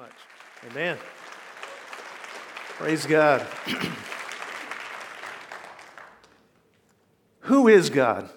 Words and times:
much. 0.00 0.70
Amen. 0.70 0.96
Praise 2.78 3.04
God. 3.04 3.46
Who 7.40 7.68
is 7.68 7.90
God? 7.90 8.30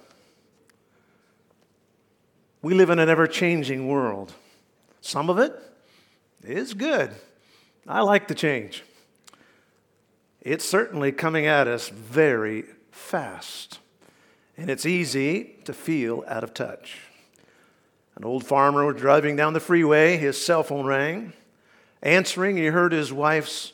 We 2.62 2.74
live 2.74 2.90
in 2.90 3.00
an 3.00 3.08
ever 3.08 3.28
changing 3.28 3.88
world. 3.88 4.34
Some 5.00 5.30
of 5.30 5.40
it 5.40 5.54
is 6.44 6.74
good. 6.74 7.12
I 7.88 8.02
like 8.02 8.28
the 8.28 8.36
change. 8.36 8.84
It's 10.42 10.66
certainly 10.66 11.14
coming 11.14 11.46
at 11.46 11.70
us 11.70 11.88
very 11.88 12.66
fast, 12.92 13.80
and 14.58 14.70
it's 14.70 14.86
easy 14.86 15.56
to 15.64 15.72
feel 15.72 16.26
out 16.28 16.44
of 16.44 16.54
touch. 16.54 17.00
An 18.18 18.26
old 18.26 18.46
farmer 18.46 18.86
was 18.86 18.98
driving 18.98 19.38
down 19.38 19.54
the 19.54 19.62
freeway, 19.62 20.18
his 20.18 20.44
cell 20.44 20.64
phone 20.64 20.86
rang. 20.86 21.32
Answering, 22.04 22.58
he 22.58 22.66
heard 22.66 22.92
his 22.92 23.12
wife's 23.12 23.72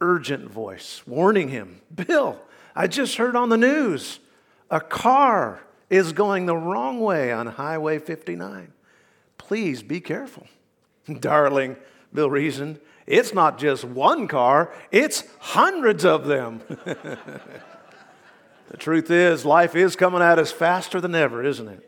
urgent 0.00 0.48
voice 0.48 1.02
warning 1.06 1.48
him 1.50 1.82
Bill, 1.94 2.40
I 2.74 2.86
just 2.86 3.16
heard 3.16 3.36
on 3.36 3.50
the 3.50 3.58
news 3.58 4.20
a 4.70 4.80
car 4.80 5.60
is 5.90 6.12
going 6.12 6.46
the 6.46 6.56
wrong 6.56 7.00
way 7.00 7.32
on 7.32 7.48
Highway 7.48 7.98
59. 7.98 8.72
Please 9.36 9.82
be 9.82 10.00
careful. 10.00 10.46
Darling, 11.18 11.76
Bill 12.14 12.30
reasoned, 12.30 12.78
it's 13.04 13.34
not 13.34 13.58
just 13.58 13.84
one 13.84 14.28
car, 14.28 14.72
it's 14.92 15.24
hundreds 15.40 16.04
of 16.04 16.26
them. 16.26 16.62
the 16.84 17.18
truth 18.78 19.10
is, 19.10 19.44
life 19.44 19.74
is 19.74 19.96
coming 19.96 20.22
at 20.22 20.38
us 20.38 20.52
faster 20.52 21.00
than 21.00 21.16
ever, 21.16 21.44
isn't 21.44 21.66
it? 21.66 21.86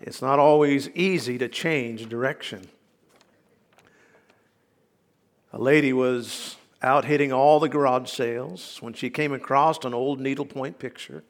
It's 0.00 0.20
not 0.20 0.40
always 0.40 0.88
easy 0.90 1.38
to 1.38 1.48
change 1.48 2.08
direction. 2.08 2.68
A 5.54 5.62
lady 5.62 5.92
was 5.92 6.56
out 6.82 7.04
hitting 7.04 7.32
all 7.32 7.60
the 7.60 7.68
garage 7.68 8.10
sales 8.10 8.78
when 8.80 8.92
she 8.92 9.08
came 9.08 9.32
across 9.32 9.84
an 9.84 9.94
old 9.94 10.18
needlepoint 10.18 10.80
picture 10.80 11.22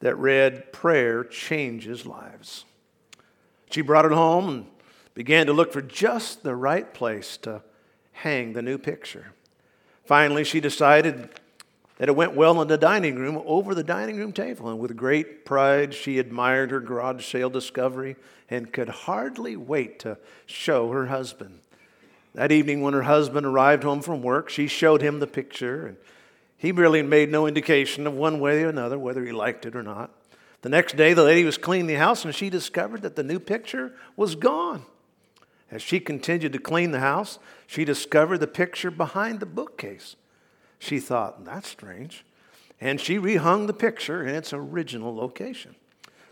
that 0.00 0.16
read, 0.16 0.70
Prayer 0.70 1.24
changes 1.24 2.04
lives. 2.04 2.66
She 3.70 3.80
brought 3.80 4.04
it 4.04 4.12
home 4.12 4.48
and 4.50 4.66
began 5.14 5.46
to 5.46 5.54
look 5.54 5.72
for 5.72 5.80
just 5.80 6.42
the 6.42 6.54
right 6.54 6.92
place 6.92 7.38
to 7.38 7.62
hang 8.12 8.52
the 8.52 8.60
new 8.60 8.76
picture. 8.76 9.32
Finally, 10.04 10.44
she 10.44 10.60
decided 10.60 11.30
that 11.96 12.10
it 12.10 12.16
went 12.16 12.36
well 12.36 12.60
in 12.60 12.68
the 12.68 12.76
dining 12.76 13.14
room 13.14 13.42
over 13.46 13.74
the 13.74 13.82
dining 13.82 14.18
room 14.18 14.34
table. 14.34 14.68
And 14.68 14.78
with 14.78 14.94
great 14.94 15.46
pride, 15.46 15.94
she 15.94 16.18
admired 16.18 16.70
her 16.70 16.80
garage 16.80 17.24
sale 17.24 17.48
discovery 17.48 18.16
and 18.50 18.74
could 18.74 18.90
hardly 18.90 19.56
wait 19.56 19.98
to 20.00 20.18
show 20.44 20.90
her 20.90 21.06
husband. 21.06 21.60
That 22.34 22.52
evening, 22.52 22.80
when 22.80 22.94
her 22.94 23.02
husband 23.02 23.44
arrived 23.46 23.82
home 23.82 24.00
from 24.00 24.22
work, 24.22 24.48
she 24.48 24.66
showed 24.66 25.02
him 25.02 25.20
the 25.20 25.26
picture, 25.26 25.86
and 25.86 25.96
he 26.56 26.72
really 26.72 27.02
made 27.02 27.30
no 27.30 27.46
indication 27.46 28.06
of 28.06 28.14
one 28.14 28.40
way 28.40 28.62
or 28.62 28.68
another 28.68 28.98
whether 28.98 29.24
he 29.24 29.32
liked 29.32 29.66
it 29.66 29.76
or 29.76 29.82
not. 29.82 30.10
The 30.62 30.68
next 30.68 30.96
day, 30.96 31.12
the 31.12 31.24
lady 31.24 31.44
was 31.44 31.58
cleaning 31.58 31.88
the 31.88 31.94
house, 31.94 32.24
and 32.24 32.34
she 32.34 32.48
discovered 32.48 33.02
that 33.02 33.16
the 33.16 33.22
new 33.22 33.38
picture 33.38 33.92
was 34.16 34.34
gone. 34.34 34.84
As 35.70 35.82
she 35.82 36.00
continued 36.00 36.52
to 36.52 36.58
clean 36.58 36.92
the 36.92 37.00
house, 37.00 37.38
she 37.66 37.84
discovered 37.84 38.38
the 38.38 38.46
picture 38.46 38.90
behind 38.90 39.40
the 39.40 39.46
bookcase. 39.46 40.16
She 40.78 41.00
thought, 41.00 41.44
that's 41.44 41.68
strange. 41.68 42.24
And 42.80 43.00
she 43.00 43.16
rehung 43.18 43.66
the 43.66 43.72
picture 43.72 44.22
in 44.22 44.34
its 44.34 44.52
original 44.52 45.14
location. 45.14 45.74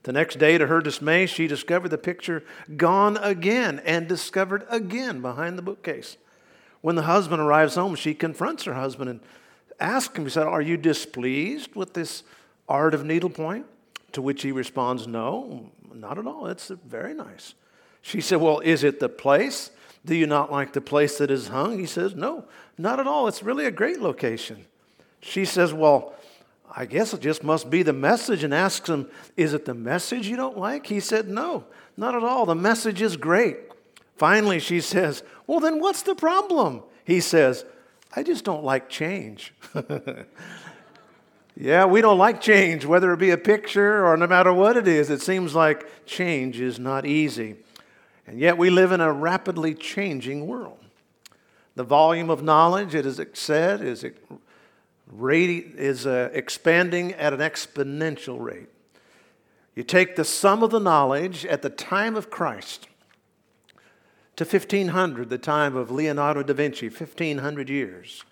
The 0.02 0.12
next 0.12 0.38
day, 0.38 0.56
to 0.56 0.66
her 0.66 0.80
dismay, 0.80 1.26
she 1.26 1.46
discovered 1.46 1.90
the 1.90 1.98
picture 1.98 2.42
gone 2.76 3.18
again 3.18 3.82
and 3.84 4.08
discovered 4.08 4.66
again 4.70 5.20
behind 5.20 5.58
the 5.58 5.62
bookcase. 5.62 6.16
When 6.80 6.96
the 6.96 7.02
husband 7.02 7.42
arrives 7.42 7.74
home, 7.74 7.94
she 7.94 8.14
confronts 8.14 8.64
her 8.64 8.74
husband 8.74 9.10
and 9.10 9.20
asks 9.78 10.16
him, 10.16 10.24
He 10.24 10.30
said, 10.30 10.46
Are 10.46 10.62
you 10.62 10.76
displeased 10.76 11.74
with 11.74 11.92
this 11.92 12.22
art 12.68 12.94
of 12.94 13.04
needlepoint? 13.04 13.66
To 14.12 14.22
which 14.22 14.42
he 14.42 14.52
responds, 14.52 15.06
No, 15.06 15.70
not 15.92 16.18
at 16.18 16.26
all. 16.26 16.46
It's 16.46 16.68
very 16.68 17.12
nice. 17.12 17.54
She 18.00 18.22
said, 18.22 18.40
Well, 18.40 18.60
is 18.60 18.82
it 18.82 19.00
the 19.00 19.08
place? 19.10 19.70
Do 20.04 20.14
you 20.14 20.26
not 20.26 20.50
like 20.50 20.72
the 20.72 20.80
place 20.80 21.18
that 21.18 21.30
is 21.30 21.48
hung? 21.48 21.78
He 21.78 21.86
says, 21.86 22.14
No, 22.14 22.46
not 22.78 22.98
at 23.00 23.06
all. 23.06 23.28
It's 23.28 23.42
really 23.42 23.66
a 23.66 23.70
great 23.70 24.00
location. 24.00 24.64
She 25.20 25.44
says, 25.44 25.74
Well, 25.74 26.14
I 26.74 26.86
guess 26.86 27.12
it 27.12 27.20
just 27.20 27.42
must 27.42 27.68
be 27.68 27.82
the 27.82 27.92
message 27.92 28.44
and 28.44 28.54
asks 28.54 28.88
him, 28.88 29.08
Is 29.36 29.54
it 29.54 29.64
the 29.64 29.74
message 29.74 30.28
you 30.28 30.36
don't 30.36 30.58
like? 30.58 30.86
He 30.86 31.00
said, 31.00 31.28
No, 31.28 31.64
not 31.96 32.14
at 32.14 32.22
all. 32.22 32.46
The 32.46 32.54
message 32.54 33.02
is 33.02 33.16
great. 33.16 33.58
Finally, 34.16 34.60
she 34.60 34.80
says, 34.80 35.22
Well, 35.46 35.60
then 35.60 35.80
what's 35.80 36.02
the 36.02 36.14
problem? 36.14 36.82
He 37.04 37.20
says, 37.20 37.64
I 38.14 38.22
just 38.22 38.44
don't 38.44 38.64
like 38.64 38.88
change. 38.88 39.52
yeah, 41.56 41.84
we 41.84 42.00
don't 42.00 42.18
like 42.18 42.40
change, 42.40 42.84
whether 42.84 43.12
it 43.12 43.18
be 43.18 43.30
a 43.30 43.38
picture 43.38 44.06
or 44.06 44.16
no 44.16 44.26
matter 44.26 44.52
what 44.52 44.76
it 44.76 44.86
is. 44.86 45.10
It 45.10 45.22
seems 45.22 45.54
like 45.54 46.06
change 46.06 46.60
is 46.60 46.78
not 46.78 47.06
easy. 47.06 47.56
And 48.26 48.38
yet 48.38 48.58
we 48.58 48.70
live 48.70 48.92
in 48.92 49.00
a 49.00 49.12
rapidly 49.12 49.74
changing 49.74 50.46
world. 50.46 50.78
The 51.74 51.84
volume 51.84 52.30
of 52.30 52.42
knowledge, 52.42 52.94
it 52.94 53.06
is 53.06 53.20
said, 53.34 53.80
is 53.80 54.04
rate 55.10 55.74
is 55.76 56.06
uh, 56.06 56.30
expanding 56.32 57.12
at 57.14 57.32
an 57.32 57.40
exponential 57.40 58.40
rate. 58.40 58.68
You 59.74 59.82
take 59.82 60.16
the 60.16 60.24
sum 60.24 60.62
of 60.62 60.70
the 60.70 60.80
knowledge 60.80 61.46
at 61.46 61.62
the 61.62 61.70
time 61.70 62.16
of 62.16 62.30
Christ 62.30 62.88
to 64.36 64.44
1500, 64.44 65.28
the 65.28 65.38
time 65.38 65.76
of 65.76 65.90
Leonardo 65.90 66.42
da 66.42 66.54
Vinci, 66.54 66.88
1500 66.88 67.68
years. 67.68 68.24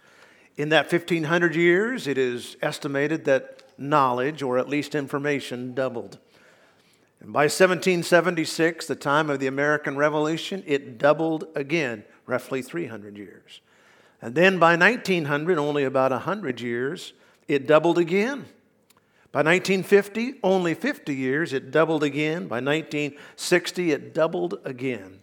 In 0.57 0.71
that 0.71 0.91
1500 0.91 1.55
years, 1.55 2.07
it 2.07 2.19
is 2.19 2.57
estimated 2.63 3.25
that 3.27 3.63
knowledge, 3.79 4.43
or 4.43 4.59
at 4.59 4.69
least 4.69 4.95
information, 4.95 5.75
doubled. 5.75 6.19
And 7.21 7.33
by 7.33 7.45
1776, 7.45 8.87
the 8.87 8.97
time 8.97 9.31
of 9.31 9.39
the 9.39 9.47
American 9.47 9.97
Revolution, 9.97 10.63
it 10.67 10.99
doubled 10.99 11.47
again, 11.55 12.05
roughly 12.27 12.63
300 12.63 13.17
years. 13.17 13.61
And 14.21 14.35
then 14.35 14.59
by 14.59 14.77
1900, 14.77 15.59
only 15.59 15.85
about 15.85 16.11
100 16.11 16.61
years, 16.61 17.13
it 17.47 17.67
doubled 17.67 17.99
again. 17.99 18.47
By 19.31 19.41
1950, 19.41 20.41
only 20.43 20.75
50 20.75 21.15
years, 21.15 21.53
it 21.53 21.71
doubled 21.71 22.03
again. 22.03 22.49
By 22.49 22.61
1960, 22.61 23.93
it 23.93 24.15
doubled 24.15 24.59
again. 24.65 25.21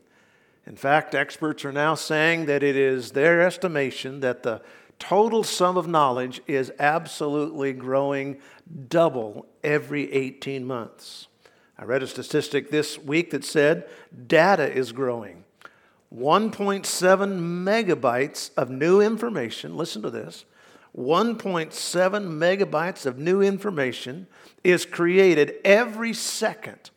In 0.68 0.76
fact, 0.76 1.14
experts 1.16 1.66
are 1.66 1.72
now 1.72 1.96
saying 1.96 2.46
that 2.46 2.64
it 2.64 2.76
is 2.76 3.12
their 3.12 3.42
estimation 3.42 4.20
that 4.22 4.44
the 4.44 4.62
total 5.00 5.44
sum 5.44 5.78
of 5.78 5.88
knowledge 5.88 6.42
is 6.48 6.72
absolutely 6.80 7.74
growing 7.74 8.40
double 8.90 9.46
every 9.64 10.12
18 10.12 10.66
months. 10.66 11.28
I 11.78 11.84
read 11.84 12.04
a 12.04 12.08
statistic 12.08 12.72
this 12.72 12.98
week 12.98 13.32
that 13.32 13.44
said 13.44 13.88
data 14.28 14.72
is 14.72 14.92
growing. 14.92 15.45
1.7 16.16 16.86
megabytes 17.64 18.52
of 18.56 18.70
new 18.70 19.02
information, 19.02 19.76
listen 19.76 20.02
to 20.02 20.10
this 20.10 20.46
1.7 20.98 21.72
megabytes 21.74 23.06
of 23.06 23.18
new 23.18 23.42
information 23.42 24.28
is 24.64 24.86
created 24.86 25.56
every 25.66 26.14
second 26.14 26.90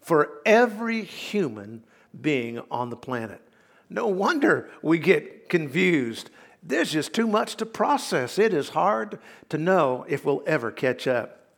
for 0.00 0.40
every 0.44 1.02
human 1.02 1.82
being 2.20 2.60
on 2.70 2.90
the 2.90 2.96
planet. 2.96 3.40
No 3.88 4.06
wonder 4.06 4.68
we 4.82 4.98
get 4.98 5.48
confused. 5.48 6.28
There's 6.62 6.92
just 6.92 7.14
too 7.14 7.26
much 7.26 7.56
to 7.56 7.66
process. 7.66 8.38
It 8.38 8.52
is 8.52 8.70
hard 8.70 9.18
to 9.48 9.56
know 9.56 10.04
if 10.08 10.26
we'll 10.26 10.42
ever 10.46 10.70
catch 10.70 11.06
up. 11.06 11.56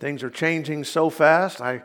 Things 0.00 0.24
are 0.24 0.30
changing 0.30 0.84
so 0.84 1.08
fast. 1.08 1.60
I 1.60 1.82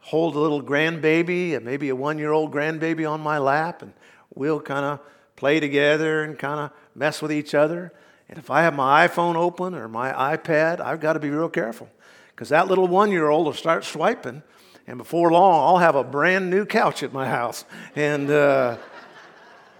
hold 0.00 0.34
a 0.34 0.40
little 0.40 0.62
grandbaby, 0.62 1.62
maybe 1.62 1.88
a 1.88 1.96
one 1.96 2.18
year 2.18 2.32
old 2.32 2.52
grandbaby 2.52 3.10
on 3.10 3.20
my 3.20 3.38
lap, 3.38 3.82
and 3.82 3.92
we'll 4.34 4.60
kind 4.60 4.84
of 4.84 5.00
play 5.36 5.60
together 5.60 6.22
and 6.22 6.38
kind 6.38 6.60
of 6.60 6.70
mess 6.94 7.22
with 7.22 7.32
each 7.32 7.54
other. 7.54 7.92
And 8.28 8.38
if 8.38 8.50
I 8.50 8.62
have 8.62 8.74
my 8.74 9.08
iPhone 9.08 9.36
open 9.36 9.74
or 9.74 9.88
my 9.88 10.12
iPad, 10.36 10.80
I've 10.80 11.00
got 11.00 11.14
to 11.14 11.20
be 11.20 11.30
real 11.30 11.48
careful 11.48 11.88
because 12.28 12.50
that 12.50 12.68
little 12.68 12.86
one 12.86 13.10
year 13.10 13.28
old 13.28 13.46
will 13.46 13.52
start 13.52 13.84
swiping, 13.84 14.42
and 14.86 14.98
before 14.98 15.30
long, 15.30 15.68
I'll 15.68 15.78
have 15.78 15.94
a 15.94 16.02
brand 16.02 16.48
new 16.48 16.64
couch 16.64 17.02
at 17.02 17.12
my 17.12 17.28
house. 17.28 17.64
And 17.94 18.30
uh, 18.30 18.76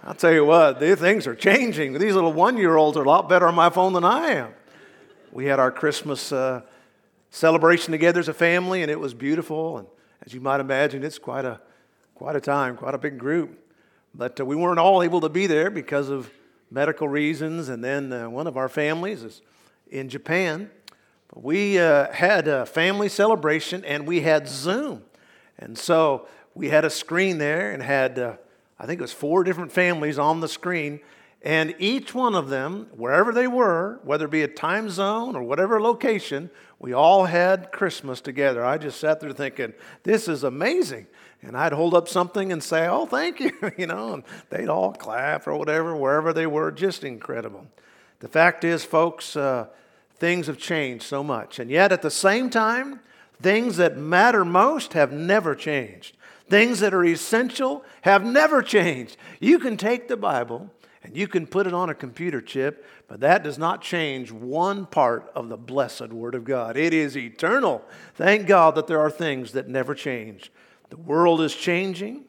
I'll 0.03 0.13
tell 0.13 0.31
you 0.31 0.45
what, 0.45 0.79
these 0.79 0.97
things 0.97 1.27
are 1.27 1.35
changing. 1.35 1.93
These 1.93 2.13
little 2.13 2.33
one 2.33 2.57
year 2.57 2.75
olds 2.75 2.97
are 2.97 3.03
a 3.03 3.07
lot 3.07 3.27
better 3.27 3.47
on 3.47 3.55
my 3.55 3.69
phone 3.69 3.93
than 3.93 4.05
I 4.05 4.27
am. 4.29 4.53
We 5.31 5.45
had 5.45 5.59
our 5.59 5.71
Christmas 5.71 6.31
uh, 6.31 6.61
celebration 7.29 7.91
together 7.91 8.19
as 8.19 8.27
a 8.27 8.33
family, 8.33 8.83
and 8.83 8.91
it 8.91 8.99
was 8.99 9.13
beautiful. 9.13 9.79
And 9.79 9.87
as 10.25 10.33
you 10.33 10.39
might 10.39 10.59
imagine, 10.59 11.03
it's 11.03 11.19
quite 11.19 11.45
a, 11.45 11.59
quite 12.15 12.35
a 12.35 12.41
time, 12.41 12.77
quite 12.77 12.93
a 12.93 12.97
big 12.97 13.17
group. 13.17 13.57
But 14.13 14.39
uh, 14.39 14.45
we 14.45 14.55
weren't 14.55 14.79
all 14.79 15.03
able 15.03 15.21
to 15.21 15.29
be 15.29 15.47
there 15.47 15.69
because 15.69 16.09
of 16.09 16.29
medical 16.69 17.07
reasons. 17.07 17.69
And 17.69 17.83
then 17.83 18.11
uh, 18.11 18.29
one 18.29 18.47
of 18.47 18.57
our 18.57 18.69
families 18.69 19.23
is 19.23 19.41
in 19.89 20.09
Japan. 20.09 20.69
But 21.27 21.43
we 21.43 21.79
uh, 21.79 22.11
had 22.11 22.47
a 22.47 22.65
family 22.65 23.09
celebration 23.09 23.85
and 23.85 24.07
we 24.07 24.21
had 24.21 24.47
Zoom. 24.47 25.03
And 25.57 25.77
so 25.77 26.27
we 26.55 26.69
had 26.69 26.85
a 26.85 26.89
screen 26.89 27.37
there 27.37 27.71
and 27.71 27.81
had, 27.81 28.19
uh, 28.19 28.33
I 28.79 28.85
think 28.85 28.99
it 28.99 29.03
was 29.03 29.13
four 29.13 29.43
different 29.43 29.71
families 29.71 30.19
on 30.19 30.39
the 30.39 30.47
screen. 30.47 30.99
And 31.43 31.73
each 31.79 32.13
one 32.13 32.35
of 32.35 32.49
them, 32.49 32.87
wherever 32.91 33.31
they 33.31 33.47
were, 33.47 33.99
whether 34.03 34.25
it 34.25 34.31
be 34.31 34.43
a 34.43 34.47
time 34.47 34.89
zone 34.89 35.35
or 35.35 35.41
whatever 35.41 35.81
location, 35.81 36.51
we 36.79 36.93
all 36.93 37.25
had 37.25 37.71
Christmas 37.71 38.21
together. 38.21 38.63
I 38.63 38.77
just 38.77 38.99
sat 38.99 39.19
there 39.19 39.31
thinking, 39.31 39.73
this 40.03 40.27
is 40.27 40.43
amazing. 40.43 41.07
And 41.43 41.57
I'd 41.57 41.73
hold 41.73 41.93
up 41.93 42.07
something 42.07 42.51
and 42.51 42.63
say, 42.63 42.87
oh, 42.87 43.05
thank 43.05 43.39
you, 43.39 43.51
you 43.77 43.87
know, 43.87 44.13
and 44.13 44.23
they'd 44.49 44.69
all 44.69 44.93
clap 44.93 45.47
or 45.47 45.55
whatever, 45.55 45.95
wherever 45.95 46.33
they 46.33 46.45
were. 46.45 46.71
Just 46.71 47.03
incredible. 47.03 47.65
The 48.19 48.27
fact 48.27 48.63
is, 48.63 48.85
folks, 48.85 49.35
uh, 49.35 49.67
things 50.15 50.47
have 50.47 50.59
changed 50.59 51.03
so 51.03 51.23
much. 51.23 51.57
And 51.57 51.71
yet, 51.71 51.91
at 51.91 52.03
the 52.03 52.11
same 52.11 52.51
time, 52.51 52.99
things 53.41 53.77
that 53.77 53.97
matter 53.97 54.45
most 54.45 54.93
have 54.93 55.11
never 55.11 55.55
changed. 55.55 56.15
Things 56.47 56.81
that 56.81 56.93
are 56.93 57.03
essential 57.03 57.83
have 58.01 58.23
never 58.23 58.61
changed. 58.61 59.17
You 59.39 59.57
can 59.57 59.77
take 59.77 60.07
the 60.07 60.17
Bible 60.17 60.69
and 61.03 61.17
you 61.17 61.27
can 61.27 61.47
put 61.47 61.65
it 61.65 61.73
on 61.73 61.89
a 61.89 61.95
computer 61.95 62.41
chip, 62.41 62.85
but 63.07 63.21
that 63.21 63.43
does 63.43 63.57
not 63.57 63.81
change 63.81 64.31
one 64.31 64.85
part 64.85 65.31
of 65.33 65.49
the 65.49 65.57
blessed 65.57 66.09
Word 66.09 66.35
of 66.35 66.43
God. 66.43 66.77
It 66.77 66.93
is 66.93 67.17
eternal. 67.17 67.83
Thank 68.13 68.45
God 68.45 68.75
that 68.75 68.85
there 68.85 68.99
are 68.99 69.09
things 69.09 69.53
that 69.53 69.67
never 69.67 69.95
change. 69.95 70.51
The 70.91 70.97
world 70.97 71.39
is 71.39 71.55
changing, 71.55 72.25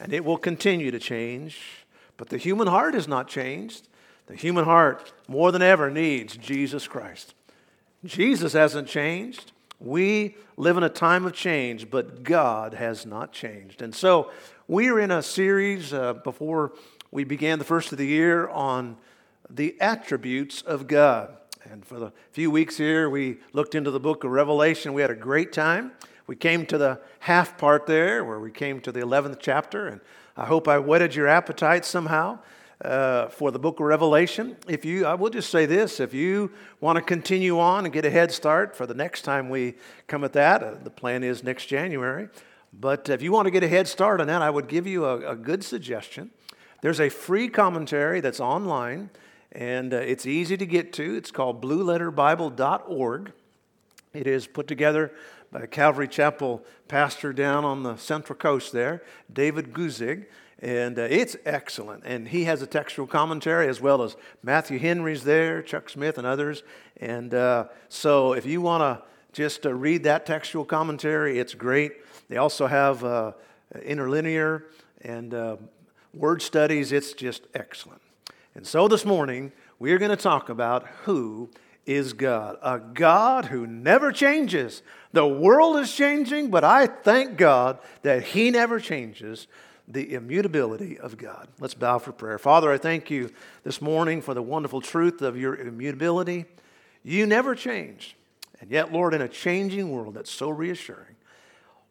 and 0.00 0.12
it 0.12 0.24
will 0.24 0.36
continue 0.36 0.90
to 0.90 0.98
change, 0.98 1.86
but 2.16 2.28
the 2.28 2.38
human 2.38 2.66
heart 2.66 2.96
is 2.96 3.06
not 3.06 3.28
changed. 3.28 3.86
The 4.26 4.34
human 4.34 4.64
heart, 4.64 5.12
more 5.28 5.52
than 5.52 5.62
ever, 5.62 5.90
needs 5.92 6.36
Jesus 6.36 6.88
Christ. 6.88 7.34
Jesus 8.04 8.52
hasn't 8.52 8.88
changed. 8.88 9.52
We 9.78 10.34
live 10.56 10.76
in 10.76 10.82
a 10.82 10.88
time 10.88 11.24
of 11.24 11.34
change, 11.34 11.88
but 11.88 12.24
God 12.24 12.74
has 12.74 13.06
not 13.06 13.32
changed. 13.32 13.80
And 13.80 13.94
so 13.94 14.32
we 14.66 14.88
are 14.88 14.98
in 14.98 15.12
a 15.12 15.22
series 15.22 15.92
uh, 15.92 16.14
before 16.14 16.72
we 17.12 17.22
began 17.22 17.60
the 17.60 17.64
first 17.64 17.92
of 17.92 17.98
the 17.98 18.06
year 18.08 18.48
on 18.48 18.96
the 19.48 19.80
attributes 19.80 20.62
of 20.62 20.88
God. 20.88 21.36
And 21.70 21.86
for 21.86 22.00
the 22.00 22.12
few 22.32 22.50
weeks 22.50 22.76
here, 22.76 23.08
we 23.08 23.38
looked 23.52 23.76
into 23.76 23.92
the 23.92 24.00
book 24.00 24.24
of 24.24 24.32
Revelation. 24.32 24.94
We 24.94 25.02
had 25.02 25.12
a 25.12 25.16
great 25.16 25.52
time. 25.52 25.92
We 26.30 26.36
came 26.36 26.64
to 26.66 26.78
the 26.78 27.00
half 27.18 27.58
part 27.58 27.86
there 27.86 28.24
where 28.24 28.38
we 28.38 28.52
came 28.52 28.80
to 28.82 28.92
the 28.92 29.00
11th 29.00 29.38
chapter, 29.40 29.88
and 29.88 30.00
I 30.36 30.46
hope 30.46 30.68
I 30.68 30.78
whetted 30.78 31.12
your 31.12 31.26
appetite 31.26 31.84
somehow 31.84 32.38
uh, 32.84 33.26
for 33.30 33.50
the 33.50 33.58
book 33.58 33.80
of 33.80 33.86
Revelation. 33.86 34.56
If 34.68 34.84
you, 34.84 35.06
I 35.06 35.14
will 35.14 35.30
just 35.30 35.50
say 35.50 35.66
this 35.66 35.98
if 35.98 36.14
you 36.14 36.52
want 36.80 36.98
to 36.98 37.02
continue 37.02 37.58
on 37.58 37.84
and 37.84 37.92
get 37.92 38.04
a 38.04 38.10
head 38.10 38.30
start 38.30 38.76
for 38.76 38.86
the 38.86 38.94
next 38.94 39.22
time 39.22 39.48
we 39.48 39.74
come 40.06 40.22
at 40.22 40.32
that, 40.34 40.62
uh, 40.62 40.74
the 40.80 40.88
plan 40.88 41.24
is 41.24 41.42
next 41.42 41.66
January. 41.66 42.28
But 42.72 43.08
if 43.08 43.22
you 43.22 43.32
want 43.32 43.46
to 43.46 43.50
get 43.50 43.64
a 43.64 43.68
head 43.68 43.88
start 43.88 44.20
on 44.20 44.28
that, 44.28 44.40
I 44.40 44.50
would 44.50 44.68
give 44.68 44.86
you 44.86 45.06
a, 45.06 45.32
a 45.32 45.34
good 45.34 45.64
suggestion. 45.64 46.30
There's 46.80 47.00
a 47.00 47.08
free 47.08 47.48
commentary 47.48 48.20
that's 48.20 48.38
online, 48.38 49.10
and 49.50 49.92
uh, 49.92 49.96
it's 49.96 50.26
easy 50.26 50.56
to 50.58 50.64
get 50.64 50.92
to. 50.92 51.16
It's 51.16 51.32
called 51.32 51.60
blueletterbible.org. 51.60 53.32
It 54.12 54.26
is 54.26 54.46
put 54.46 54.66
together 54.66 55.12
Calvary 55.70 56.08
Chapel 56.08 56.64
pastor 56.88 57.32
down 57.32 57.64
on 57.64 57.82
the 57.82 57.96
Central 57.96 58.38
Coast 58.38 58.72
there, 58.72 59.02
David 59.32 59.72
Guzik 59.72 60.26
and 60.60 60.98
uh, 60.98 61.02
it's 61.02 61.36
excellent. 61.46 62.02
And 62.04 62.28
he 62.28 62.44
has 62.44 62.60
a 62.62 62.66
textual 62.66 63.06
commentary 63.06 63.68
as 63.68 63.80
well 63.80 64.02
as 64.02 64.16
Matthew 64.42 64.78
Henry's 64.78 65.24
there, 65.24 65.62
Chuck 65.62 65.88
Smith, 65.88 66.18
and 66.18 66.26
others. 66.26 66.62
And 66.98 67.32
uh, 67.32 67.68
so 67.88 68.34
if 68.34 68.44
you 68.44 68.60
want 68.60 68.82
to 68.82 69.02
just 69.32 69.64
uh, 69.64 69.72
read 69.72 70.04
that 70.04 70.26
textual 70.26 70.64
commentary, 70.64 71.38
it's 71.38 71.54
great. 71.54 71.92
They 72.28 72.36
also 72.36 72.66
have 72.66 73.02
uh, 73.02 73.32
interlinear 73.82 74.66
and 75.02 75.32
uh, 75.32 75.56
word 76.12 76.42
studies. 76.42 76.92
It's 76.92 77.14
just 77.14 77.46
excellent. 77.54 78.02
And 78.54 78.66
so 78.66 78.86
this 78.86 79.04
morning, 79.06 79.52
we 79.78 79.92
are 79.92 79.98
going 79.98 80.10
to 80.10 80.16
talk 80.16 80.50
about 80.50 80.86
who 81.04 81.48
is 81.86 82.12
God, 82.12 82.58
a 82.62 82.78
God 82.78 83.46
who 83.46 83.66
never 83.66 84.12
changes. 84.12 84.82
The 85.12 85.26
world 85.26 85.76
is 85.78 85.92
changing, 85.92 86.50
but 86.50 86.64
I 86.64 86.86
thank 86.86 87.36
God 87.36 87.78
that 88.02 88.22
He 88.22 88.50
never 88.50 88.78
changes 88.78 89.46
the 89.88 90.14
immutability 90.14 90.98
of 90.98 91.16
God. 91.16 91.48
Let's 91.58 91.74
bow 91.74 91.98
for 91.98 92.12
prayer. 92.12 92.38
Father, 92.38 92.70
I 92.70 92.78
thank 92.78 93.10
you 93.10 93.30
this 93.64 93.82
morning 93.82 94.22
for 94.22 94.34
the 94.34 94.42
wonderful 94.42 94.80
truth 94.80 95.20
of 95.20 95.36
your 95.36 95.56
immutability. 95.56 96.44
You 97.02 97.26
never 97.26 97.54
change. 97.54 98.16
And 98.60 98.70
yet, 98.70 98.92
Lord, 98.92 99.14
in 99.14 99.22
a 99.22 99.28
changing 99.28 99.90
world 99.90 100.14
that's 100.14 100.30
so 100.30 100.50
reassuring, 100.50 101.16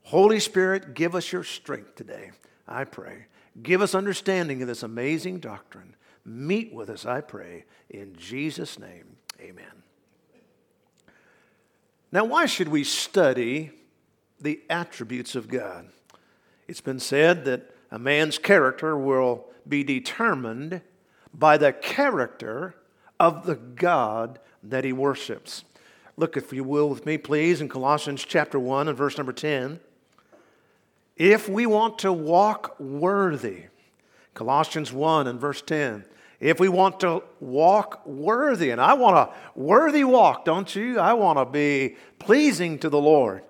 Holy 0.04 0.40
Spirit, 0.40 0.94
give 0.94 1.14
us 1.14 1.32
your 1.32 1.44
strength 1.44 1.96
today, 1.96 2.32
I 2.68 2.84
pray. 2.84 3.26
Give 3.62 3.82
us 3.82 3.94
understanding 3.94 4.62
of 4.62 4.68
this 4.68 4.84
amazing 4.84 5.40
doctrine. 5.40 5.96
Meet 6.24 6.74
with 6.74 6.90
us, 6.90 7.06
I 7.06 7.22
pray. 7.22 7.66
In 7.90 8.16
Jesus' 8.16 8.80
name, 8.80 9.18
amen. 9.42 9.84
Now, 12.12 12.26
why 12.26 12.46
should 12.46 12.70
we 12.70 12.84
study 12.84 13.72
the 14.40 14.62
attributes 14.70 15.36
of 15.36 15.48
God? 15.48 15.90
It's 16.68 16.82
been 16.82 17.00
said 17.00 17.46
that 17.46 17.74
a 17.92 18.00
man's 18.00 18.38
character 18.38 18.98
will 18.98 19.46
be 19.68 19.84
determined 19.84 20.82
by 21.34 21.58
the 21.58 21.74
character 21.74 22.76
of 23.20 23.46
the 23.46 23.56
God 23.56 24.40
that 24.64 24.84
he 24.84 24.94
worships. 24.94 25.64
Look, 26.18 26.36
if 26.36 26.52
you 26.52 26.64
will, 26.64 26.90
with 26.90 27.06
me, 27.06 27.18
please, 27.18 27.62
in 27.62 27.70
Colossians 27.70 28.26
chapter 28.26 28.60
1 28.60 28.88
and 28.88 28.98
verse 28.98 29.18
number 29.18 29.32
10. 29.32 29.80
If 31.16 31.48
we 31.48 31.66
want 31.66 32.00
to 32.00 32.12
walk 32.12 32.80
worthy, 32.80 33.66
Colossians 34.34 34.92
1 34.92 35.28
and 35.28 35.40
verse 35.40 35.62
10. 35.62 36.06
If 36.40 36.60
we 36.60 36.70
want 36.70 37.02
to 37.02 37.24
walk 37.40 38.06
worthy, 38.06 38.70
and 38.72 38.80
I 38.80 38.94
want 38.94 39.18
a 39.18 39.60
worthy 39.60 40.04
walk, 40.04 40.46
don't 40.46 40.74
you? 40.74 41.00
I 41.00 41.14
want 41.14 41.38
to 41.38 41.46
be 41.46 41.98
pleasing 42.18 42.80
to 42.80 42.90
the 42.90 43.00
Lord. 43.00 43.44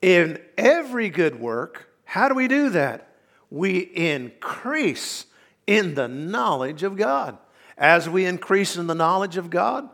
In 0.00 0.40
every 0.56 1.10
good 1.10 1.38
work, 1.38 1.88
how 2.04 2.28
do 2.28 2.34
we 2.34 2.48
do 2.48 2.70
that? 2.70 3.06
we 3.50 3.78
increase 3.78 5.26
in 5.66 5.94
the 5.94 6.08
knowledge 6.08 6.82
of 6.82 6.96
God. 6.96 7.38
As 7.78 8.08
we 8.08 8.24
increase 8.24 8.76
in 8.76 8.86
the 8.86 8.94
knowledge 8.94 9.36
of 9.36 9.50
God, 9.50 9.88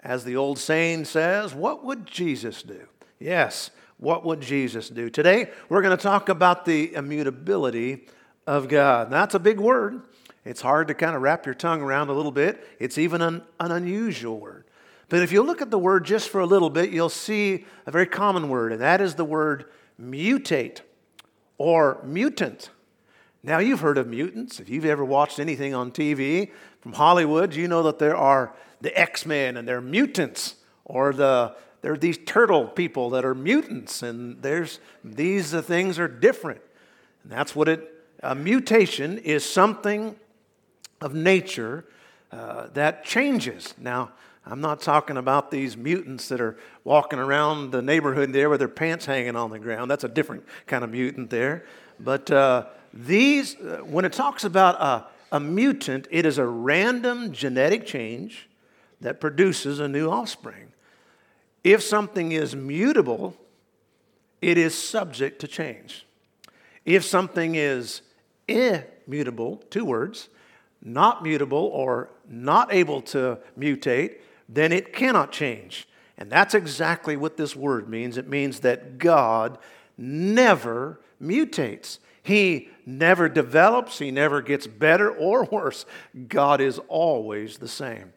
as 0.00 0.24
the 0.24 0.36
old 0.36 0.58
saying 0.58 1.04
says, 1.04 1.54
what 1.54 1.84
would 1.84 2.06
Jesus 2.06 2.62
do? 2.62 2.86
Yes, 3.18 3.70
what 3.98 4.24
would 4.24 4.40
Jesus 4.40 4.88
do? 4.88 5.10
Today, 5.10 5.50
we're 5.68 5.82
going 5.82 5.96
to 5.96 6.02
talk 6.02 6.28
about 6.28 6.64
the 6.64 6.94
immutability 6.94 8.06
of 8.46 8.68
God. 8.68 9.10
That's 9.10 9.34
a 9.34 9.38
big 9.38 9.58
word. 9.58 10.02
It's 10.46 10.60
hard 10.60 10.86
to 10.88 10.94
kind 10.94 11.16
of 11.16 11.22
wrap 11.22 11.44
your 11.44 11.56
tongue 11.56 11.82
around 11.82 12.08
a 12.08 12.12
little 12.12 12.30
bit. 12.30 12.64
It's 12.78 12.98
even 12.98 13.20
an, 13.20 13.42
an 13.58 13.72
unusual 13.72 14.38
word. 14.38 14.64
But 15.08 15.22
if 15.22 15.32
you 15.32 15.42
look 15.42 15.60
at 15.60 15.72
the 15.72 15.78
word 15.78 16.04
just 16.04 16.28
for 16.28 16.40
a 16.40 16.46
little 16.46 16.70
bit, 16.70 16.90
you'll 16.90 17.08
see 17.08 17.64
a 17.84 17.90
very 17.90 18.06
common 18.06 18.48
word, 18.48 18.72
and 18.72 18.80
that 18.80 19.00
is 19.00 19.16
the 19.16 19.24
word 19.24 19.66
mutate 20.00 20.80
or 21.58 22.00
mutant. 22.04 22.70
Now, 23.42 23.58
you've 23.58 23.80
heard 23.80 23.98
of 23.98 24.06
mutants. 24.06 24.60
If 24.60 24.68
you've 24.68 24.84
ever 24.84 25.04
watched 25.04 25.40
anything 25.40 25.74
on 25.74 25.90
TV 25.90 26.50
from 26.80 26.92
Hollywood, 26.92 27.54
you 27.54 27.66
know 27.66 27.82
that 27.82 27.98
there 27.98 28.16
are 28.16 28.54
the 28.80 28.96
X 28.98 29.26
Men 29.26 29.56
and 29.56 29.66
they're 29.66 29.80
mutants, 29.80 30.56
or 30.84 31.12
the, 31.12 31.56
there 31.82 31.92
are 31.92 31.98
these 31.98 32.18
turtle 32.18 32.66
people 32.68 33.10
that 33.10 33.24
are 33.24 33.34
mutants, 33.34 34.02
and 34.02 34.42
there's, 34.42 34.78
these 35.02 35.54
uh, 35.54 35.62
things 35.62 35.98
are 35.98 36.08
different. 36.08 36.60
And 37.24 37.32
that's 37.32 37.54
what 37.54 37.68
it, 37.68 37.92
a 38.22 38.34
mutation 38.34 39.18
is 39.18 39.44
something 39.44 40.16
of 41.00 41.14
nature 41.14 41.84
uh, 42.32 42.68
that 42.74 43.04
changes. 43.04 43.74
Now, 43.78 44.10
I'm 44.44 44.60
not 44.60 44.80
talking 44.80 45.16
about 45.16 45.50
these 45.50 45.76
mutants 45.76 46.28
that 46.28 46.40
are 46.40 46.56
walking 46.84 47.18
around 47.18 47.72
the 47.72 47.82
neighborhood 47.82 48.32
there 48.32 48.48
with 48.48 48.60
their 48.60 48.68
pants 48.68 49.04
hanging 49.04 49.34
on 49.34 49.50
the 49.50 49.58
ground. 49.58 49.90
That's 49.90 50.04
a 50.04 50.08
different 50.08 50.44
kind 50.66 50.84
of 50.84 50.90
mutant 50.90 51.30
there. 51.30 51.64
But 51.98 52.30
uh, 52.30 52.66
these, 52.92 53.56
uh, 53.56 53.80
when 53.84 54.04
it 54.04 54.12
talks 54.12 54.44
about 54.44 54.80
a, 54.80 55.06
a 55.36 55.40
mutant, 55.40 56.06
it 56.10 56.24
is 56.24 56.38
a 56.38 56.46
random 56.46 57.32
genetic 57.32 57.86
change 57.86 58.48
that 59.00 59.20
produces 59.20 59.80
a 59.80 59.88
new 59.88 60.08
offspring. 60.08 60.72
If 61.64 61.82
something 61.82 62.30
is 62.30 62.54
mutable, 62.54 63.36
it 64.40 64.56
is 64.58 64.76
subject 64.76 65.40
to 65.40 65.48
change. 65.48 66.06
If 66.84 67.04
something 67.04 67.56
is 67.56 68.02
immutable, 68.46 69.62
two 69.70 69.84
words, 69.84 70.28
not 70.86 71.22
mutable 71.22 71.70
or 71.72 72.08
not 72.28 72.72
able 72.72 73.02
to 73.02 73.38
mutate, 73.58 74.18
then 74.48 74.72
it 74.72 74.92
cannot 74.92 75.32
change. 75.32 75.88
And 76.16 76.30
that's 76.30 76.54
exactly 76.54 77.16
what 77.16 77.36
this 77.36 77.54
word 77.54 77.88
means. 77.88 78.16
It 78.16 78.28
means 78.28 78.60
that 78.60 78.98
God 78.98 79.58
never 79.98 81.00
mutates. 81.20 81.98
He 82.22 82.70
never 82.86 83.28
develops, 83.28 83.98
he 83.98 84.10
never 84.10 84.40
gets 84.40 84.66
better 84.66 85.10
or 85.10 85.44
worse. 85.50 85.84
God 86.28 86.60
is 86.60 86.80
always 86.88 87.58
the 87.58 87.68
same. 87.68 88.12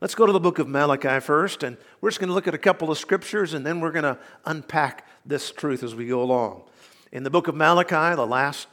Let's 0.00 0.14
go 0.14 0.26
to 0.26 0.32
the 0.32 0.40
book 0.40 0.58
of 0.58 0.68
Malachi 0.68 1.20
first, 1.20 1.62
and 1.62 1.76
we're 2.00 2.10
just 2.10 2.18
going 2.18 2.28
to 2.28 2.34
look 2.34 2.48
at 2.48 2.54
a 2.54 2.58
couple 2.58 2.90
of 2.90 2.98
scriptures, 2.98 3.54
and 3.54 3.64
then 3.64 3.80
we're 3.80 3.92
going 3.92 4.02
to 4.02 4.18
unpack 4.44 5.06
this 5.24 5.52
truth 5.52 5.82
as 5.82 5.94
we 5.94 6.06
go 6.06 6.22
along. 6.22 6.64
In 7.12 7.22
the 7.22 7.30
book 7.30 7.46
of 7.46 7.54
Malachi, 7.54 8.16
the 8.16 8.26
last 8.26 8.66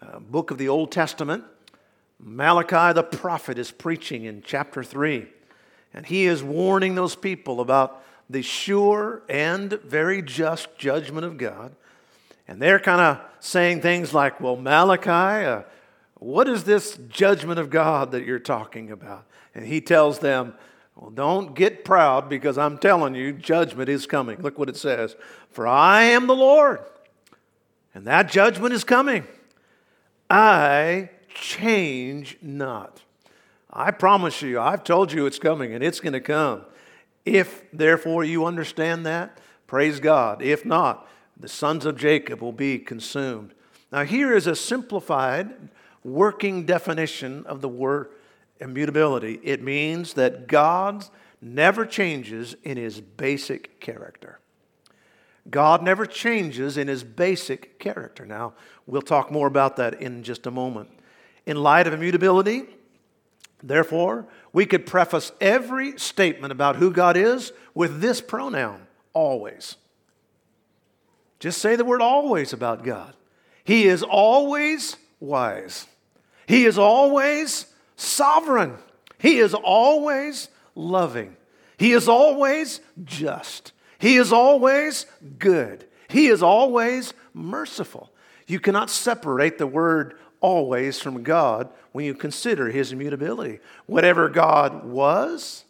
uh, 0.00 0.20
book 0.20 0.50
of 0.50 0.58
the 0.58 0.68
Old 0.68 0.92
Testament. 0.92 1.44
Malachi 2.18 2.94
the 2.94 3.02
prophet 3.02 3.58
is 3.58 3.70
preaching 3.70 4.24
in 4.24 4.42
chapter 4.42 4.82
3, 4.82 5.26
and 5.92 6.06
he 6.06 6.26
is 6.26 6.42
warning 6.42 6.94
those 6.94 7.14
people 7.14 7.60
about 7.60 8.02
the 8.28 8.42
sure 8.42 9.22
and 9.28 9.72
very 9.84 10.22
just 10.22 10.76
judgment 10.78 11.24
of 11.24 11.38
God. 11.38 11.74
And 12.48 12.60
they're 12.60 12.80
kind 12.80 13.00
of 13.00 13.20
saying 13.40 13.82
things 13.82 14.14
like, 14.14 14.40
Well, 14.40 14.56
Malachi, 14.56 15.46
uh, 15.46 15.62
what 16.14 16.48
is 16.48 16.64
this 16.64 16.98
judgment 17.08 17.58
of 17.58 17.70
God 17.70 18.12
that 18.12 18.24
you're 18.24 18.38
talking 18.38 18.90
about? 18.90 19.26
And 19.54 19.66
he 19.66 19.80
tells 19.80 20.18
them, 20.20 20.54
Well, 20.94 21.10
don't 21.10 21.54
get 21.54 21.84
proud 21.84 22.28
because 22.28 22.56
I'm 22.56 22.78
telling 22.78 23.14
you, 23.14 23.32
judgment 23.32 23.88
is 23.88 24.06
coming. 24.06 24.40
Look 24.40 24.58
what 24.58 24.68
it 24.68 24.76
says 24.76 25.16
For 25.50 25.66
I 25.66 26.02
am 26.04 26.26
the 26.26 26.36
Lord, 26.36 26.80
and 27.94 28.06
that 28.06 28.30
judgment 28.30 28.72
is 28.72 28.84
coming. 28.84 29.26
I 30.28 31.10
change 31.36 32.38
not. 32.40 33.02
I 33.70 33.90
promise 33.90 34.40
you, 34.40 34.58
I've 34.58 34.84
told 34.84 35.12
you 35.12 35.26
it's 35.26 35.38
coming 35.38 35.74
and 35.74 35.84
it's 35.84 36.00
going 36.00 36.14
to 36.14 36.20
come. 36.20 36.62
If, 37.24 37.64
therefore, 37.72 38.24
you 38.24 38.46
understand 38.46 39.04
that, 39.04 39.38
praise 39.66 40.00
God. 40.00 40.40
If 40.40 40.64
not, 40.64 41.06
the 41.38 41.48
sons 41.48 41.84
of 41.84 41.98
Jacob 41.98 42.40
will 42.40 42.52
be 42.52 42.78
consumed. 42.78 43.52
Now, 43.92 44.04
here 44.04 44.34
is 44.34 44.46
a 44.46 44.56
simplified 44.56 45.70
working 46.02 46.64
definition 46.64 47.44
of 47.46 47.60
the 47.60 47.68
word 47.68 48.08
immutability 48.58 49.38
it 49.42 49.62
means 49.62 50.14
that 50.14 50.46
God 50.46 51.04
never 51.42 51.84
changes 51.84 52.56
in 52.62 52.78
his 52.78 53.00
basic 53.00 53.78
character. 53.80 54.40
God 55.50 55.82
never 55.82 56.06
changes 56.06 56.78
in 56.78 56.88
his 56.88 57.04
basic 57.04 57.78
character. 57.78 58.24
Now, 58.24 58.54
we'll 58.86 59.02
talk 59.02 59.30
more 59.30 59.46
about 59.46 59.76
that 59.76 60.00
in 60.00 60.22
just 60.22 60.46
a 60.46 60.50
moment. 60.50 60.88
In 61.46 61.56
light 61.62 61.86
of 61.86 61.92
immutability, 61.92 62.64
therefore, 63.62 64.26
we 64.52 64.66
could 64.66 64.84
preface 64.84 65.32
every 65.40 65.98
statement 65.98 66.52
about 66.52 66.76
who 66.76 66.90
God 66.90 67.16
is 67.16 67.52
with 67.74 68.00
this 68.00 68.20
pronoun 68.20 68.86
always. 69.12 69.76
Just 71.38 71.58
say 71.58 71.76
the 71.76 71.84
word 71.84 72.02
always 72.02 72.52
about 72.52 72.84
God. 72.84 73.14
He 73.64 73.86
is 73.86 74.02
always 74.02 74.96
wise. 75.20 75.86
He 76.46 76.64
is 76.64 76.78
always 76.78 77.66
sovereign. 77.96 78.76
He 79.18 79.38
is 79.38 79.54
always 79.54 80.48
loving. 80.74 81.36
He 81.78 81.92
is 81.92 82.08
always 82.08 82.80
just. 83.04 83.72
He 83.98 84.16
is 84.16 84.32
always 84.32 85.06
good. 85.38 85.86
He 86.08 86.28
is 86.28 86.42
always 86.42 87.12
merciful. 87.34 88.12
You 88.46 88.60
cannot 88.60 88.90
separate 88.90 89.58
the 89.58 89.66
word 89.66 90.16
always 90.46 91.00
from 91.00 91.24
God 91.24 91.68
when 91.90 92.04
you 92.04 92.14
consider 92.14 92.70
his 92.70 92.92
immutability. 92.92 93.58
Whatever 93.86 94.28
God 94.28 94.84
was, 94.84 95.64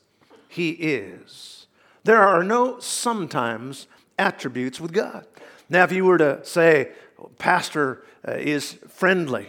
he 0.50 0.72
is. 0.72 1.66
There 2.04 2.20
are 2.20 2.44
no 2.44 2.78
sometimes 2.78 3.86
attributes 4.18 4.78
with 4.78 4.92
God. 4.92 5.26
Now, 5.70 5.84
if 5.84 5.92
you 5.92 6.04
were 6.04 6.18
to 6.18 6.44
say, 6.44 6.90
Pastor 7.38 8.02
uh, 8.28 8.32
is 8.32 8.74
friendly, 8.88 9.46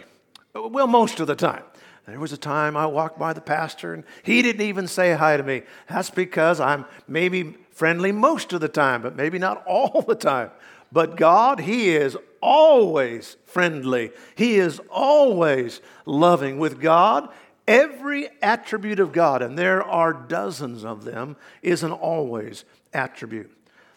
well, 0.54 0.86
most 0.86 1.20
of 1.20 1.26
the 1.26 1.36
time. 1.36 1.62
There 2.06 2.18
was 2.18 2.32
a 2.32 2.38
time 2.38 2.74
I 2.74 2.86
walked 2.86 3.18
by 3.18 3.34
the 3.34 3.42
pastor 3.42 3.92
and 3.92 4.04
he 4.22 4.40
didn't 4.40 4.62
even 4.62 4.88
say 4.88 5.12
hi 5.12 5.36
to 5.36 5.42
me. 5.42 5.60
That's 5.90 6.08
because 6.08 6.58
I'm 6.58 6.86
maybe 7.06 7.54
friendly 7.70 8.12
most 8.12 8.54
of 8.54 8.62
the 8.62 8.68
time, 8.68 9.02
but 9.02 9.14
maybe 9.14 9.38
not 9.38 9.62
all 9.66 10.00
the 10.00 10.14
time. 10.14 10.50
But 10.90 11.16
God, 11.16 11.60
He 11.60 11.90
is 11.90 12.16
always 12.40 13.36
friendly, 13.44 14.10
He 14.34 14.56
is 14.56 14.80
always 14.90 15.80
loving. 16.06 16.58
With 16.58 16.80
God, 16.80 17.28
every 17.66 18.28
attribute 18.42 19.00
of 19.00 19.12
God, 19.12 19.42
and 19.42 19.58
there 19.58 19.82
are 19.82 20.12
dozens 20.12 20.84
of 20.84 21.04
them, 21.04 21.36
is 21.62 21.82
an 21.82 21.92
always 21.92 22.64
attribute. 22.92 23.54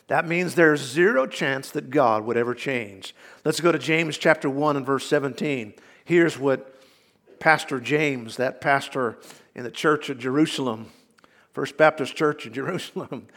That 0.08 0.28
means 0.28 0.56
there's 0.56 0.82
zero 0.82 1.26
chance 1.26 1.72
that 1.72 1.90
God 1.90 2.26
would 2.26 2.36
ever 2.36 2.54
change. 2.54 3.16
Let's 3.46 3.62
go 3.62 3.72
to 3.72 3.80
James 3.80 4.18
chapter 4.18 4.50
1 4.50 4.76
and 4.76 4.86
verse 4.86 5.06
17. 5.06 5.74
Here's 6.04 6.38
what 6.38 6.76
Pastor 7.40 7.80
James, 7.80 8.36
that 8.36 8.60
pastor 8.60 9.18
in 9.56 9.64
the 9.64 9.72
church 9.72 10.10
of 10.10 10.20
Jerusalem, 10.20 10.88
First 11.54 11.78
Baptist 11.78 12.16
Church 12.16 12.46
in 12.46 12.54
Jerusalem, 12.54 13.28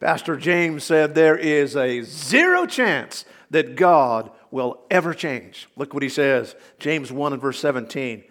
Pastor 0.00 0.36
James 0.36 0.84
said 0.84 1.14
there 1.14 1.38
is 1.38 1.76
a 1.76 2.02
zero 2.02 2.66
chance 2.66 3.24
that 3.50 3.76
God 3.76 4.30
will 4.50 4.80
ever 4.90 5.14
change. 5.14 5.68
Look 5.76 5.94
what 5.94 6.02
he 6.02 6.08
says, 6.08 6.54
James 6.78 7.10
1 7.12 7.32
and 7.32 7.42
verse 7.42 7.58
17. 7.60 8.24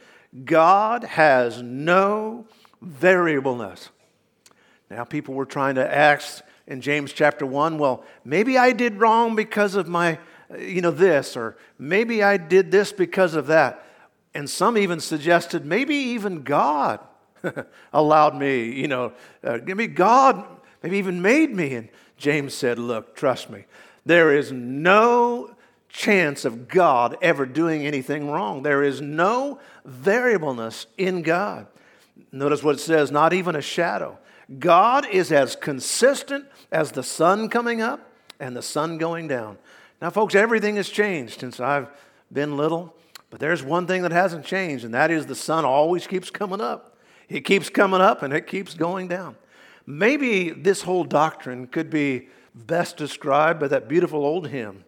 God 0.44 1.04
has 1.04 1.62
no 1.62 2.46
variableness. 2.82 3.90
Now, 4.90 5.04
people 5.04 5.34
were 5.34 5.46
trying 5.46 5.76
to 5.76 5.96
ask 5.96 6.44
in 6.68 6.82
James 6.82 7.14
chapter 7.14 7.46
1, 7.46 7.78
well, 7.78 8.04
maybe 8.24 8.58
I 8.58 8.72
did 8.72 9.00
wrong 9.00 9.36
because 9.36 9.76
of 9.76 9.88
my, 9.88 10.20
you 10.58 10.82
know, 10.82 10.92
this, 10.92 11.38
or 11.38 11.58
maybe 11.78 12.24
I 12.24 12.38
did 12.38 12.72
this 12.72 12.92
because 12.92 13.36
of 13.36 13.48
that. 13.48 13.86
And 14.34 14.50
some 14.50 14.78
even 14.78 15.00
suggested 15.00 15.66
maybe 15.66 15.96
even 15.96 16.44
God 16.44 17.00
allowed 17.94 18.36
me, 18.36 18.72
you 18.72 18.88
know, 18.88 19.14
uh, 19.44 19.60
maybe 19.64 19.88
God 19.88 20.46
maybe 20.84 20.98
even 20.98 21.22
made 21.22 21.56
me. 21.56 21.76
And 21.76 21.90
James 22.18 22.54
said, 22.54 22.78
Look, 22.78 23.16
trust 23.16 23.50
me, 23.50 23.66
there 24.06 24.36
is 24.36 24.52
no 24.52 25.55
chance 25.96 26.44
of 26.44 26.68
God 26.68 27.18
ever 27.22 27.46
doing 27.46 27.88
anything 27.88 28.30
wrong. 28.30 28.64
There 28.64 28.84
is 28.84 29.00
no 29.00 29.60
variableness 29.86 30.88
in 30.98 31.22
God. 31.22 31.68
Notice 32.34 32.62
what 32.62 32.76
it 32.76 32.80
says 32.80 33.12
not 33.12 33.32
even 33.32 33.56
a 33.56 33.62
shadow. 33.62 34.18
God 34.60 35.08
is 35.08 35.32
as 35.32 35.56
consistent 35.56 36.46
as 36.70 36.92
the 36.92 37.02
sun 37.02 37.50
coming 37.50 37.82
up 37.82 38.12
and 38.42 38.56
the 38.56 38.62
sun 38.62 38.98
going 38.98 39.30
down. 39.30 39.58
Now, 40.02 40.10
folks, 40.10 40.36
everything 40.36 40.76
has 40.76 40.90
changed 40.90 41.40
since 41.40 41.62
I've 41.62 41.90
been 42.32 42.58
little, 42.58 42.94
but 43.30 43.40
there's 43.40 43.64
one 43.64 43.88
thing 43.88 44.02
that 44.02 44.12
hasn't 44.12 44.46
changed, 44.46 44.84
and 44.84 44.94
that 44.94 45.10
is 45.10 45.26
the 45.26 45.34
sun 45.34 45.64
always 45.64 46.08
keeps 46.08 46.30
coming 46.30 46.60
up. 46.60 46.98
It 47.30 47.42
keeps 47.42 47.70
coming 47.70 48.02
up 48.02 48.22
and 48.22 48.34
it 48.34 48.48
keeps 48.48 48.74
going 48.74 49.08
down. 49.08 49.38
Maybe 49.88 50.50
this 50.50 50.82
whole 50.82 51.06
doctrine 51.06 51.68
could 51.68 51.90
be 51.90 52.28
best 52.54 52.98
described 52.98 53.62
by 53.62 53.70
that 53.70 53.88
beautiful 53.88 54.26
old 54.26 54.50
hymn 54.50 54.84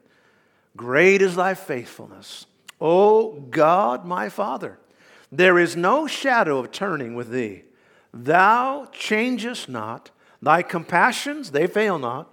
Great 0.77 1.21
is 1.21 1.35
thy 1.35 1.55
faithfulness, 1.55 2.45
O 2.79 3.31
God 3.49 4.05
my 4.05 4.29
Father. 4.29 4.79
There 5.31 5.59
is 5.59 5.75
no 5.75 6.07
shadow 6.07 6.59
of 6.59 6.71
turning 6.71 7.15
with 7.15 7.31
thee. 7.31 7.63
Thou 8.13 8.87
changest 8.93 9.67
not, 9.67 10.11
thy 10.41 10.61
compassions, 10.61 11.51
they 11.51 11.67
fail 11.67 11.99
not. 11.99 12.31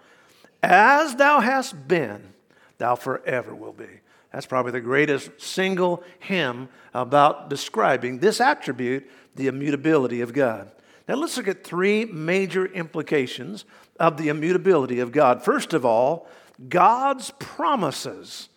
As 0.62 1.16
thou 1.16 1.40
hast 1.40 1.88
been, 1.88 2.34
thou 2.78 2.94
forever 2.94 3.54
will 3.54 3.72
be. 3.72 3.88
That's 4.30 4.46
probably 4.46 4.72
the 4.72 4.80
greatest 4.80 5.40
single 5.40 6.04
hymn 6.18 6.68
about 6.92 7.48
describing 7.48 8.18
this 8.18 8.40
attribute, 8.40 9.10
the 9.36 9.46
immutability 9.46 10.20
of 10.20 10.32
God. 10.32 10.70
Now 11.08 11.16
let's 11.16 11.36
look 11.36 11.48
at 11.48 11.64
three 11.64 12.04
major 12.04 12.66
implications 12.66 13.64
of 13.98 14.16
the 14.16 14.28
immutability 14.28 15.00
of 15.00 15.12
God. 15.12 15.42
First 15.42 15.72
of 15.72 15.84
all, 15.84 16.28
God's 16.68 17.32
promises 17.38 18.49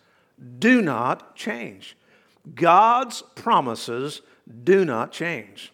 do 0.58 0.80
not 0.82 1.34
change. 1.34 1.96
God's 2.54 3.22
promises 3.34 4.22
do 4.64 4.84
not 4.84 5.12
change. 5.12 5.72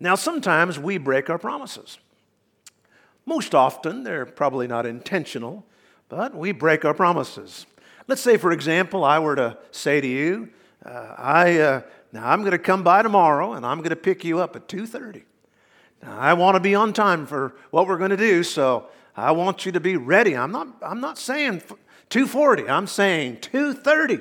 Now, 0.00 0.16
sometimes 0.16 0.78
we 0.78 0.98
break 0.98 1.30
our 1.30 1.38
promises. 1.38 1.98
Most 3.24 3.54
often, 3.54 4.02
they're 4.02 4.26
probably 4.26 4.66
not 4.66 4.84
intentional, 4.84 5.64
but 6.08 6.34
we 6.34 6.52
break 6.52 6.84
our 6.84 6.94
promises. 6.94 7.66
Let's 8.08 8.20
say, 8.20 8.36
for 8.36 8.50
example, 8.50 9.04
I 9.04 9.20
were 9.20 9.36
to 9.36 9.56
say 9.70 10.00
to 10.00 10.06
you, 10.06 10.48
uh, 10.84 11.14
I, 11.16 11.58
uh, 11.60 11.82
now 12.10 12.28
I'm 12.28 12.40
going 12.40 12.50
to 12.50 12.58
come 12.58 12.82
by 12.82 13.02
tomorrow 13.02 13.52
and 13.52 13.64
I'm 13.64 13.78
going 13.78 13.90
to 13.90 13.96
pick 13.96 14.24
you 14.24 14.40
up 14.40 14.56
at 14.56 14.66
2.30. 14.66 15.22
Now, 16.02 16.18
I 16.18 16.32
want 16.32 16.56
to 16.56 16.60
be 16.60 16.74
on 16.74 16.92
time 16.92 17.26
for 17.26 17.54
what 17.70 17.86
we're 17.86 17.98
going 17.98 18.10
to 18.10 18.16
do, 18.16 18.42
so 18.42 18.88
I 19.16 19.32
want 19.32 19.66
you 19.66 19.72
to 19.72 19.80
be 19.80 19.96
ready. 19.96 20.36
I'm 20.36 20.52
not, 20.52 20.68
I'm 20.82 21.00
not 21.00 21.18
saying 21.18 21.62
240, 22.08 22.68
I'm 22.68 22.86
saying 22.86 23.38
230. 23.40 24.20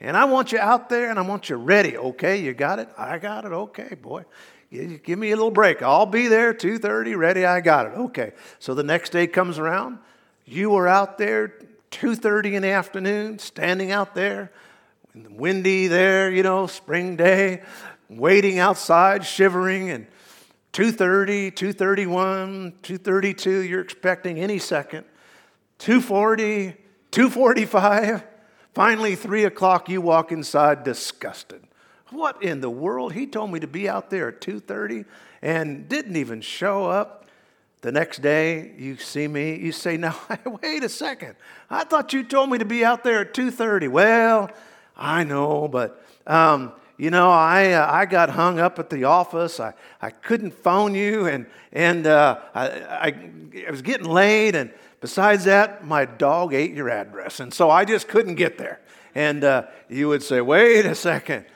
And 0.00 0.16
I 0.16 0.24
want 0.24 0.52
you 0.52 0.58
out 0.58 0.88
there 0.88 1.08
and 1.08 1.18
I 1.18 1.22
want 1.22 1.48
you 1.48 1.56
ready. 1.56 1.96
Okay, 1.96 2.36
you 2.36 2.52
got 2.52 2.78
it? 2.78 2.88
I 2.98 3.18
got 3.18 3.44
it. 3.44 3.52
Okay, 3.52 3.94
boy. 3.94 4.24
Give 4.70 5.18
me 5.18 5.30
a 5.30 5.36
little 5.36 5.52
break. 5.52 5.82
I'll 5.82 6.04
be 6.04 6.26
there 6.26 6.52
2:30, 6.52 7.16
ready. 7.16 7.46
I 7.46 7.60
got 7.60 7.86
it. 7.86 7.92
Okay. 7.92 8.32
So 8.58 8.74
the 8.74 8.82
next 8.82 9.10
day 9.10 9.26
comes 9.28 9.58
around. 9.58 9.98
You 10.44 10.74
are 10.74 10.88
out 10.88 11.16
there 11.16 11.54
2:30 11.92 12.54
in 12.54 12.62
the 12.62 12.70
afternoon, 12.70 13.38
standing 13.38 13.92
out 13.92 14.14
there, 14.14 14.50
windy 15.14 15.86
there, 15.86 16.28
you 16.28 16.42
know, 16.42 16.66
spring 16.66 17.14
day, 17.14 17.62
waiting 18.08 18.58
outside, 18.58 19.24
shivering, 19.24 19.90
and 19.90 20.06
230, 20.74 21.50
231, 21.52 22.74
232, 22.82 23.50
you're 23.62 23.80
expecting 23.80 24.38
any 24.38 24.58
second. 24.58 25.04
240, 25.78 26.76
245, 27.10 28.22
Finally, 28.74 29.14
three 29.14 29.44
o'clock, 29.44 29.88
you 29.88 30.00
walk 30.00 30.32
inside 30.32 30.82
disgusted. 30.82 31.62
What 32.10 32.42
in 32.42 32.60
the 32.60 32.70
world? 32.70 33.12
He 33.12 33.26
told 33.26 33.52
me 33.52 33.60
to 33.60 33.68
be 33.68 33.88
out 33.88 34.10
there 34.10 34.28
at 34.28 34.40
2:30 34.40 35.04
and 35.40 35.88
didn't 35.88 36.16
even 36.16 36.40
show 36.40 36.86
up. 36.86 37.26
The 37.82 37.92
next 37.92 38.20
day, 38.20 38.72
you 38.76 38.96
see 38.96 39.28
me, 39.28 39.56
you 39.56 39.70
say, 39.70 39.96
"Now, 39.96 40.16
wait 40.62 40.82
a 40.82 40.88
second. 40.88 41.36
I 41.70 41.84
thought 41.84 42.12
you 42.12 42.24
told 42.24 42.50
me 42.50 42.58
to 42.58 42.64
be 42.64 42.84
out 42.84 43.04
there 43.04 43.20
at 43.20 43.32
2:30." 43.32 43.88
Well, 43.88 44.50
I 44.96 45.22
know, 45.22 45.68
but 45.68 46.04
um, 46.26 46.72
you 46.96 47.10
know, 47.10 47.30
I, 47.30 47.72
uh, 47.72 47.90
I 47.90 48.06
got 48.06 48.30
hung 48.30 48.60
up 48.60 48.78
at 48.78 48.90
the 48.90 49.04
office. 49.04 49.58
I, 49.58 49.74
I 50.00 50.10
couldn't 50.10 50.52
phone 50.52 50.94
you, 50.94 51.26
and, 51.26 51.46
and 51.72 52.06
uh, 52.06 52.38
I, 52.54 52.66
I, 52.68 53.30
I 53.66 53.70
was 53.70 53.82
getting 53.82 54.06
late. 54.06 54.54
And 54.54 54.72
besides 55.00 55.44
that, 55.44 55.84
my 55.84 56.04
dog 56.04 56.54
ate 56.54 56.72
your 56.72 56.90
address. 56.90 57.40
And 57.40 57.52
so 57.52 57.70
I 57.70 57.84
just 57.84 58.06
couldn't 58.06 58.36
get 58.36 58.58
there. 58.58 58.80
And 59.14 59.42
uh, 59.44 59.64
you 59.88 60.08
would 60.08 60.22
say, 60.22 60.40
wait 60.40 60.86
a 60.86 60.94
second. 60.94 61.46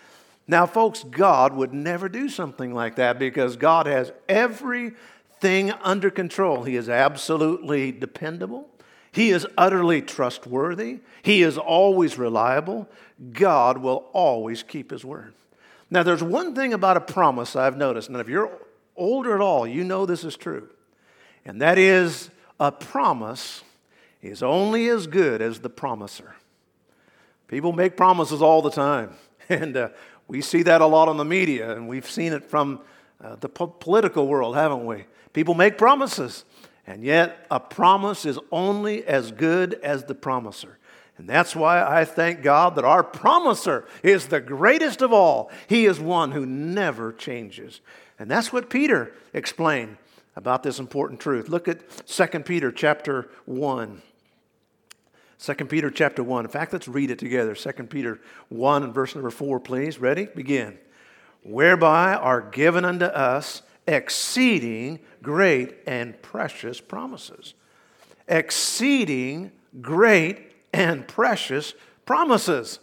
Now, 0.49 0.67
folks, 0.67 1.05
God 1.05 1.55
would 1.55 1.75
never 1.75 2.09
do 2.09 2.29
something 2.29 2.75
like 2.75 2.97
that 2.97 3.19
because 3.19 3.57
God 3.57 3.87
has 3.87 4.13
everything 4.29 5.73
under 5.83 6.11
control. 6.11 6.65
He 6.65 6.75
is 6.77 6.89
absolutely 6.89 7.93
dependable. 7.93 8.69
He 9.19 9.31
is 9.31 9.45
utterly 9.59 10.01
trustworthy. 10.01 11.01
He 11.23 11.43
is 11.43 11.59
always 11.59 12.19
reliable. 12.19 12.89
God 13.33 13.79
will 13.79 14.05
always 14.13 14.63
keep 14.63 14.93
his 14.93 15.05
word. 15.05 15.35
Now, 15.91 16.05
there's 16.05 16.23
one 16.23 16.55
thing 16.55 16.73
about 16.73 16.97
a 16.97 17.01
promise 17.01 17.57
I've 17.57 17.77
noticed, 17.77 18.09
and 18.09 18.19
if 18.19 18.29
you're 18.29 18.49
older 18.95 19.35
at 19.35 19.41
all, 19.41 19.67
you 19.67 19.83
know 19.83 20.07
this 20.07 20.23
is 20.23 20.37
true, 20.37 20.69
and 21.45 21.61
that 21.61 21.79
is 21.79 22.31
a 22.61 22.71
promise 22.71 23.65
is 24.23 24.41
only 24.41 24.87
as 24.87 25.09
good 25.09 25.43
as 25.43 25.59
the 25.59 25.69
promiser. 25.69 26.37
People 27.49 27.73
make 27.73 27.97
promises 27.97 28.41
all 28.41 28.63
the 28.63 28.71
time, 28.71 29.15
and 29.49 29.77
uh, 29.77 29.89
we 30.29 30.41
see 30.41 30.63
that 30.63 30.81
a 30.81 30.87
lot 30.87 31.09
on 31.09 31.17
the 31.17 31.25
media, 31.25 31.73
and 31.75 31.89
we've 31.89 32.09
seen 32.09 32.33
it 32.33 32.45
from 32.45 32.83
uh, 33.21 33.35
the 33.35 33.49
po- 33.49 33.67
political 33.67 34.29
world, 34.29 34.55
haven't 34.55 34.87
we? 34.87 35.07
People 35.33 35.55
make 35.55 35.77
promises, 35.77 36.45
and 36.89 37.05
yet 37.05 37.47
a 37.51 37.61
promise 37.61 38.25
is 38.25 38.39
only 38.51 39.05
as 39.05 39.31
good 39.31 39.75
as 39.83 40.05
the 40.05 40.15
promiser. 40.15 40.79
And 41.19 41.29
that's 41.29 41.55
why 41.55 41.83
I 41.83 42.07
thank 42.07 42.43
God 42.43 42.77
that 42.77 42.85
our 42.85 43.05
promiser 43.05 43.87
is 44.03 44.29
the 44.29 44.41
greatest 44.41 45.03
of 45.03 45.13
all. 45.13 45.51
He 45.67 45.85
is 45.85 46.01
one 46.01 46.33
who 46.33 46.47
never 46.47 47.13
changes. 47.13 47.83
And 48.19 48.31
that's 48.31 48.55
what 48.55 48.71
Peter 48.71 49.13
explained 49.35 49.99
about 50.35 50.63
this 50.63 50.79
important 50.79 51.21
truth. 51.21 51.51
Look 51.51 51.69
at 51.69 52.07
2 52.07 52.27
Peter 52.41 52.73
chapter 52.73 53.29
1. 53.45 54.01
2 55.41 55.55
Peter 55.67 55.91
chapter 55.91 56.25
1. 56.25 56.47
In 56.47 56.51
fact, 56.51 56.73
let's 56.73 56.89
read 56.89 57.11
it 57.11 57.19
together. 57.19 57.55
2 57.55 57.71
Peter 57.85 58.19
1 58.49 58.83
and 58.83 58.95
verse 58.95 59.15
number 59.15 59.31
4, 59.31 59.61
please. 59.61 59.99
Ready? 59.99 60.25
Begin. 60.35 60.79
Whereby 61.43 62.15
are 62.15 62.41
given 62.41 62.87
unto 62.87 63.05
us 63.05 63.61
exceeding 63.89 65.01
great 65.23 65.75
and 65.87 66.21
precious 66.23 66.81
promises. 66.81 67.55
Exceeding 68.29 69.51
great 69.81 70.53
and 70.73 71.09
precious 71.09 71.75
promises. 72.05 72.79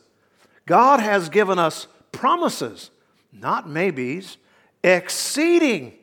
God 0.65 0.99
has 0.99 1.29
given 1.29 1.59
us 1.59 1.87
promises, 2.11 2.89
not 3.31 3.69
maybes, 3.69 4.37
exceeding, 4.83 5.93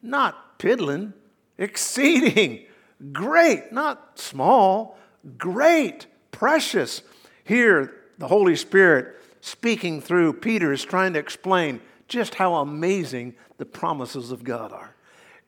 not 0.00 0.58
piddling, 0.58 1.12
exceeding, 1.58 2.64
great, 3.12 3.72
not 3.72 4.16
small, 4.18 4.96
great, 5.36 6.06
precious. 6.30 7.02
Here, 7.42 7.94
the 8.18 8.28
Holy 8.28 8.54
Spirit 8.54 9.20
speaking 9.40 10.00
through 10.00 10.34
Peter 10.34 10.72
is 10.72 10.84
trying 10.84 11.14
to 11.14 11.18
explain 11.18 11.80
just 12.12 12.34
how 12.34 12.56
amazing 12.56 13.34
the 13.56 13.64
promises 13.64 14.30
of 14.30 14.44
God 14.44 14.72
are. 14.72 14.94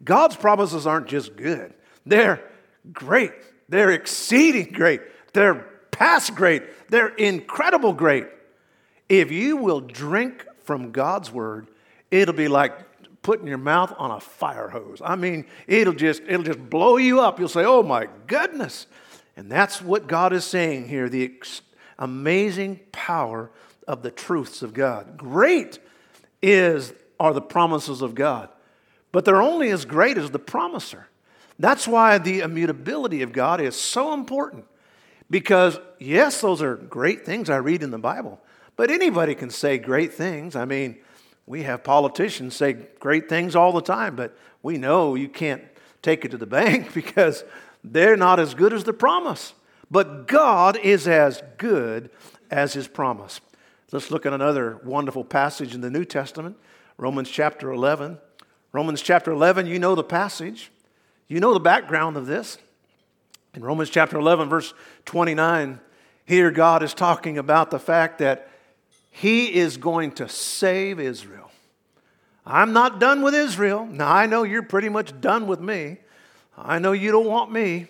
God's 0.02 0.35
promises 0.35 0.87
aren't 0.87 1.06
just 1.06 1.37
good, 1.37 1.75
they're 2.06 2.43
great, 2.93 3.32
they're 3.69 3.91
exceeding 3.91 4.73
great, 4.73 5.02
they're 5.32 5.67
past 5.91 6.34
great, 6.34 6.62
they're 6.91 7.15
incredible 7.15 7.93
great. 7.93 8.26
If 9.08 9.30
you 9.30 9.58
will 9.58 9.80
drink 9.80 10.47
from 10.65 10.91
God's 10.91 11.30
word, 11.30 11.69
it'll 12.10 12.34
be 12.34 12.49
like 12.49 12.73
putting 13.23 13.47
your 13.47 13.58
mouth 13.58 13.93
on 13.99 14.10
a 14.10 14.21
fire 14.21 14.69
hose. 14.69 15.00
I 15.04 15.17
mean, 15.17 15.47
it'll 15.67 15.93
just 15.93 16.23
it'll 16.26 16.43
just 16.43 16.71
blow 16.71 16.97
you 16.97 17.21
up. 17.21 17.38
You'll 17.38 17.49
say, 17.49 17.65
"Oh 17.65 17.82
my 17.82 18.08
goodness." 18.26 18.86
And 19.36 19.50
that's 19.50 19.82
what 19.82 20.06
God 20.06 20.32
is 20.32 20.45
saying 20.45 20.88
here, 20.88 21.08
the 21.08 21.25
ex- 21.25 21.62
amazing 21.99 22.80
power 22.93 23.50
of 23.86 24.02
the 24.02 24.10
truths 24.10 24.62
of 24.62 24.73
God. 24.73 25.17
Great 25.17 25.78
is 26.45 26.93
are 27.19 27.33
the 27.33 27.41
promises 27.41 28.02
of 28.02 28.15
God. 28.15 28.49
But 29.13 29.25
they're 29.25 29.43
only 29.43 29.71
as 29.71 29.85
great 29.85 30.19
as 30.19 30.30
the 30.30 30.39
promiser. 30.39 31.09
That's 31.59 31.87
why 31.89 32.19
the 32.19 32.41
immutability 32.41 33.23
of 33.23 33.33
God 33.33 33.61
is 33.61 33.76
so 33.76 34.13
important. 34.13 34.65
Because, 35.30 35.78
yes, 35.99 36.41
those 36.41 36.61
are 36.61 36.76
great 36.76 37.25
things 37.25 37.49
I 37.49 37.57
read 37.57 37.83
in 37.83 37.91
the 37.91 37.99
Bible, 37.99 38.41
but 38.76 38.91
anybody 38.91 39.35
can 39.35 39.50
say 39.50 39.78
great 39.78 40.13
things. 40.13 40.54
I 40.54 40.65
mean, 40.65 40.99
we 41.47 41.63
have 41.63 41.83
politicians 41.83 42.57
say 42.57 42.75
great 42.99 43.28
things 43.28 43.57
all 43.57 43.73
the 43.73 43.80
time, 43.80 44.17
but 44.17 44.37
we 44.63 44.76
know 44.76 45.15
you 45.15 45.28
can't 45.28 45.63
take 46.02 46.25
it 46.25 46.30
to 46.33 46.37
the 46.37 46.47
bank 46.61 46.93
because 46.93 47.45
they're 47.83 48.17
not 48.17 48.39
as 48.39 48.54
good 48.54 48.73
as 48.73 48.85
the 48.85 48.93
promise. 48.93 49.54
But 49.91 50.26
God 50.26 50.76
is 50.76 51.07
as 51.09 51.43
good 51.57 52.11
as 52.50 52.75
his 52.75 52.89
promise. 52.89 53.41
Let's 53.95 54.11
look 54.11 54.26
at 54.26 54.33
another 54.33 54.80
wonderful 54.83 55.23
passage 55.23 55.73
in 55.73 55.80
the 55.80 55.89
New 55.89 56.04
Testament, 56.04 56.57
Romans 56.99 57.30
chapter 57.30 57.71
11. 57.71 58.19
Romans 58.73 59.00
chapter 59.00 59.30
11, 59.30 59.69
you 59.69 59.78
know 59.78 59.95
the 59.95 60.02
passage, 60.02 60.73
you 61.28 61.39
know 61.39 61.54
the 61.54 61.61
background 61.61 62.17
of 62.17 62.26
this. 62.26 62.59
In 63.54 63.63
Romans 63.63 63.91
chapter 63.91 64.19
11, 64.19 64.49
verse 64.49 64.75
29, 65.04 65.78
here 66.25 66.50
God 66.50 66.83
is 66.83 66.93
talking 66.93 67.39
about 67.39 67.71
the 67.71 67.78
fact 67.78 68.19
that 68.19 68.49
He 69.13 69.54
is 69.54 69.76
going 69.76 70.11
to 70.15 70.28
save 70.28 70.99
Israel. 70.99 71.52
I'm 72.45 72.73
not 72.73 72.99
done 72.99 73.23
with 73.23 73.37
Israel. 73.37 73.87
Now, 73.87 74.13
I 74.13 74.26
know 74.26 74.43
you're 74.43 74.65
pretty 74.65 74.89
much 74.89 75.21
done 75.21 75.47
with 75.47 75.61
me. 75.61 75.99
I 76.59 76.80
know 76.80 76.91
you 76.91 77.13
don't 77.13 77.28
want 77.28 77.52
me, 77.52 77.87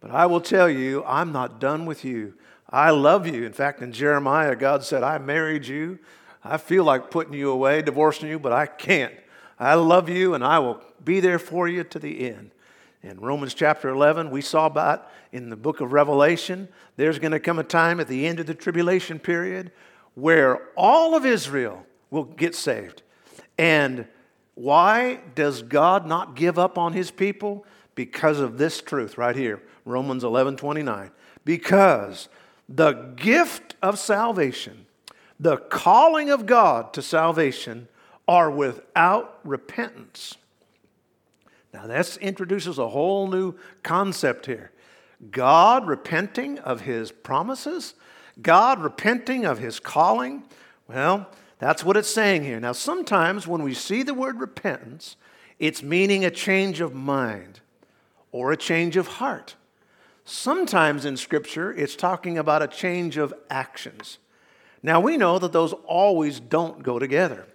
but 0.00 0.10
I 0.10 0.26
will 0.26 0.42
tell 0.42 0.68
you, 0.68 1.02
I'm 1.06 1.32
not 1.32 1.60
done 1.60 1.86
with 1.86 2.04
you. 2.04 2.34
I 2.76 2.90
love 2.90 3.26
you. 3.26 3.44
In 3.44 3.54
fact, 3.54 3.80
in 3.80 3.90
Jeremiah, 3.90 4.54
God 4.54 4.84
said, 4.84 5.02
I 5.02 5.16
married 5.16 5.66
you. 5.66 5.98
I 6.44 6.58
feel 6.58 6.84
like 6.84 7.10
putting 7.10 7.32
you 7.32 7.50
away, 7.50 7.80
divorcing 7.80 8.28
you, 8.28 8.38
but 8.38 8.52
I 8.52 8.66
can't. 8.66 9.14
I 9.58 9.72
love 9.76 10.10
you 10.10 10.34
and 10.34 10.44
I 10.44 10.58
will 10.58 10.82
be 11.02 11.20
there 11.20 11.38
for 11.38 11.66
you 11.66 11.84
to 11.84 11.98
the 11.98 12.28
end. 12.28 12.50
In 13.02 13.18
Romans 13.18 13.54
chapter 13.54 13.88
11, 13.88 14.30
we 14.30 14.42
saw 14.42 14.66
about 14.66 15.10
in 15.32 15.48
the 15.48 15.56
book 15.56 15.80
of 15.80 15.94
Revelation, 15.94 16.68
there's 16.96 17.18
going 17.18 17.32
to 17.32 17.40
come 17.40 17.58
a 17.58 17.64
time 17.64 17.98
at 17.98 18.08
the 18.08 18.26
end 18.26 18.40
of 18.40 18.46
the 18.46 18.52
tribulation 18.52 19.18
period 19.18 19.72
where 20.14 20.60
all 20.76 21.16
of 21.16 21.24
Israel 21.24 21.86
will 22.10 22.24
get 22.24 22.54
saved. 22.54 23.02
And 23.56 24.06
why 24.54 25.20
does 25.34 25.62
God 25.62 26.06
not 26.06 26.36
give 26.36 26.58
up 26.58 26.76
on 26.76 26.92
his 26.92 27.10
people? 27.10 27.64
Because 27.94 28.38
of 28.38 28.58
this 28.58 28.82
truth 28.82 29.16
right 29.16 29.34
here, 29.34 29.62
Romans 29.86 30.24
11 30.24 30.58
29. 30.58 31.10
Because 31.42 32.28
the 32.68 32.92
gift 33.16 33.76
of 33.82 33.98
salvation, 33.98 34.86
the 35.38 35.56
calling 35.56 36.30
of 36.30 36.46
God 36.46 36.92
to 36.94 37.02
salvation, 37.02 37.88
are 38.26 38.50
without 38.50 39.38
repentance. 39.44 40.36
Now, 41.72 41.86
this 41.86 42.16
introduces 42.16 42.78
a 42.78 42.88
whole 42.88 43.28
new 43.28 43.54
concept 43.82 44.46
here. 44.46 44.72
God 45.30 45.86
repenting 45.86 46.58
of 46.58 46.82
his 46.82 47.12
promises, 47.12 47.94
God 48.40 48.80
repenting 48.80 49.44
of 49.44 49.58
his 49.58 49.78
calling. 49.80 50.44
Well, 50.88 51.28
that's 51.58 51.84
what 51.84 51.96
it's 51.96 52.08
saying 52.08 52.44
here. 52.44 52.60
Now, 52.60 52.72
sometimes 52.72 53.46
when 53.46 53.62
we 53.62 53.74
see 53.74 54.02
the 54.02 54.14
word 54.14 54.40
repentance, 54.40 55.16
it's 55.58 55.82
meaning 55.82 56.24
a 56.24 56.30
change 56.30 56.80
of 56.80 56.94
mind 56.94 57.60
or 58.32 58.52
a 58.52 58.56
change 58.56 58.96
of 58.96 59.06
heart. 59.06 59.55
Sometimes 60.28 61.04
in 61.04 61.16
Scripture, 61.16 61.72
it's 61.72 61.94
talking 61.94 62.36
about 62.36 62.60
a 62.60 62.66
change 62.66 63.16
of 63.16 63.32
actions. 63.48 64.18
Now, 64.82 65.00
we 65.00 65.16
know 65.16 65.38
that 65.38 65.52
those 65.52 65.72
always 65.86 66.40
don't 66.40 66.82
go 66.82 66.98
together. 66.98 67.46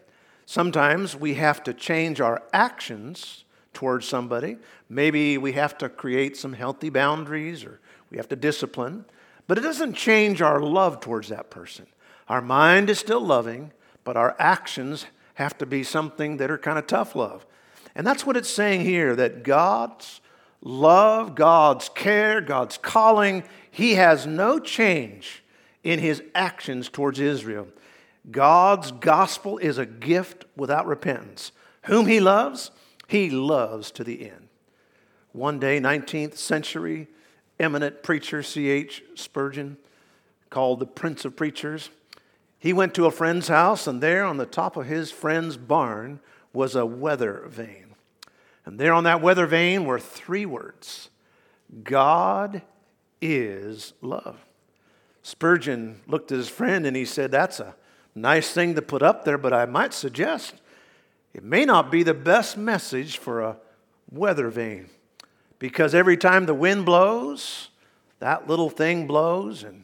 Sometimes 0.46 1.14
we 1.14 1.34
have 1.34 1.64
to 1.66 1.74
change 1.74 2.22
our 2.22 2.42
actions 2.54 3.44
towards 3.74 4.08
somebody. 4.08 4.58
Maybe 4.88 5.38
we 5.38 5.52
have 5.52 5.78
to 5.80 5.90
create 5.90 6.38
some 6.38 6.54
healthy 6.54 6.90
boundaries 6.90 7.66
or 7.66 7.82
we 8.10 8.16
have 8.16 8.30
to 8.30 8.38
discipline, 8.38 9.04
but 9.48 9.58
it 9.58 9.62
doesn't 9.62 9.94
change 9.94 10.42
our 10.42 10.62
love 10.62 11.02
towards 11.02 11.28
that 11.28 11.50
person. 11.50 11.88
Our 12.30 12.42
mind 12.42 12.90
is 12.90 13.00
still 13.00 13.20
loving, 13.20 13.74
but 14.06 14.16
our 14.16 14.34
actions 14.40 15.08
have 15.34 15.58
to 15.58 15.66
be 15.66 15.84
something 15.84 16.38
that 16.38 16.50
are 16.50 16.58
kind 16.58 16.80
of 16.80 16.88
tough 16.88 17.18
love. 17.18 17.46
And 17.96 18.08
that's 18.08 18.26
what 18.26 18.38
it's 18.38 18.50
saying 18.50 18.82
here 18.82 19.14
that 19.18 19.44
God's 19.44 20.21
love, 20.62 21.36
God's 21.36 21.90
care, 21.90 22.42
God's 22.42 22.78
calling, 22.78 23.44
He 23.70 23.96
has 23.96 24.26
no 24.26 24.60
change 24.60 25.44
in 25.84 26.00
his 26.00 26.22
actions 26.36 26.90
towards 26.90 27.20
Israel. 27.20 27.68
God's 28.30 28.92
gospel 28.92 29.58
is 29.58 29.78
a 29.78 29.86
gift 29.86 30.46
without 30.56 30.86
repentance. 30.86 31.52
Whom 31.86 32.06
he 32.06 32.20
loves, 32.20 32.70
he 33.08 33.30
loves 33.30 33.90
to 33.92 34.04
the 34.04 34.30
end. 34.30 34.48
One 35.32 35.60
day, 35.60 35.80
19th 35.80 36.36
century 36.36 37.08
eminent 37.60 38.02
preacher 38.02 38.42
C.H. 38.42 39.04
Spurgeon, 39.16 39.78
called 40.50 40.80
the 40.80 40.86
Prince 40.86 41.26
of 41.26 41.36
Preachers, 41.36 41.92
he 42.58 42.74
went 42.74 42.94
to 42.96 43.06
a 43.06 43.12
friend's 43.12 43.48
house, 43.48 43.88
and 43.88 44.02
there 44.02 44.26
on 44.26 44.38
the 44.38 44.46
top 44.46 44.76
of 44.76 44.88
his 44.88 45.12
friend's 45.12 45.58
barn 45.58 46.20
was 46.54 46.76
a 46.76 46.86
weather 46.86 47.46
vane. 47.48 47.91
And 48.66 48.80
there 48.80 48.94
on 48.94 49.04
that 49.06 49.22
weather 49.22 49.46
vane 49.46 49.86
were 49.86 50.00
three 50.00 50.46
words 50.46 51.10
God 51.84 52.62
is 53.22 53.94
love. 54.02 54.46
Spurgeon 55.24 56.02
looked 56.08 56.32
at 56.32 56.38
his 56.38 56.50
friend 56.50 56.86
and 56.86 56.96
he 56.96 57.06
said, 57.06 57.32
That's 57.32 57.60
a 57.60 57.76
nice 58.16 58.52
thing 58.52 58.76
to 58.76 58.82
put 58.82 59.02
up 59.02 59.24
there, 59.24 59.38
but 59.38 59.54
I 59.54 59.66
might 59.66 59.94
suggest 59.94 60.56
it 61.34 61.44
may 61.44 61.64
not 61.64 61.92
be 61.92 62.04
the 62.04 62.14
best 62.14 62.58
message 62.58 63.18
for 63.18 63.42
a 63.42 63.58
weather 64.12 64.50
vane 64.50 64.90
because 65.60 65.96
every 65.96 66.18
time 66.18 66.46
the 66.46 66.54
wind 66.54 66.86
blows, 66.86 67.70
that 68.20 68.48
little 68.48 68.70
thing 68.70 69.08
blows, 69.08 69.64
and 69.64 69.84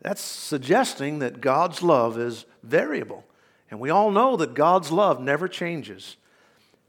that's 0.00 0.20
suggesting 0.20 1.18
that 1.20 1.40
God's 1.40 1.82
love 1.82 2.18
is 2.18 2.44
variable. 2.62 3.24
And 3.70 3.80
we 3.80 3.90
all 3.90 4.10
know 4.10 4.36
that 4.36 4.54
God's 4.54 4.92
love 4.92 5.20
never 5.20 5.48
changes. 5.48 6.16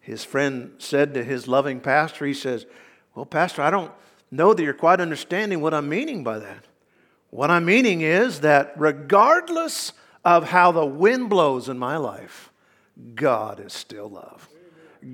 His 0.08 0.24
friend 0.24 0.72
said 0.78 1.14
to 1.16 1.24
his 1.26 1.50
loving 1.50 1.82
pastor, 1.82 2.26
he 2.26 2.34
says, 2.34 2.66
Well, 3.14 3.26
Pastor, 3.26 3.62
I 3.62 3.70
don't 3.70 3.92
know 4.32 4.54
that 4.54 4.64
you're 4.64 4.74
quite 4.74 5.02
understanding 5.02 5.60
what 5.60 5.74
I'm 5.74 5.90
meaning 5.90 6.24
by 6.24 6.40
that. 6.40 6.64
What 7.30 7.52
I'm 7.52 7.66
meaning 7.66 8.00
is 8.00 8.40
that 8.40 8.72
regardless 8.78 9.92
of 10.24 10.46
how 10.46 10.72
the 10.72 10.86
wind 10.86 11.30
blows 11.30 11.68
in 11.68 11.78
my 11.78 11.98
life, 11.98 12.54
God 13.16 13.60
is 13.60 13.74
still 13.74 14.08
love. 14.08 14.48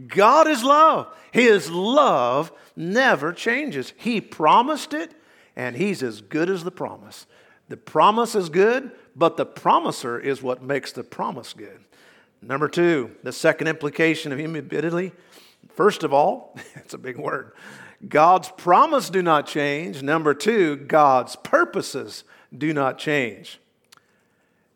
God 0.06 0.48
is 0.48 0.64
love. 0.64 1.12
His 1.32 1.72
love 1.72 2.52
never 2.76 3.34
changes. 3.34 3.94
He 3.98 4.22
promised 4.22 4.94
it, 4.94 5.12
and 5.56 5.76
He's 5.76 6.04
as 6.04 6.22
good 6.22 6.52
as 6.52 6.64
the 6.64 6.70
promise. 6.70 7.26
The 7.68 7.78
promise 7.78 8.36
is 8.36 8.50
good, 8.50 8.92
but 9.16 9.38
the 9.38 9.46
promiser 9.48 10.20
is 10.20 10.44
what 10.44 10.62
makes 10.62 10.92
the 10.92 11.04
promise 11.04 11.54
good. 11.54 11.80
Number 12.46 12.68
two, 12.68 13.16
the 13.24 13.32
second 13.32 13.68
implication 13.68 14.32
of 14.32 14.40
immutability. 14.40 15.12
First 15.76 16.04
of 16.04 16.14
all, 16.14 16.56
it's 16.76 16.94
a 16.94 16.98
big 16.98 17.18
word. 17.18 17.54
God's 18.08 18.50
promise 18.50 19.10
do 19.10 19.22
not 19.22 19.48
change. 19.48 20.04
Number 20.04 20.34
two, 20.34 20.76
God's 20.76 21.36
purposes 21.38 22.24
do 22.56 22.74
not 22.74 22.98
change. 22.98 23.60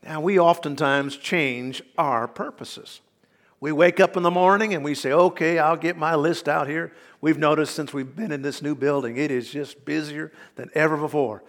Now, 0.04 0.22
we 0.22 0.40
oftentimes 0.40 1.18
change 1.18 1.84
our 1.98 2.28
purposes. 2.28 3.02
We 3.60 3.72
wake 3.72 4.00
up 4.00 4.16
in 4.16 4.24
the 4.24 4.32
morning 4.32 4.74
and 4.74 4.84
we 4.84 4.96
say, 4.96 5.12
okay, 5.12 5.60
I'll 5.60 5.76
get 5.76 5.98
my 5.98 6.16
list 6.16 6.48
out 6.48 6.68
here. 6.68 6.94
We've 7.20 7.40
noticed 7.40 7.76
since 7.76 7.94
we've 7.94 8.16
been 8.16 8.32
in 8.32 8.44
this 8.44 8.62
new 8.62 8.76
building, 8.76 9.18
it 9.18 9.32
is 9.32 9.50
just 9.50 9.84
busier 9.84 10.32
than 10.56 10.70
ever 10.76 10.96
before. 10.96 11.44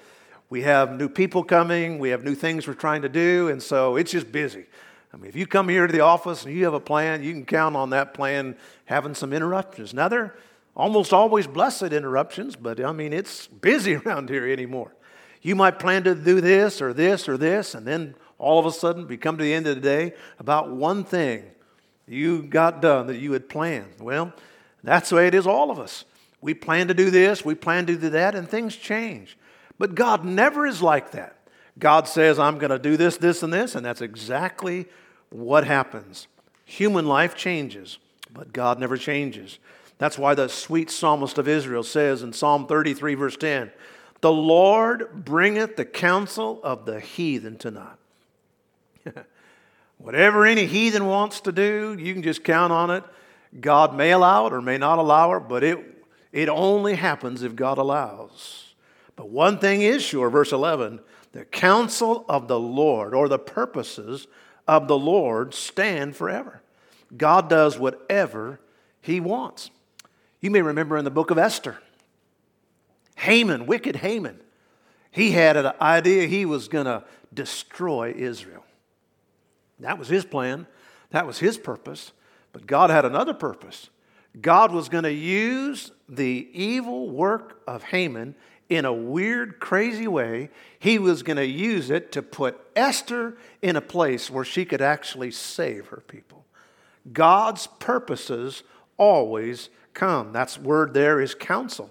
We 0.51 0.63
have 0.63 0.99
new 0.99 1.11
people 1.11 1.45
coming, 1.45 1.99
we 1.99 2.09
have 2.09 2.25
new 2.25 2.35
things 2.35 2.67
we're 2.67 2.73
trying 2.73 3.03
to 3.03 3.09
do, 3.11 3.49
and 3.49 3.63
so 3.63 3.97
it's 3.97 4.11
just 4.11 4.33
busy. 4.33 4.65
I 5.13 5.17
mean, 5.17 5.29
if 5.29 5.37
you 5.37 5.47
come 5.47 5.69
here 5.69 5.87
to 5.87 5.93
the 5.93 6.01
office 6.01 6.45
and 6.45 6.55
you 6.55 6.65
have 6.65 6.75
a 6.75 6.81
plan, 6.81 7.23
you 7.23 7.33
can 7.33 7.47
count 7.47 7.77
on 7.77 7.91
that 7.91 8.13
plan 8.13 8.57
having 8.85 9.15
some 9.15 9.33
interruptions. 9.33 9.95
Now, 9.95 10.09
they're 10.09 10.35
almost 10.77 11.13
always 11.13 11.47
blessed 11.47 11.93
interruptions, 11.93 12.57
but 12.57 12.83
I 12.83 12.93
mean, 12.93 13.13
it's 13.13 13.47
busy 13.47 13.97
around 13.97 14.29
here 14.29 14.47
anymore. 14.47 14.95
You 15.41 15.57
might 15.57 15.79
plan 15.79 16.05
to 16.05 16.15
do 16.15 16.41
this 16.41 16.83
or 16.83 16.93
this 16.93 17.29
or 17.29 17.37
this, 17.37 17.75
and 17.75 17.87
then 17.87 18.15
all 18.39 18.59
of 18.59 18.67
a 18.67 18.73
sudden 18.73 19.07
we 19.07 19.17
come 19.17 19.39
to 19.39 19.45
the 19.45 19.53
end 19.53 19.67
of 19.67 19.77
the 19.77 19.81
day 19.81 20.15
about 20.39 20.71
one 20.71 21.05
thing 21.05 21.45
you 22.07 22.43
got 22.43 22.81
done 22.83 23.07
that 23.07 23.19
you 23.19 23.33
had 23.33 23.49
planned. 23.49 23.95
Well, 24.01 24.33
that's 24.83 25.11
the 25.11 25.17
way 25.17 25.27
it 25.27 25.35
is, 25.35 25.47
all 25.47 25.71
of 25.71 25.79
us. 25.79 26.05
We 26.41 26.55
plan 26.55 26.89
to 26.89 26.95
do 26.95 27.11
this, 27.11 27.45
we 27.45 27.55
plan 27.55 27.87
to 27.87 27.97
do 27.97 28.11
that, 28.11 28.35
and 28.35 28.49
things 28.49 28.77
change. 28.77 29.37
But 29.79 29.95
God 29.95 30.25
never 30.25 30.67
is 30.67 30.83
like 30.83 31.13
that. 31.13 31.38
God 31.79 32.09
says, 32.09 32.39
I'm 32.39 32.59
going 32.59 32.71
to 32.71 32.79
do 32.79 32.97
this, 32.97 33.17
this, 33.17 33.43
and 33.43 33.53
this, 33.53 33.75
and 33.75 33.85
that's 33.85 34.01
exactly 34.01 34.87
what 35.31 35.65
happens. 35.65 36.27
Human 36.65 37.07
life 37.07 37.35
changes, 37.35 37.99
but 38.33 38.53
God 38.53 38.79
never 38.79 38.97
changes. 38.97 39.59
That's 39.99 40.19
why 40.19 40.35
the 40.35 40.49
sweet 40.49 40.91
psalmist 40.91 41.39
of 41.39 41.49
Israel 41.49 41.83
says 41.83 42.23
in 42.23 42.33
Psalm 42.33 42.67
33, 42.67 43.15
verse 43.15 43.37
10, 43.37 43.71
The 44.21 44.33
Lord 44.33 45.25
bringeth 45.25 45.77
the 45.77 45.85
counsel 45.85 46.61
of 46.63 46.85
the 46.85 47.01
heathen 47.01 47.59
to 47.59 47.71
naught. 47.71 47.99
Whatever 49.99 50.47
any 50.47 50.67
heathen 50.67 51.07
wants 51.07 51.41
to 51.43 51.53
do, 51.53 51.97
you 51.99 52.15
can 52.15 52.23
just 52.23 52.45
count 52.45 52.73
on 52.73 52.91
it. 52.91 53.05
God 53.61 53.97
may 53.97 54.13
allow 54.13 54.47
it 54.47 54.53
or 54.53 54.63
may 54.63 54.79
not 54.79 54.99
allow 54.99 55.33
it, 55.35 55.49
but 55.49 55.65
it, 55.65 56.05
it 56.33 56.49
only 56.49 56.95
happens 56.95 57.43
if 57.43 57.57
God 57.57 57.79
allows. 57.79 58.75
But 59.17 59.31
one 59.31 59.59
thing 59.59 59.83
is 59.83 60.03
sure, 60.03 60.31
verse 60.31 60.53
11 60.53 61.01
the 61.33 61.45
counsel 61.45 62.25
of 62.29 62.49
the 62.49 62.59
Lord 62.59 63.15
or 63.15 63.29
the 63.29 63.39
purposes 63.39 64.27
of 64.67 64.89
the 64.89 64.99
Lord 64.99 65.55
stand 65.55 66.17
forever. 66.17 66.63
God 67.17 67.49
does 67.49 67.79
whatever 67.79 68.61
he 69.01 69.21
wants. 69.21 69.71
You 70.41 70.51
may 70.51 70.63
remember 70.63 70.97
in 70.97 71.05
the 71.05 71.11
book 71.11 71.31
of 71.31 71.39
Esther, 71.39 71.79
Haman, 73.17 73.67
wicked 73.67 73.97
Haman, 73.97 74.41
he 75.11 75.33
had 75.33 75.57
an 75.57 75.73
idea 75.81 76.27
he 76.27 76.45
was 76.45 76.69
going 76.69 76.85
to 76.85 77.03
destroy 77.33 78.13
Israel. 78.17 78.65
That 79.81 79.99
was 79.99 80.09
his 80.09 80.25
plan, 80.25 80.67
that 81.11 81.27
was 81.27 81.39
his 81.39 81.59
purpose. 81.59 82.13
But 82.53 82.67
God 82.67 82.91
had 82.91 83.05
another 83.05 83.35
purpose. 83.35 83.91
God 84.41 84.73
was 84.73 84.89
going 84.89 85.05
to 85.05 85.13
use 85.13 85.91
the 86.09 86.49
evil 86.53 87.11
work 87.11 87.61
of 87.67 87.83
Haman 87.85 88.35
in 88.69 88.85
a 88.85 88.93
weird, 88.93 89.61
crazy 89.61 90.07
way. 90.07 90.51
He 90.79 90.99
was 90.99 91.23
going 91.23 91.37
to 91.37 91.47
use 91.47 91.91
it 91.91 92.13
to 92.13 92.23
put 92.23 92.61
Esther 92.77 93.37
in 93.63 93.77
a 93.77 93.81
place 93.81 94.31
where 94.31 94.45
she 94.45 94.65
could 94.65 94.83
actually 94.83 95.31
save 95.31 95.87
her 95.89 96.03
people. 96.07 96.45
God's 97.13 97.67
purposes 97.79 98.63
always 98.97 99.71
come. 99.95 100.33
That's 100.33 100.59
word 100.59 100.95
there 100.95 101.21
is 101.21 101.35
counsel. 101.35 101.91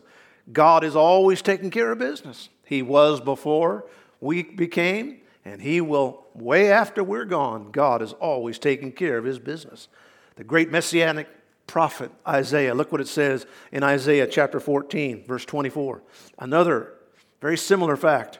God 0.52 0.84
is 0.84 0.96
always 0.96 1.42
taking 1.42 1.72
care 1.72 1.92
of 1.92 2.00
business. 2.00 2.50
He 2.64 2.82
was 2.82 3.20
before 3.20 3.86
we 4.22 4.44
became, 4.44 5.22
and 5.44 5.62
He 5.62 5.82
will 5.82 6.26
way 6.34 6.72
after 6.72 7.04
we're 7.04 7.26
gone. 7.26 7.72
God 7.72 8.02
is 8.02 8.14
always 8.14 8.60
taking 8.60 8.92
care 8.92 9.18
of 9.18 9.26
His 9.26 9.40
business. 9.40 9.88
The 10.36 10.44
great 10.44 10.72
messianic 10.72 11.28
prophet 11.68 12.12
Isaiah, 12.28 12.74
look 12.74 12.92
what 12.92 13.02
it 13.02 13.08
says 13.08 13.46
in 13.72 13.84
Isaiah 13.84 14.26
chapter 14.26 14.60
14, 14.60 15.26
verse 15.26 15.46
24. 15.46 16.02
Another 16.40 16.94
very 17.42 17.58
similar 17.58 17.96
fact. 17.96 18.40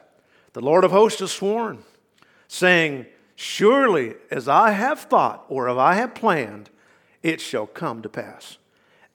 The 0.54 0.60
Lord 0.60 0.84
of 0.84 0.90
hosts 0.90 1.20
has 1.20 1.30
sworn, 1.30 1.84
saying, 2.48 3.06
Surely 3.36 4.14
as 4.30 4.48
I 4.48 4.72
have 4.72 5.00
thought 5.02 5.44
or 5.48 5.68
as 5.68 5.76
I 5.78 5.94
have 5.94 6.14
planned, 6.14 6.70
it 7.22 7.40
shall 7.40 7.66
come 7.66 8.02
to 8.02 8.08
pass. 8.08 8.58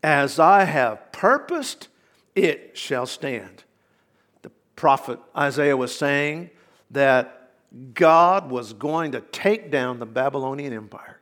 As 0.01 0.39
I 0.39 0.63
have 0.63 1.11
purposed, 1.11 1.89
it 2.35 2.77
shall 2.77 3.05
stand. 3.05 3.63
The 4.41 4.51
prophet 4.75 5.19
Isaiah 5.35 5.75
was 5.75 5.93
saying 5.93 6.51
that 6.91 7.51
God 7.93 8.49
was 8.49 8.73
going 8.73 9.11
to 9.13 9.21
take 9.21 9.71
down 9.71 9.99
the 9.99 10.05
Babylonian 10.05 10.73
Empire. 10.73 11.19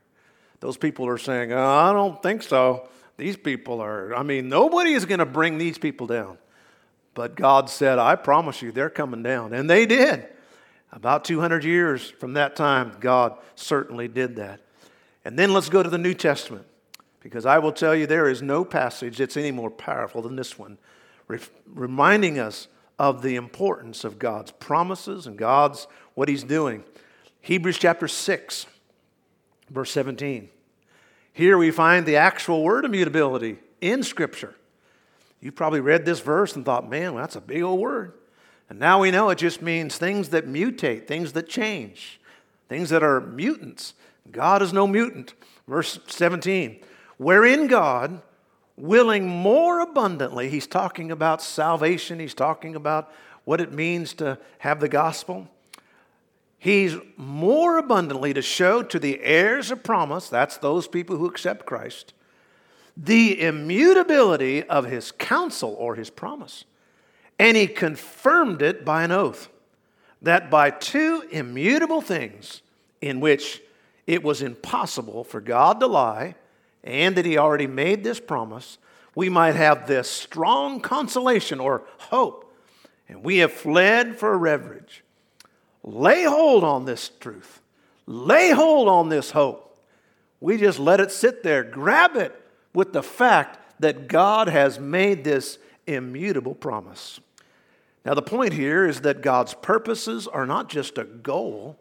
Those 0.61 0.77
people 0.77 1.07
are 1.07 1.17
saying, 1.17 1.51
oh, 1.51 1.59
I 1.59 1.91
don't 1.91 2.23
think 2.23 2.41
so. 2.43 2.87
These 3.17 3.35
people 3.35 3.81
are, 3.81 4.15
I 4.15 4.23
mean, 4.23 4.47
nobody 4.47 4.93
is 4.93 5.05
going 5.05 5.19
to 5.19 5.25
bring 5.25 5.57
these 5.57 5.77
people 5.77 6.07
down. 6.07 6.37
But 7.13 7.35
God 7.35 7.69
said, 7.69 7.99
I 7.99 8.15
promise 8.15 8.61
you, 8.61 8.71
they're 8.71 8.89
coming 8.89 9.21
down. 9.21 9.53
And 9.53 9.69
they 9.69 9.85
did. 9.85 10.27
About 10.93 11.25
200 11.25 11.63
years 11.63 12.09
from 12.09 12.33
that 12.33 12.55
time, 12.55 12.93
God 12.99 13.37
certainly 13.55 14.07
did 14.07 14.37
that. 14.37 14.61
And 15.25 15.37
then 15.37 15.53
let's 15.53 15.69
go 15.69 15.83
to 15.83 15.89
the 15.89 15.97
New 15.97 16.13
Testament, 16.13 16.65
because 17.21 17.45
I 17.45 17.59
will 17.59 17.71
tell 17.71 17.93
you 17.95 18.07
there 18.07 18.29
is 18.29 18.41
no 18.41 18.65
passage 18.65 19.17
that's 19.17 19.37
any 19.37 19.51
more 19.51 19.69
powerful 19.69 20.21
than 20.21 20.35
this 20.35 20.57
one, 20.57 20.77
reminding 21.67 22.39
us 22.39 22.67
of 22.97 23.21
the 23.21 23.35
importance 23.35 24.03
of 24.03 24.19
God's 24.19 24.51
promises 24.51 25.27
and 25.27 25.37
God's 25.37 25.87
what 26.13 26.29
he's 26.29 26.43
doing. 26.43 26.83
Hebrews 27.41 27.77
chapter 27.77 28.07
6, 28.07 28.65
verse 29.71 29.91
17. 29.91 30.49
Here 31.33 31.57
we 31.57 31.71
find 31.71 32.05
the 32.05 32.17
actual 32.17 32.63
word 32.63 32.85
immutability 32.85 33.57
in 33.79 34.03
Scripture. 34.03 34.55
You 35.39 35.51
probably 35.51 35.79
read 35.79 36.05
this 36.05 36.19
verse 36.19 36.55
and 36.55 36.65
thought, 36.65 36.89
man, 36.89 37.13
well, 37.13 37.23
that's 37.23 37.35
a 37.35 37.41
big 37.41 37.63
old 37.63 37.79
word. 37.79 38.13
And 38.69 38.79
now 38.79 39.01
we 39.01 39.11
know 39.11 39.29
it 39.29 39.37
just 39.37 39.61
means 39.61 39.97
things 39.97 40.29
that 40.29 40.47
mutate, 40.47 41.07
things 41.07 41.33
that 41.33 41.49
change, 41.49 42.19
things 42.69 42.89
that 42.89 43.03
are 43.03 43.19
mutants. 43.19 43.93
God 44.29 44.61
is 44.61 44.71
no 44.71 44.85
mutant. 44.85 45.33
Verse 45.67 45.99
17, 46.07 46.79
wherein 47.17 47.67
God, 47.67 48.21
willing 48.75 49.27
more 49.27 49.79
abundantly. 49.79 50.49
He's 50.49 50.67
talking 50.67 51.11
about 51.11 51.41
salvation, 51.41 52.19
he's 52.19 52.33
talking 52.33 52.75
about 52.75 53.11
what 53.45 53.61
it 53.61 53.71
means 53.71 54.13
to 54.15 54.37
have 54.59 54.79
the 54.79 54.89
gospel. 54.89 55.47
He's 56.63 56.95
more 57.17 57.79
abundantly 57.79 58.35
to 58.35 58.41
show 58.43 58.83
to 58.83 58.99
the 58.99 59.19
heirs 59.23 59.71
of 59.71 59.81
promise, 59.81 60.29
that's 60.29 60.57
those 60.57 60.87
people 60.87 61.17
who 61.17 61.25
accept 61.25 61.65
Christ, 61.65 62.13
the 62.95 63.41
immutability 63.41 64.61
of 64.65 64.85
his 64.85 65.11
counsel 65.11 65.75
or 65.79 65.95
his 65.95 66.11
promise. 66.11 66.65
And 67.39 67.57
he 67.57 67.65
confirmed 67.65 68.61
it 68.61 68.85
by 68.85 69.01
an 69.01 69.11
oath 69.11 69.49
that 70.21 70.51
by 70.51 70.69
two 70.69 71.23
immutable 71.31 71.99
things 71.99 72.61
in 73.01 73.21
which 73.21 73.59
it 74.05 74.21
was 74.21 74.43
impossible 74.43 75.23
for 75.23 75.41
God 75.41 75.79
to 75.79 75.87
lie, 75.87 76.35
and 76.83 77.15
that 77.15 77.25
he 77.25 77.39
already 77.39 77.65
made 77.65 78.03
this 78.03 78.19
promise, 78.19 78.77
we 79.15 79.29
might 79.29 79.55
have 79.55 79.87
this 79.87 80.07
strong 80.07 80.79
consolation 80.79 81.59
or 81.59 81.87
hope. 81.97 82.55
And 83.09 83.23
we 83.23 83.37
have 83.37 83.51
fled 83.51 84.19
for 84.19 84.31
a 84.31 84.37
refuge. 84.37 85.03
Lay 85.83 86.23
hold 86.23 86.63
on 86.63 86.85
this 86.85 87.09
truth. 87.19 87.61
Lay 88.05 88.51
hold 88.51 88.87
on 88.87 89.09
this 89.09 89.31
hope. 89.31 89.79
We 90.39 90.57
just 90.57 90.79
let 90.79 90.99
it 90.99 91.11
sit 91.11 91.43
there. 91.43 91.63
Grab 91.63 92.15
it 92.15 92.39
with 92.73 92.93
the 92.93 93.03
fact 93.03 93.59
that 93.79 94.07
God 94.07 94.47
has 94.47 94.79
made 94.79 95.23
this 95.23 95.57
immutable 95.87 96.55
promise. 96.55 97.19
Now, 98.05 98.13
the 98.15 98.21
point 98.21 98.53
here 98.53 98.87
is 98.87 99.01
that 99.01 99.21
God's 99.21 99.53
purposes 99.53 100.27
are 100.27 100.45
not 100.45 100.69
just 100.69 100.97
a 100.97 101.03
goal, 101.03 101.77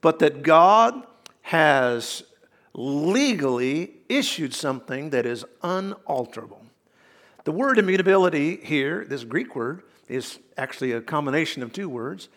but 0.00 0.18
that 0.18 0.42
God 0.42 1.06
has 1.42 2.22
legally 2.74 3.94
issued 4.08 4.52
something 4.52 5.10
that 5.10 5.24
is 5.24 5.44
unalterable. 5.62 6.62
The 7.44 7.52
word 7.52 7.78
immutability 7.78 8.56
here, 8.56 9.06
this 9.08 9.24
Greek 9.24 9.56
word, 9.56 9.82
is 10.08 10.38
actually 10.58 10.92
a 10.92 11.00
combination 11.00 11.62
of 11.62 11.72
two 11.72 11.88
words, 11.88 12.28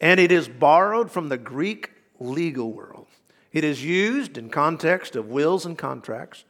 and 0.00 0.20
it 0.20 0.32
is 0.32 0.48
borrowed 0.48 1.10
from 1.10 1.28
the 1.28 1.38
Greek 1.38 1.90
legal 2.18 2.72
world. 2.72 3.06
It 3.52 3.64
is 3.64 3.84
used 3.84 4.38
in 4.38 4.50
context 4.50 5.16
of 5.16 5.28
wills 5.28 5.64
and 5.66 5.76
contracts, 5.76 6.44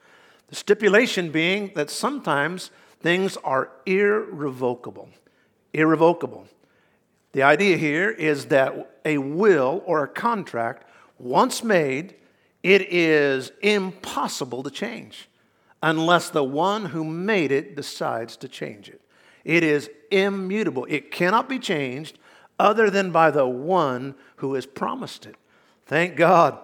the 0.49 0.57
stipulation 0.57 1.31
being 1.31 1.73
that 1.75 1.91
sometimes 1.91 2.71
things 3.01 3.37
are 3.39 3.71
irrevocable. 3.87 5.09
Irrevocable. 5.73 6.47
The 7.33 7.43
idea 7.43 7.77
here 7.77 8.11
is 8.11 8.47
that 8.47 8.91
a 9.05 9.19
will 9.19 9.83
or 9.87 10.03
a 10.03 10.09
contract, 10.09 10.85
once 11.19 11.63
made, 11.63 12.15
it 12.63 12.93
is 12.93 13.53
impossible 13.63 14.63
to 14.63 14.71
change 14.71 15.29
unless 15.83 16.31
the 16.31 16.43
one 16.43 16.87
who 16.87 17.05
made 17.05 17.53
it 17.53 17.77
decides 17.77 18.37
to 18.39 18.49
change 18.49 18.89
it. 18.89 19.01
It 19.45 19.63
is 19.63 19.89
immutable. 20.11 20.87
It 20.89 21.11
cannot 21.11 21.49
be 21.49 21.59
changed 21.59 22.19
other 22.59 22.91
than 22.91 23.11
by 23.11 23.31
the 23.31 23.47
one 23.47 24.15
who 24.37 24.55
has 24.55 24.67
promised 24.67 25.27
it. 25.27 25.37
Thank 25.87 26.17
God. 26.17 26.59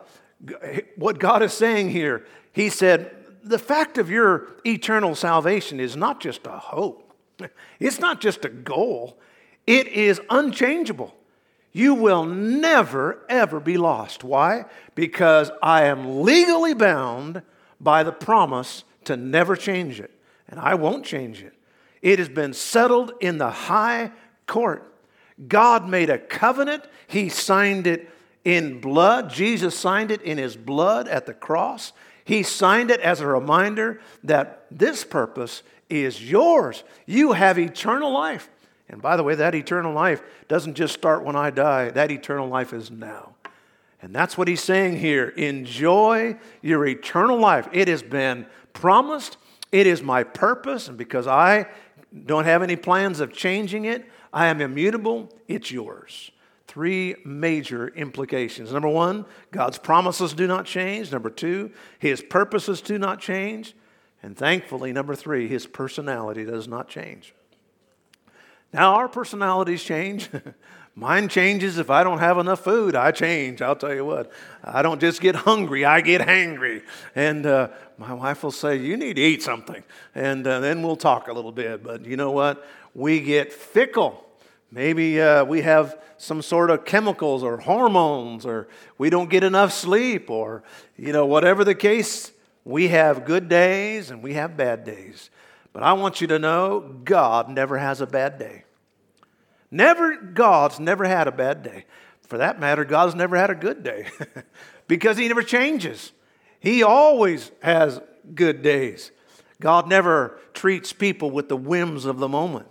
What 0.97 1.19
God 1.19 1.43
is 1.43 1.53
saying 1.53 1.91
here, 1.91 2.27
He 2.53 2.69
said, 2.69 3.15
the 3.43 3.59
fact 3.59 3.99
of 3.99 4.11
your 4.11 4.49
eternal 4.67 5.15
salvation 5.15 5.79
is 5.79 5.97
not 5.97 6.21
just 6.21 6.47
a 6.47 6.59
hope, 6.59 7.15
it's 7.79 7.99
not 7.99 8.21
just 8.21 8.45
a 8.45 8.49
goal, 8.49 9.19
it 9.67 9.87
is 9.89 10.21
unchangeable. 10.31 11.15
You 11.73 11.95
will 11.95 12.25
never, 12.25 13.25
ever 13.29 13.59
be 13.59 13.77
lost. 13.77 14.23
Why? 14.23 14.67
Because 14.95 15.51
I 15.61 15.85
am 15.85 16.23
legally 16.23 16.73
bound 16.73 17.43
by 17.81 18.05
the 18.05 18.13
promise 18.13 18.85
to 19.05 19.17
never 19.17 19.57
change 19.57 20.01
it, 20.01 20.13
and 20.49 20.61
I 20.61 20.75
won't 20.75 21.05
change 21.05 21.43
it. 21.43 21.53
It 22.01 22.19
has 22.19 22.29
been 22.29 22.53
settled 22.53 23.13
in 23.21 23.39
the 23.39 23.51
high 23.51 24.13
court. 24.47 24.94
God 25.49 25.89
made 25.89 26.11
a 26.11 26.19
covenant, 26.19 26.85
He 27.07 27.29
signed 27.29 27.87
it 27.87 28.11
in 28.45 28.81
blood. 28.81 29.31
Jesus 29.31 29.77
signed 29.77 30.11
it 30.11 30.23
in 30.23 30.39
His 30.39 30.57
blood 30.57 31.09
at 31.09 31.27
the 31.27 31.35
cross. 31.35 31.93
He 32.25 32.43
signed 32.43 32.91
it 32.91 33.01
as 33.01 33.21
a 33.21 33.27
reminder 33.27 34.01
that 34.23 34.67
this 34.71 35.05
purpose 35.05 35.63
is 35.91 36.31
yours. 36.31 36.85
You 37.07 37.33
have 37.33 37.59
eternal 37.59 38.13
life. 38.13 38.49
And 38.89 39.01
by 39.03 39.17
the 39.17 39.23
way, 39.23 39.35
that 39.35 39.55
eternal 39.55 39.93
life 39.93 40.23
doesn't 40.49 40.75
just 40.75 40.95
start 40.95 41.25
when 41.25 41.37
I 41.37 41.51
die, 41.51 41.91
that 41.91 42.11
eternal 42.11 42.49
life 42.49 42.73
is 42.73 42.91
now. 42.91 43.35
And 44.03 44.15
that's 44.15 44.37
what 44.37 44.49
he's 44.49 44.63
saying 44.63 44.99
here. 44.99 45.29
Enjoy 45.31 46.37
your 46.61 46.87
eternal 46.87 47.39
life. 47.39 47.69
It 47.73 47.89
has 47.89 48.03
been 48.03 48.47
promised, 48.75 49.39
it 49.73 49.87
is 49.87 50.03
my 50.03 50.23
purpose, 50.23 50.89
and 50.89 50.99
because 50.99 51.27
I 51.27 51.67
don't 52.27 52.45
have 52.45 52.63
any 52.63 52.77
plans 52.77 53.21
of 53.21 53.33
changing 53.33 53.87
it, 53.87 54.05
I 54.35 54.49
am 54.49 54.61
immutable, 54.61 55.33
it's 55.49 55.71
yours 55.71 56.31
three 56.75 57.15
major 57.25 57.87
implications. 57.87 58.73
Number 58.73 58.89
one, 58.89 59.27
God's 59.53 59.79
promises 59.79 60.33
do 60.33 60.49
not 60.49 60.67
change. 60.67 61.13
Number 61.13 61.31
two, 61.31 61.71
his 62.01 62.21
purposes 62.21 62.81
do 62.81 62.99
not 62.99 63.21
change. 63.21 63.77
And 64.25 64.37
thankfully, 64.37 64.93
number 64.93 65.15
three, 65.15 65.47
his 65.47 65.69
personality 65.69 66.45
does 66.45 66.67
not 66.67 66.89
change. 66.89 67.33
Now, 68.73 68.95
our 68.95 69.09
personalities 69.09 69.85
change. 69.85 70.31
Mine 70.97 71.29
changes 71.29 71.79
if 71.79 71.91
I 71.91 72.03
don't 72.03 72.19
have 72.19 72.39
enough 72.39 72.65
food. 72.65 72.97
I 72.97 73.13
change. 73.13 73.63
I'll 73.63 73.77
tell 73.77 73.95
you 73.95 74.05
what. 74.05 74.33
I 74.65 74.83
don't 74.83 75.01
just 75.01 75.21
get 75.21 75.37
hungry, 75.37 75.85
I 75.85 76.01
get 76.01 76.23
hangry. 76.23 76.83
And 77.15 77.47
uh, 77.47 77.69
my 77.99 78.13
wife 78.13 78.43
will 78.43 78.51
say, 78.51 78.77
You 78.77 78.97
need 78.97 79.15
to 79.15 79.23
eat 79.23 79.43
something. 79.45 79.85
And 80.15 80.45
uh, 80.45 80.59
then 80.59 80.83
we'll 80.83 80.97
talk 80.97 81.29
a 81.29 81.33
little 81.33 81.53
bit. 81.53 81.85
But 81.85 82.05
you 82.05 82.17
know 82.17 82.33
what? 82.33 82.67
We 82.95 83.21
get 83.21 83.53
fickle. 83.53 84.25
Maybe 84.71 85.21
uh, 85.21 85.45
we 85.45 85.63
have 85.63 85.99
some 86.17 86.43
sort 86.43 86.71
of 86.71 86.85
chemicals 86.85 87.43
or 87.43 87.59
hormones, 87.59 88.47
or 88.47 88.69
we 88.99 89.11
don't 89.11 89.31
get 89.31 89.45
enough 89.45 89.73
sleep, 89.73 90.31
or, 90.31 90.63
you 90.97 91.13
know, 91.13 91.27
whatever 91.27 91.65
the 91.65 91.75
case, 91.75 92.33
we 92.65 92.89
have 92.89 93.25
good 93.25 93.49
days 93.49 94.11
and 94.11 94.23
we 94.23 94.35
have 94.35 94.57
bad 94.57 94.85
days. 94.85 95.31
But 95.73 95.83
I 95.83 95.93
want 95.93 96.21
you 96.21 96.27
to 96.29 96.39
know 96.39 96.81
God 97.05 97.49
never 97.49 97.79
has 97.79 98.01
a 98.01 98.07
bad 98.07 98.39
day. 98.39 98.65
Never, 99.71 100.17
God's 100.17 100.79
never 100.79 101.05
had 101.05 101.29
a 101.29 101.33
bad 101.33 101.63
day. 101.63 101.85
For 102.23 102.39
that 102.39 102.59
matter, 102.59 102.85
God's 102.85 103.15
never 103.15 103.37
had 103.37 103.51
a 103.51 103.55
good 103.55 103.83
day 103.83 104.09
because 104.89 105.19
He 105.19 105.29
never 105.29 105.43
changes. 105.43 106.13
He 106.61 106.83
always 106.83 107.51
has 107.61 108.01
good 108.35 108.63
days. 108.63 109.11
God 109.61 109.89
never 109.89 110.39
treats 110.55 110.93
people 110.93 111.31
with 111.31 111.49
the 111.49 111.57
whims 111.57 112.05
of 112.05 112.19
the 112.19 112.29
moment. 112.29 112.67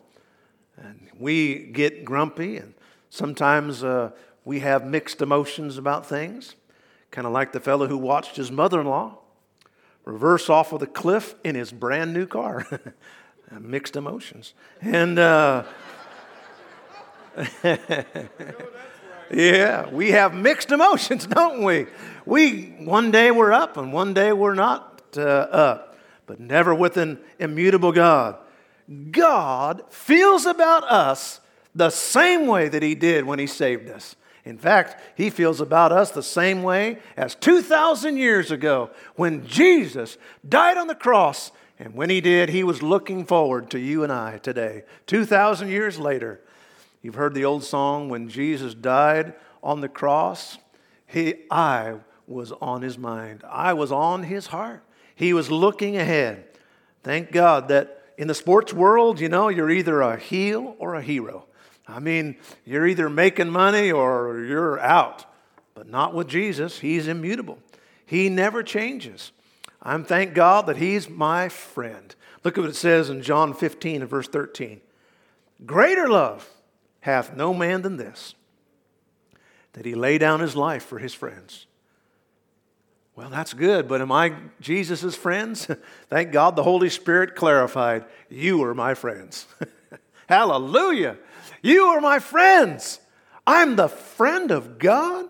We 1.19 1.59
get 1.59 2.05
grumpy, 2.05 2.57
and 2.57 2.73
sometimes 3.09 3.83
uh, 3.83 4.11
we 4.45 4.59
have 4.59 4.85
mixed 4.85 5.21
emotions 5.21 5.77
about 5.77 6.05
things, 6.05 6.55
kind 7.11 7.27
of 7.27 7.33
like 7.33 7.51
the 7.51 7.59
fellow 7.59 7.87
who 7.87 7.97
watched 7.97 8.35
his 8.35 8.51
mother 8.51 8.81
in 8.81 8.87
law 8.87 9.19
reverse 10.05 10.49
off 10.49 10.73
of 10.73 10.81
the 10.81 10.87
cliff 10.87 11.33
in 11.43 11.55
his 11.55 11.71
brand 11.71 12.13
new 12.13 12.25
car. 12.25 12.67
mixed 13.59 13.95
emotions. 13.95 14.53
And 14.81 15.19
uh, 15.19 15.63
yeah, 19.31 19.89
we 19.89 20.11
have 20.11 20.33
mixed 20.33 20.71
emotions, 20.71 21.25
don't 21.27 21.63
we? 21.63 21.87
We 22.25 22.75
one 22.79 23.11
day 23.11 23.31
we're 23.31 23.51
up 23.51 23.77
and 23.77 23.93
one 23.93 24.13
day 24.13 24.33
we're 24.33 24.55
not 24.55 25.03
uh, 25.17 25.21
up, 25.21 25.97
but 26.25 26.39
never 26.39 26.73
with 26.73 26.97
an 26.97 27.19
immutable 27.39 27.91
God. 27.91 28.37
God 29.11 29.83
feels 29.89 30.45
about 30.45 30.83
us 30.83 31.39
the 31.75 31.89
same 31.89 32.47
way 32.47 32.69
that 32.69 32.83
He 32.83 32.95
did 32.95 33.25
when 33.25 33.39
He 33.39 33.47
saved 33.47 33.89
us. 33.89 34.15
In 34.45 34.57
fact, 34.57 35.01
He 35.15 35.29
feels 35.29 35.61
about 35.61 35.91
us 35.91 36.11
the 36.11 36.23
same 36.23 36.63
way 36.63 36.99
as 37.15 37.35
2,000 37.35 38.17
years 38.17 38.51
ago 38.51 38.89
when 39.15 39.45
Jesus 39.47 40.17
died 40.47 40.77
on 40.77 40.87
the 40.87 40.95
cross. 40.95 41.51
And 41.79 41.95
when 41.95 42.09
He 42.09 42.21
did, 42.21 42.49
He 42.49 42.63
was 42.63 42.83
looking 42.83 43.25
forward 43.25 43.69
to 43.71 43.79
you 43.79 44.03
and 44.03 44.11
I 44.11 44.37
today. 44.37 44.83
2,000 45.07 45.69
years 45.69 45.97
later, 45.97 46.41
you've 47.01 47.15
heard 47.15 47.33
the 47.33 47.45
old 47.45 47.63
song, 47.63 48.09
When 48.09 48.29
Jesus 48.29 48.73
died 48.73 49.33
on 49.63 49.81
the 49.81 49.89
cross, 49.89 50.57
he, 51.13 51.35
I 51.51 51.97
was 52.27 52.51
on 52.53 52.81
His 52.81 52.97
mind, 52.97 53.43
I 53.47 53.73
was 53.73 53.91
on 53.91 54.23
His 54.23 54.47
heart. 54.47 54.83
He 55.15 55.31
was 55.31 55.51
looking 55.51 55.95
ahead. 55.95 56.45
Thank 57.03 57.31
God 57.31 57.67
that 57.67 58.02
in 58.17 58.27
the 58.27 58.33
sports 58.33 58.73
world, 58.73 59.19
you 59.19 59.29
know, 59.29 59.49
you're 59.49 59.69
either 59.69 60.01
a 60.01 60.17
heel 60.17 60.75
or 60.79 60.95
a 60.95 61.01
hero. 61.01 61.45
I 61.87 61.99
mean, 61.99 62.37
you're 62.65 62.87
either 62.87 63.09
making 63.09 63.49
money 63.49 63.91
or 63.91 64.39
you're 64.41 64.79
out. 64.79 65.25
But 65.73 65.89
not 65.89 66.13
with 66.13 66.27
Jesus. 66.27 66.79
He's 66.79 67.07
immutable. 67.07 67.59
He 68.05 68.29
never 68.29 68.63
changes. 68.63 69.31
I'm 69.81 70.05
thank 70.05 70.33
God 70.33 70.67
that 70.67 70.77
He's 70.77 71.09
my 71.09 71.49
friend. 71.49 72.13
Look 72.43 72.57
at 72.57 72.61
what 72.61 72.69
it 72.69 72.75
says 72.75 73.09
in 73.09 73.21
John 73.21 73.53
15 73.53 74.01
and 74.01 74.09
verse 74.09 74.27
13. 74.27 74.81
Greater 75.65 76.07
love 76.07 76.49
hath 77.01 77.35
no 77.35 77.53
man 77.53 77.81
than 77.81 77.97
this, 77.97 78.35
that 79.73 79.85
he 79.85 79.95
lay 79.95 80.17
down 80.17 80.39
his 80.39 80.55
life 80.55 80.83
for 80.83 80.99
his 80.99 81.13
friends. 81.13 81.67
Well, 83.15 83.29
that's 83.29 83.53
good, 83.53 83.87
but 83.87 84.01
am 84.01 84.11
I 84.11 84.33
Jesus' 84.59 85.15
friends? 85.15 85.67
Thank 86.09 86.31
God 86.31 86.55
the 86.55 86.63
Holy 86.63 86.89
Spirit 86.89 87.35
clarified, 87.35 88.05
You 88.29 88.63
are 88.63 88.73
my 88.73 88.95
friends. 88.95 89.45
Hallelujah. 90.27 91.17
You 91.61 91.83
are 91.85 92.01
my 92.01 92.19
friends. 92.19 92.99
I'm 93.45 93.75
the 93.75 93.89
friend 93.89 94.51
of 94.51 94.79
God. 94.79 95.27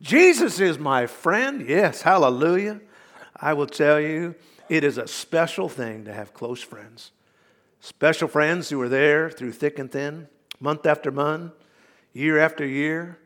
Jesus 0.00 0.60
is 0.60 0.78
my 0.78 1.06
friend. 1.06 1.66
Yes, 1.66 2.02
hallelujah. 2.02 2.80
I 3.34 3.54
will 3.54 3.66
tell 3.66 3.98
you, 3.98 4.34
it 4.68 4.84
is 4.84 4.98
a 4.98 5.08
special 5.08 5.68
thing 5.68 6.04
to 6.04 6.12
have 6.12 6.34
close 6.34 6.62
friends. 6.62 7.10
Special 7.80 8.28
friends 8.28 8.68
who 8.68 8.80
are 8.80 8.88
there 8.88 9.30
through 9.30 9.52
thick 9.52 9.78
and 9.78 9.90
thin, 9.90 10.28
month 10.60 10.84
after 10.86 11.10
month, 11.10 11.52
year 12.12 12.38
after 12.38 12.66
year, 12.66 13.18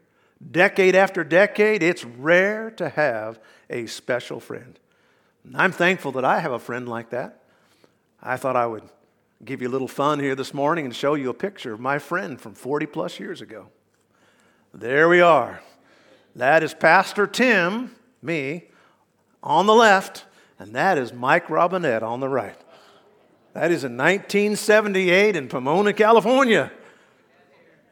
decade 0.50 0.94
after 0.94 1.24
decade. 1.24 1.82
It's 1.82 2.04
rare 2.04 2.70
to 2.72 2.88
have 2.88 3.38
a 3.70 3.86
special 3.86 4.40
friend. 4.40 4.78
I'm 5.54 5.72
thankful 5.72 6.12
that 6.12 6.24
I 6.24 6.40
have 6.40 6.52
a 6.52 6.58
friend 6.58 6.88
like 6.88 7.10
that. 7.10 7.42
I 8.22 8.36
thought 8.36 8.56
I 8.56 8.66
would 8.66 8.82
give 9.44 9.62
you 9.62 9.68
a 9.68 9.70
little 9.70 9.88
fun 9.88 10.18
here 10.18 10.34
this 10.34 10.52
morning 10.52 10.84
and 10.84 10.94
show 10.94 11.14
you 11.14 11.30
a 11.30 11.34
picture 11.34 11.72
of 11.72 11.80
my 11.80 11.98
friend 11.98 12.40
from 12.40 12.54
40 12.54 12.86
plus 12.86 13.20
years 13.20 13.40
ago. 13.40 13.68
There 14.74 15.08
we 15.08 15.20
are. 15.20 15.62
That 16.36 16.62
is 16.62 16.74
Pastor 16.74 17.26
Tim, 17.26 17.94
me, 18.20 18.64
on 19.42 19.66
the 19.66 19.74
left, 19.74 20.24
and 20.58 20.74
that 20.74 20.98
is 20.98 21.12
Mike 21.12 21.48
Robinette 21.48 22.02
on 22.02 22.20
the 22.20 22.28
right. 22.28 22.60
That 23.54 23.70
is 23.70 23.84
in 23.84 23.96
1978 23.96 25.36
in 25.36 25.48
Pomona, 25.48 25.92
California. 25.92 26.70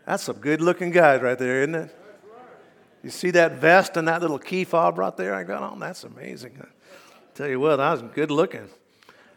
That's 0.05 0.25
some 0.25 0.37
good 0.37 0.61
looking 0.61 0.91
guys 0.91 1.23
right 1.23 1.39
there, 1.39 1.63
isn't 1.63 1.75
it? 1.75 1.97
You 3.03 3.11
see 3.11 3.31
that 3.33 3.53
vest 3.53 3.97
and 3.97 4.09
that 4.09 4.21
little 4.21 4.39
key 4.39 4.65
fob 4.65 4.99
right 4.99 5.17
there 5.17 5.35
I 5.35 5.45
got 5.45 5.63
on? 5.63 5.75
Oh, 5.77 5.81
that's 5.81 6.05
amazing. 6.05 6.59
I 6.61 6.67
tell 7.35 7.49
you 7.49 7.61
what, 7.61 7.79
I 7.79 7.93
was 7.93 8.03
good 8.03 8.31
looking. 8.31 8.69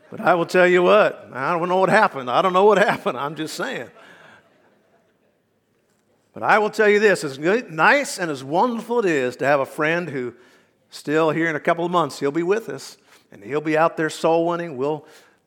But 0.10 0.22
I 0.22 0.34
will 0.34 0.46
tell 0.46 0.68
you 0.68 0.82
what, 0.82 1.30
I 1.34 1.52
don't 1.58 1.70
know 1.70 1.78
what 1.78 1.90
happened. 1.90 2.30
I 2.32 2.42
don't 2.42 2.54
know 2.54 2.66
what 2.66 2.78
happened. 2.90 3.18
I'm 3.18 3.36
just 3.36 3.56
saying. 3.56 3.90
But 6.34 6.44
I 6.44 6.60
will 6.60 6.70
tell 6.70 6.90
you 6.90 7.00
this 7.00 7.24
as 7.24 7.38
nice 7.38 8.18
and 8.18 8.32
as 8.32 8.44
wonderful 8.44 9.00
it 9.00 9.06
is 9.06 9.36
to 9.38 9.46
have 9.46 9.60
a 9.60 9.66
friend 9.66 10.10
who, 10.10 10.34
still 10.90 11.32
here 11.32 11.50
in 11.50 11.56
a 11.56 11.60
couple 11.60 11.86
of 11.86 11.92
months, 11.92 12.20
he'll 12.20 12.32
be 12.32 12.44
with 12.44 12.70
us 12.70 12.98
and 13.32 13.44
he'll 13.44 13.62
be 13.62 13.78
out 13.78 13.98
there 13.98 14.10
soul 14.10 14.48
winning. 14.48 14.78
We'll 14.78 15.06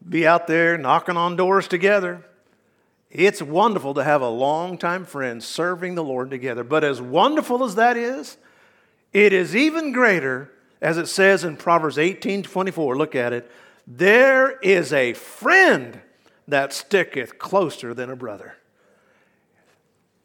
be 0.09 0.27
out 0.27 0.46
there 0.46 0.77
knocking 0.77 1.16
on 1.16 1.37
doors 1.37 1.68
together. 1.68 2.25
It's 3.12 3.42
wonderful 3.42 3.92
to 3.94 4.05
have 4.05 4.22
a 4.22 4.29
longtime 4.29 5.05
friend 5.05 5.42
serving 5.42 5.94
the 5.94 6.05
Lord 6.05 6.31
together. 6.31 6.64
But 6.64 6.83
as 6.83 7.01
wonderful 7.01 7.62
as 7.62 7.75
that 7.75 7.98
is, 7.98 8.38
it 9.12 9.35
is 9.35 9.55
even 9.55 9.92
greater, 9.92 10.51
as 10.81 10.96
it 10.96 11.09
says 11.09 11.44
in 11.44 11.59
Proverbs 11.59 11.98
18 11.98 12.42
24. 12.42 12.96
Look 12.96 13.14
at 13.14 13.35
it. 13.35 13.51
There 13.87 14.59
is 14.61 14.94
a 14.94 15.12
friend 15.12 16.01
that 16.48 16.72
sticketh 16.72 17.38
closer 17.38 17.92
than 17.92 18.11
a 18.11 18.16
brother. 18.16 18.57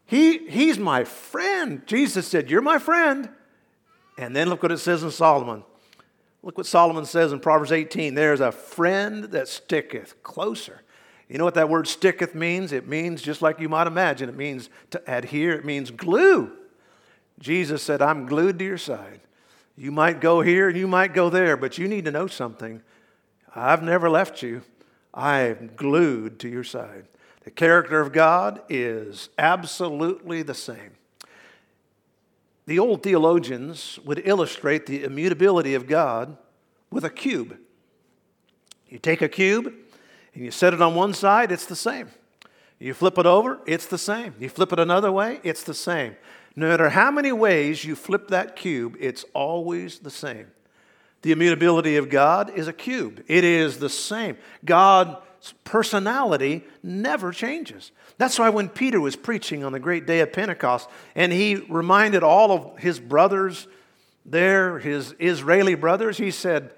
He, 0.06 0.48
he's 0.48 0.80
my 0.80 1.04
friend. 1.04 1.86
Jesus 1.86 2.26
said, 2.26 2.50
You're 2.50 2.62
my 2.62 2.80
friend. 2.80 3.30
And 4.18 4.34
then 4.34 4.50
look 4.50 4.64
what 4.64 4.72
it 4.72 4.78
says 4.78 5.04
in 5.04 5.12
Solomon. 5.12 5.64
Look 6.42 6.58
what 6.58 6.66
Solomon 6.66 7.04
says 7.04 7.34
in 7.34 7.42
Proverbs 7.42 7.74
18 7.74 8.16
there's 8.16 8.40
a 8.40 8.54
friend 8.54 9.26
that 9.26 9.50
sticketh 9.50 10.24
closer. 10.24 10.82
You 11.30 11.38
know 11.38 11.44
what 11.44 11.56
that 11.56 11.70
word 11.70 11.88
sticketh 11.88 12.36
means? 12.36 12.72
It 12.72 12.88
means, 12.88 13.22
just 13.22 13.42
like 13.42 13.60
you 13.60 13.68
might 13.68 13.88
imagine, 13.88 14.30
it 14.30 14.36
means 14.36 14.70
to 14.92 15.02
adhere, 15.08 15.54
it 15.54 15.66
means 15.66 15.92
glue. 15.92 16.52
Jesus 17.40 17.84
said, 17.84 18.02
I'm 18.02 18.26
glued 18.26 18.60
to 18.60 18.66
your 18.66 18.78
side. 18.78 19.20
You 19.76 19.92
might 19.92 20.22
go 20.22 20.42
here 20.42 20.70
and 20.70 20.78
you 20.78 20.88
might 20.88 21.14
go 21.14 21.30
there, 21.30 21.58
but 21.58 21.78
you 21.78 21.88
need 21.88 22.06
to 22.06 22.12
know 22.12 22.28
something. 22.28 22.82
I've 23.54 23.84
never 23.84 24.10
left 24.10 24.42
you. 24.42 24.62
I'm 25.14 25.72
glued 25.76 26.40
to 26.40 26.50
your 26.50 26.64
side. 26.64 27.08
The 27.44 27.52
character 27.52 28.00
of 28.02 28.12
God 28.12 28.62
is 28.70 29.30
absolutely 29.38 30.44
the 30.44 30.54
same. 30.54 30.96
The 32.66 32.80
old 32.80 33.04
theologians 33.04 34.00
would 34.04 34.22
illustrate 34.26 34.86
the 34.86 35.04
immutability 35.04 35.74
of 35.74 35.88
God 35.88 36.38
with 36.92 37.06
a 37.06 37.10
cube. 37.10 37.58
You 38.90 39.00
take 39.00 39.22
a 39.22 39.30
cube 39.30 39.74
and 40.38 40.46
you 40.46 40.52
set 40.52 40.72
it 40.72 40.84
on 40.84 40.94
one 40.94 41.16
side, 41.16 41.52
it's 41.52 41.66
the 41.66 41.76
same. 41.76 42.10
You 42.78 42.94
flip 42.94 43.18
it 43.18 43.26
over, 43.26 43.60
it's 43.66 43.88
the 43.88 43.98
same. 43.98 44.36
You 44.38 44.50
flip 44.50 44.72
it 44.72 44.78
another 44.78 45.12
way, 45.12 45.40
it's 45.42 45.64
the 45.64 45.74
same. 45.74 46.16
No 46.56 46.68
matter 46.68 46.90
how 46.90 47.10
many 47.10 47.32
ways 47.32 47.84
you 47.84 47.96
flip 47.96 48.28
that 48.28 48.56
cube, 48.56 48.98
it's 49.00 49.26
always 49.34 49.98
the 49.98 50.12
same. 50.12 50.46
The 51.24 51.32
immutability 51.32 51.98
of 51.98 52.10
God 52.10 52.52
is 52.52 52.68
a 52.68 52.74
cube, 52.74 53.24
it 53.28 53.44
is 53.44 53.80
the 53.80 53.90
same. 53.90 54.38
God 54.64 55.18
personality 55.64 56.66
never 56.84 57.32
changes. 57.32 57.92
That's 58.20 58.38
why 58.38 58.50
when 58.50 58.70
Peter 58.70 59.02
was 59.02 59.16
preaching 59.16 59.64
on 59.64 59.72
the 59.72 59.80
great 59.80 60.06
day 60.06 60.20
of 60.20 60.34
Pentecost 60.34 60.88
and 61.16 61.32
he 61.32 61.56
reminded 61.56 62.22
all 62.22 62.52
of 62.52 62.78
his 62.78 63.00
brothers 63.00 63.68
there, 64.24 64.78
his 64.78 65.16
Israeli 65.18 65.74
brothers, 65.74 66.20
he 66.20 66.30
said, 66.30 66.76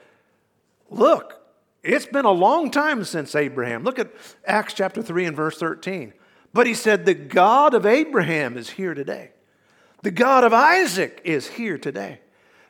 Look, 0.89 1.38
it's 1.83 2.05
been 2.05 2.25
a 2.25 2.31
long 2.31 2.71
time 2.71 3.03
since 3.03 3.35
Abraham. 3.35 3.83
Look 3.83 3.99
at 3.99 4.11
Acts 4.45 4.73
chapter 4.73 5.01
3 5.01 5.25
and 5.25 5.35
verse 5.35 5.57
13. 5.57 6.13
But 6.53 6.67
he 6.67 6.73
said, 6.73 7.05
The 7.05 7.13
God 7.13 7.73
of 7.73 7.85
Abraham 7.85 8.57
is 8.57 8.71
here 8.71 8.93
today. 8.93 9.31
The 10.01 10.11
God 10.11 10.43
of 10.43 10.53
Isaac 10.53 11.21
is 11.23 11.47
here 11.47 11.77
today. 11.77 12.19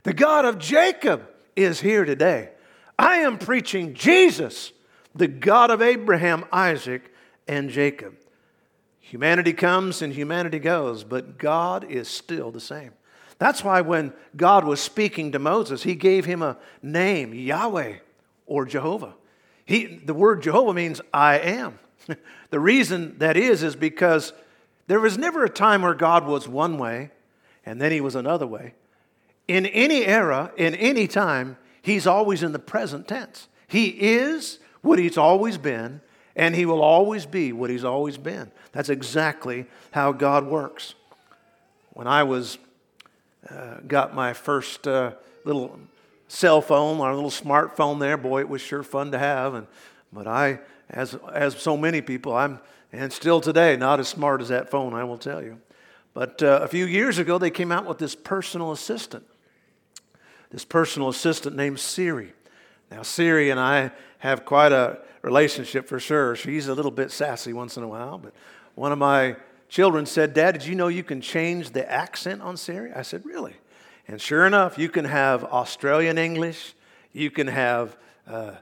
The 0.03 0.13
God 0.13 0.45
of 0.45 0.59
Jacob 0.59 1.27
is 1.55 1.81
here 1.81 2.05
today. 2.05 2.49
I 2.97 3.17
am 3.17 3.37
preaching 3.37 3.93
Jesus 3.93 4.71
the 5.15 5.27
God 5.27 5.71
of 5.71 5.81
Abraham, 5.81 6.45
Isaac, 6.51 7.11
and 7.47 7.69
Jacob. 7.69 8.15
Humanity 8.99 9.53
comes 9.53 10.01
and 10.01 10.13
humanity 10.13 10.59
goes, 10.59 11.03
but 11.03 11.37
God 11.37 11.83
is 11.89 12.07
still 12.07 12.51
the 12.51 12.59
same. 12.59 12.91
That's 13.39 13.63
why 13.63 13.81
when 13.81 14.13
God 14.35 14.65
was 14.65 14.79
speaking 14.79 15.31
to 15.31 15.39
Moses, 15.39 15.81
he 15.81 15.95
gave 15.95 16.25
him 16.25 16.43
a 16.43 16.57
name, 16.83 17.33
Yahweh 17.33 17.97
or 18.49 18.65
Jehovah. 18.65 19.13
He, 19.65 19.85
the 19.85 20.13
word 20.13 20.41
Jehovah 20.41 20.73
means 20.73 20.99
I 21.13 21.39
am. 21.39 21.79
the 22.49 22.59
reason 22.59 23.17
that 23.19 23.37
is, 23.37 23.63
is 23.63 23.75
because 23.75 24.33
there 24.87 24.99
was 24.99 25.17
never 25.17 25.45
a 25.45 25.49
time 25.49 25.83
where 25.83 25.93
God 25.93 26.25
was 26.25 26.47
one 26.47 26.77
way 26.77 27.11
and 27.65 27.79
then 27.79 27.91
he 27.91 28.01
was 28.01 28.15
another 28.15 28.47
way. 28.47 28.73
In 29.47 29.67
any 29.67 30.05
era, 30.05 30.51
in 30.57 30.73
any 30.75 31.07
time, 31.07 31.57
he's 31.83 32.07
always 32.07 32.41
in 32.41 32.51
the 32.51 32.59
present 32.59 33.07
tense. 33.07 33.47
He 33.67 33.89
is 33.89 34.57
what 34.81 34.97
he's 34.97 35.17
always 35.17 35.59
been, 35.59 36.01
and 36.35 36.55
he 36.55 36.65
will 36.65 36.81
always 36.81 37.27
be 37.27 37.51
what 37.51 37.69
he's 37.69 37.83
always 37.83 38.17
been. 38.17 38.51
That's 38.71 38.89
exactly 38.89 39.67
how 39.91 40.11
God 40.11 40.47
works. 40.47 40.95
When 41.93 42.07
I 42.07 42.23
was 42.23 42.57
uh, 43.49 43.75
got 43.87 44.15
my 44.15 44.33
first 44.33 44.87
uh, 44.87 45.11
little 45.45 45.79
cell 46.29 46.61
phone, 46.61 47.01
our 47.01 47.13
little 47.13 47.29
smartphone 47.29 47.99
there, 47.99 48.15
boy, 48.15 48.39
it 48.39 48.47
was 48.47 48.61
sure 48.61 48.83
fun 48.83 49.11
to 49.11 49.19
have. 49.19 49.55
And 49.55 49.67
but 50.13 50.27
I, 50.27 50.59
as 50.89 51.17
as 51.33 51.57
so 51.57 51.75
many 51.75 51.99
people, 51.99 52.33
I'm 52.33 52.59
and 52.93 53.11
still 53.11 53.41
today 53.41 53.75
not 53.75 53.99
as 53.99 54.07
smart 54.07 54.41
as 54.41 54.47
that 54.47 54.71
phone, 54.71 54.93
I 54.93 55.03
will 55.03 55.17
tell 55.17 55.43
you. 55.43 55.59
But 56.13 56.41
uh, 56.41 56.61
a 56.63 56.67
few 56.67 56.85
years 56.85 57.17
ago, 57.17 57.37
they 57.37 57.51
came 57.51 57.71
out 57.71 57.85
with 57.85 57.97
this 57.97 58.15
personal 58.15 58.71
assistant. 58.71 59.25
This 60.49 60.65
personal 60.65 61.09
assistant 61.09 61.55
named 61.55 61.79
Siri. 61.79 62.33
Now, 62.89 63.03
Siri 63.03 63.51
and 63.51 63.59
I 63.59 63.91
have 64.19 64.45
quite 64.45 64.71
a 64.71 64.99
relationship 65.21 65.87
for 65.87 65.99
sure. 65.99 66.35
She's 66.35 66.67
a 66.67 66.73
little 66.73 66.91
bit 66.91 67.11
sassy 67.11 67.53
once 67.53 67.77
in 67.77 67.83
a 67.83 67.87
while, 67.87 68.17
but 68.17 68.33
one 68.73 68.91
of 68.91 68.97
my 68.97 69.35
children 69.67 70.07
said, 70.07 70.33
Dad, 70.33 70.53
did 70.53 70.65
you 70.65 70.73
know 70.73 70.87
you 70.87 71.03
can 71.03 71.21
change 71.21 71.69
the 71.69 71.89
accent 71.89 72.41
on 72.41 72.57
Siri? 72.57 72.91
I 72.91 73.03
said, 73.03 73.25
Really? 73.25 73.55
And 74.09 74.19
sure 74.19 74.47
enough, 74.47 74.79
you 74.79 74.89
can 74.89 75.05
have 75.05 75.43
Australian 75.43 76.17
English, 76.17 76.73
you 77.13 77.29
can 77.29 77.45
have 77.45 77.95
uh, 78.27 78.53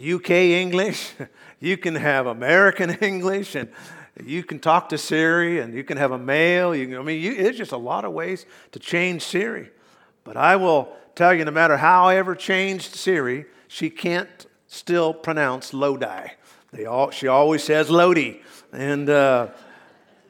UK 0.00 0.30
English, 0.30 1.14
you 1.58 1.76
can 1.76 1.96
have 1.96 2.28
American 2.28 2.90
English, 3.00 3.56
and 3.56 3.68
you 4.24 4.44
can 4.44 4.60
talk 4.60 4.90
to 4.90 4.98
Siri, 4.98 5.58
and 5.58 5.74
you 5.74 5.82
can 5.82 5.96
have 5.96 6.12
a 6.12 6.18
male. 6.18 6.72
You 6.72 6.86
can, 6.86 6.98
I 6.98 7.02
mean, 7.02 7.20
you, 7.20 7.32
it's 7.32 7.58
just 7.58 7.72
a 7.72 7.76
lot 7.76 8.04
of 8.04 8.12
ways 8.12 8.46
to 8.70 8.78
change 8.78 9.22
Siri. 9.22 9.70
But 10.22 10.36
I 10.36 10.54
will 10.54 10.94
tell 11.16 11.34
you, 11.34 11.44
no 11.44 11.50
matter 11.50 11.78
how 11.78 12.04
I 12.04 12.14
ever 12.14 12.36
changed 12.36 12.94
Siri, 12.94 13.46
she 13.66 13.90
can't 13.90 14.46
still 14.68 15.12
pronounce 15.12 15.74
Lodi. 15.74 16.28
They 16.72 16.84
all, 16.84 17.10
she 17.10 17.26
always 17.26 17.64
says 17.64 17.90
Lodi, 17.90 18.40
and 18.72 19.10
uh, 19.10 19.48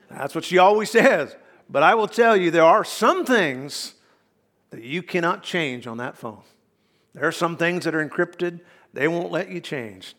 that's 0.08 0.34
what 0.34 0.44
she 0.44 0.56
always 0.56 0.90
says. 0.90 1.36
But 1.68 1.82
I 1.82 1.94
will 1.94 2.08
tell 2.08 2.38
you, 2.38 2.50
there 2.50 2.64
are 2.64 2.84
some 2.84 3.26
things 3.26 3.96
that 4.72 4.82
you 4.82 5.02
cannot 5.02 5.44
change 5.44 5.86
on 5.86 5.98
that 5.98 6.16
phone. 6.16 6.42
There 7.14 7.26
are 7.26 7.32
some 7.32 7.56
things 7.56 7.84
that 7.84 7.94
are 7.94 8.06
encrypted, 8.06 8.60
they 8.92 9.06
won't 9.06 9.30
let 9.30 9.50
you 9.50 9.60
change. 9.60 10.16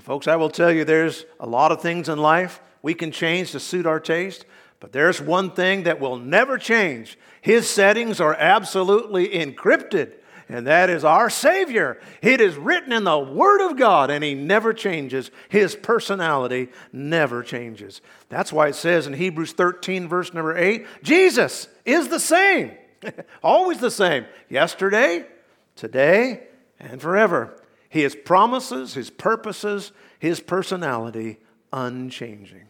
folks, 0.00 0.26
I 0.26 0.36
will 0.36 0.48
tell 0.48 0.72
you, 0.72 0.84
there's 0.84 1.26
a 1.38 1.46
lot 1.46 1.72
of 1.72 1.82
things 1.82 2.08
in 2.08 2.18
life 2.18 2.60
we 2.82 2.94
can 2.94 3.12
change 3.12 3.52
to 3.52 3.60
suit 3.60 3.84
our 3.84 4.00
taste, 4.00 4.46
but 4.80 4.92
there's 4.92 5.20
one 5.20 5.50
thing 5.50 5.82
that 5.82 6.00
will 6.00 6.16
never 6.16 6.56
change. 6.56 7.18
His 7.40 7.68
settings 7.68 8.20
are 8.20 8.34
absolutely 8.34 9.28
encrypted 9.28 10.12
and 10.48 10.66
that 10.68 10.90
is 10.90 11.04
our 11.04 11.28
Savior. 11.28 11.98
It 12.22 12.40
is 12.40 12.56
written 12.56 12.92
in 12.92 13.04
the 13.04 13.18
Word 13.18 13.68
of 13.68 13.76
God, 13.76 14.10
and 14.10 14.22
He 14.22 14.34
never 14.34 14.72
changes. 14.72 15.30
His 15.48 15.74
personality 15.74 16.68
never 16.92 17.42
changes. 17.42 18.00
That's 18.28 18.52
why 18.52 18.68
it 18.68 18.76
says 18.76 19.06
in 19.06 19.14
Hebrews 19.14 19.52
13, 19.52 20.08
verse 20.08 20.32
number 20.32 20.56
8, 20.56 20.86
Jesus 21.02 21.68
is 21.84 22.08
the 22.08 22.20
same 22.20 22.72
Always 23.42 23.78
the 23.78 23.90
same. 23.90 24.26
Yesterday, 24.48 25.26
today, 25.74 26.44
and 26.78 27.00
forever. 27.00 27.62
His 27.88 28.14
promises, 28.14 28.94
his 28.94 29.10
purposes, 29.10 29.92
his 30.18 30.40
personality 30.40 31.38
unchanging. 31.72 32.68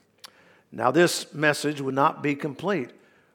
Now, 0.73 0.91
this 0.91 1.33
message 1.33 1.81
would 1.81 1.95
not 1.95 2.23
be 2.23 2.35
complete 2.35 2.91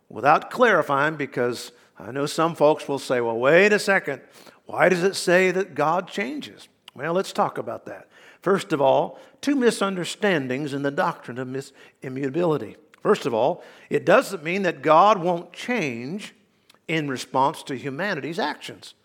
without 0.09 0.51
clarifying 0.51 1.15
because 1.15 1.71
I 1.97 2.11
know 2.11 2.25
some 2.25 2.55
folks 2.55 2.87
will 2.87 2.99
say, 2.99 3.21
well, 3.21 3.37
wait 3.37 3.73
a 3.73 3.79
second. 3.79 4.21
Why 4.65 4.89
does 4.89 5.03
it 5.03 5.15
say 5.15 5.51
that 5.51 5.75
God 5.75 6.07
changes? 6.07 6.67
Well, 6.93 7.13
let's 7.13 7.33
talk 7.33 7.57
about 7.57 7.85
that. 7.85 8.07
First 8.41 8.73
of 8.73 8.81
all, 8.81 9.19
two 9.39 9.55
misunderstandings 9.55 10.73
in 10.73 10.81
the 10.81 10.91
doctrine 10.91 11.37
of 11.37 11.71
immutability. 12.01 12.75
First 13.01 13.25
of 13.25 13.33
all, 13.33 13.63
it 13.89 14.05
doesn't 14.05 14.43
mean 14.43 14.63
that 14.63 14.81
God 14.81 15.19
won't 15.19 15.53
change 15.53 16.33
in 16.91 17.07
response 17.07 17.63
to 17.63 17.77
humanity's 17.77 18.37
actions. 18.37 18.95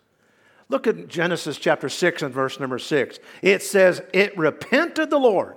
Look 0.67 0.87
at 0.87 1.07
Genesis 1.07 1.57
chapter 1.57 1.87
6 1.87 2.21
and 2.21 2.33
verse 2.33 2.59
number 2.59 2.77
6. 2.77 3.19
It 3.41 3.63
says, 3.63 4.01
It 4.13 4.37
repented 4.37 5.09
the 5.09 5.19
Lord 5.19 5.55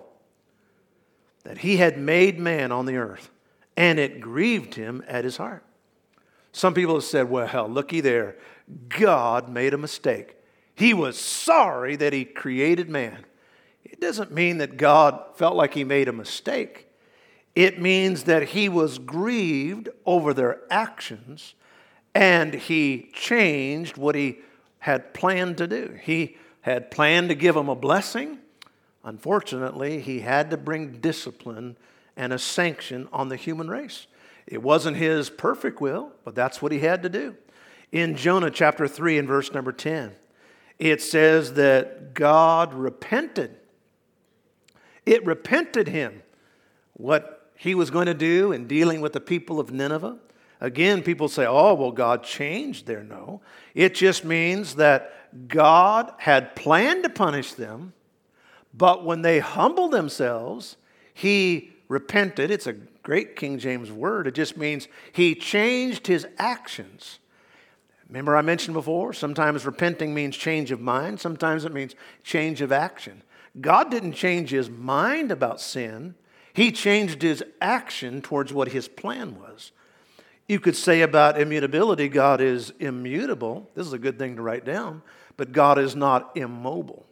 that 1.43 1.59
he 1.59 1.78
had 1.78 1.99
made 1.99 2.39
man 2.39 2.70
on 2.70 2.87
the 2.87 2.97
earth, 2.97 3.31
and 3.76 3.99
it 3.99 4.20
grieved 4.20 4.76
him 4.76 5.03
at 5.09 5.24
his 5.24 5.39
heart. 5.39 5.64
Some 6.53 6.72
people 6.72 6.95
have 6.95 7.05
said, 7.05 7.28
Well, 7.28 7.68
looky 7.68 8.01
there, 8.01 8.37
God 8.89 9.49
made 9.49 9.74
a 9.74 9.78
mistake. 9.78 10.37
He 10.76 10.95
was 10.95 11.18
sorry 11.18 11.97
that 11.97 12.12
he 12.12 12.24
created 12.24 12.89
man. 12.89 13.24
It 13.83 14.01
doesn't 14.01 14.31
mean 14.31 14.59
that 14.59 14.76
God 14.76 15.20
felt 15.35 15.57
like 15.57 15.74
he 15.74 15.83
made 15.83 16.07
a 16.07 16.12
mistake. 16.12 16.87
It 17.57 17.81
means 17.81 18.24
that 18.24 18.51
he 18.51 18.68
was 18.68 19.01
grieved 19.01 19.89
over 20.07 20.33
their 20.33 20.61
actions 20.70 21.55
and 22.14 22.54
he 22.54 23.11
changed 23.12 23.96
what 23.96 24.14
he 24.14 24.38
had 24.78 25.14
planned 25.14 25.58
to 25.58 25.66
do. 25.66 25.98
He 26.02 26.36
had 26.62 26.90
planned 26.90 27.28
to 27.28 27.34
give 27.34 27.56
him 27.56 27.68
a 27.68 27.74
blessing. 27.74 28.38
Unfortunately, 29.04 30.00
he 30.00 30.20
had 30.20 30.50
to 30.50 30.56
bring 30.56 31.00
discipline 31.00 31.76
and 32.16 32.32
a 32.32 32.38
sanction 32.38 33.08
on 33.12 33.28
the 33.28 33.36
human 33.36 33.68
race. 33.68 34.06
It 34.46 34.62
wasn't 34.62 34.96
his 34.96 35.30
perfect 35.30 35.80
will, 35.80 36.12
but 36.24 36.34
that's 36.34 36.61
what 36.61 36.72
he 36.72 36.80
had 36.80 37.02
to 37.04 37.08
do. 37.08 37.36
In 37.92 38.16
Jonah 38.16 38.50
chapter 38.50 38.86
3 38.86 39.18
and 39.18 39.28
verse 39.28 39.52
number 39.52 39.72
10, 39.72 40.12
it 40.78 41.02
says 41.02 41.54
that 41.54 42.14
God 42.14 42.74
repented. 42.74 43.56
It 45.06 45.24
repented 45.24 45.88
him 45.88 46.22
what 46.94 47.50
he 47.56 47.74
was 47.74 47.90
going 47.90 48.06
to 48.06 48.14
do 48.14 48.52
in 48.52 48.66
dealing 48.66 49.00
with 49.00 49.12
the 49.12 49.20
people 49.20 49.61
of 49.61 49.70
Nineveh. 49.70 50.16
Again, 50.61 51.02
people 51.02 51.28
say, 51.28 51.46
oh, 51.46 51.74
well, 51.74 51.92
God 51.92 52.22
changed 52.22 52.86
there. 52.86 53.02
No. 53.02 53.40
It 53.74 53.94
just 53.94 54.24
means 54.24 54.74
that 54.74 55.12
God 55.48 56.12
had 56.18 56.54
planned 56.54 57.04
to 57.04 57.08
punish 57.11 57.54
them, 57.54 57.92
but 58.74 59.04
when 59.04 59.22
they 59.22 59.38
humbled 59.38 59.92
themselves, 59.92 60.76
He 61.14 61.72
repented. 61.88 62.50
It's 62.50 62.66
a 62.66 62.74
great 63.02 63.36
King 63.36 63.58
James 63.58 63.90
word. 63.90 64.26
It 64.26 64.34
just 64.34 64.56
means 64.56 64.88
He 65.12 65.34
changed 65.34 66.06
His 66.06 66.26
actions. 66.38 67.18
Remember, 68.08 68.36
I 68.36 68.42
mentioned 68.42 68.74
before, 68.74 69.12
sometimes 69.12 69.64
repenting 69.64 70.12
means 70.12 70.36
change 70.36 70.72
of 70.72 70.80
mind, 70.80 71.20
sometimes 71.20 71.64
it 71.64 71.72
means 71.72 71.94
change 72.24 72.61
of 72.61 72.72
action. 72.72 73.22
God 73.61 73.90
didn't 73.90 74.12
change 74.12 74.50
His 74.50 74.68
mind 74.68 75.30
about 75.30 75.61
sin, 75.61 76.16
He 76.52 76.70
changed 76.72 77.22
His 77.22 77.42
action 77.61 78.20
towards 78.20 78.52
what 78.52 78.68
His 78.68 78.88
plan 78.88 79.38
was. 79.40 79.72
You 80.51 80.59
could 80.59 80.74
say 80.74 81.03
about 81.03 81.40
immutability, 81.40 82.09
God 82.09 82.40
is 82.40 82.72
immutable. 82.80 83.70
This 83.76 83.86
is 83.86 83.92
a 83.92 84.01
good 84.01 84.18
thing 84.18 84.34
to 84.34 84.42
write 84.42 84.64
down, 84.64 85.01
but 85.36 85.53
God 85.53 85.78
is 85.78 85.94
not 85.94 86.32
immobile. 86.36 87.07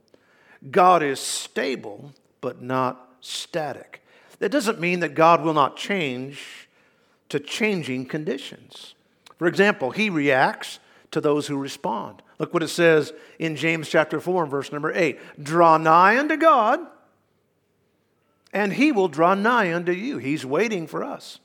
God 0.72 1.04
is 1.04 1.20
stable, 1.20 2.12
but 2.40 2.60
not 2.60 3.12
static. 3.20 4.02
That 4.40 4.48
doesn't 4.48 4.80
mean 4.80 4.98
that 5.00 5.14
God 5.14 5.44
will 5.44 5.54
not 5.54 5.76
change 5.76 6.68
to 7.28 7.38
changing 7.38 8.06
conditions. 8.06 8.96
For 9.36 9.46
example, 9.46 9.92
he 9.92 10.10
reacts 10.10 10.80
to 11.12 11.20
those 11.20 11.46
who 11.46 11.58
respond. 11.58 12.22
Look 12.40 12.52
what 12.52 12.64
it 12.64 12.68
says 12.70 13.12
in 13.38 13.54
James 13.54 13.88
chapter 13.88 14.18
4 14.18 14.42
and 14.42 14.50
verse 14.50 14.72
number 14.72 14.92
8. 14.92 15.16
Draw 15.40 15.76
nigh 15.76 16.18
unto 16.18 16.36
God, 16.36 16.80
and 18.52 18.72
he 18.72 18.90
will 18.90 19.06
draw 19.06 19.34
nigh 19.34 19.72
unto 19.72 19.92
you. 19.92 20.18
He's 20.18 20.44
waiting 20.44 20.88
for 20.88 21.04
us. 21.04 21.38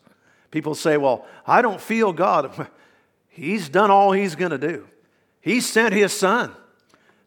People 0.54 0.76
say, 0.76 0.98
Well, 0.98 1.26
I 1.48 1.64
don't 1.64 1.82
feel 1.82 2.14
God. 2.14 2.68
He's 3.28 3.70
done 3.70 3.90
all 3.90 4.12
He's 4.12 4.36
going 4.36 4.52
to 4.52 4.60
do. 4.60 4.88
He 5.42 5.62
sent 5.62 5.96
His 5.96 6.14
Son. 6.14 6.54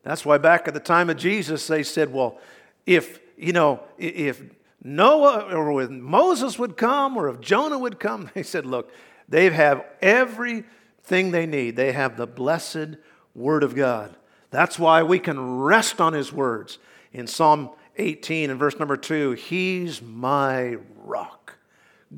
That's 0.05 0.25
why 0.25 0.39
back 0.39 0.69
at 0.69 0.75
the 0.75 0.81
time 0.81 1.11
of 1.11 1.17
Jesus, 1.17 1.67
they 1.67 1.83
said, 1.83 2.13
Well, 2.13 2.39
if, 2.87 3.19
you 3.37 3.53
know, 3.53 3.81
if 3.99 4.41
Noah 4.81 5.53
or 5.53 5.83
if 5.83 5.91
Moses 5.91 6.57
would 6.57 6.77
come 6.77 7.17
or 7.17 7.29
if 7.29 7.41
Jonah 7.41 7.81
would 7.81 7.99
come, 7.99 8.31
they 8.35 8.45
said, 8.45 8.65
Look, 8.65 8.93
they 9.29 9.51
have 9.51 9.85
everything 10.01 11.33
they 11.33 11.47
need. 11.47 11.75
They 11.75 11.91
have 11.91 12.17
the 12.17 12.29
blessed 12.29 12.95
Word 13.35 13.65
of 13.65 13.75
God. 13.75 14.15
That's 14.53 14.79
why 14.79 15.03
we 15.03 15.19
can 15.19 15.59
rest 15.59 16.01
on 16.01 16.13
His 16.13 16.33
words. 16.33 16.79
In 17.13 17.27
Psalm 17.27 17.71
18 17.97 18.51
and 18.51 18.61
verse 18.61 18.79
number 18.79 18.97
2, 18.97 19.33
He's 19.33 20.01
my 20.01 20.77
rock. 21.03 21.36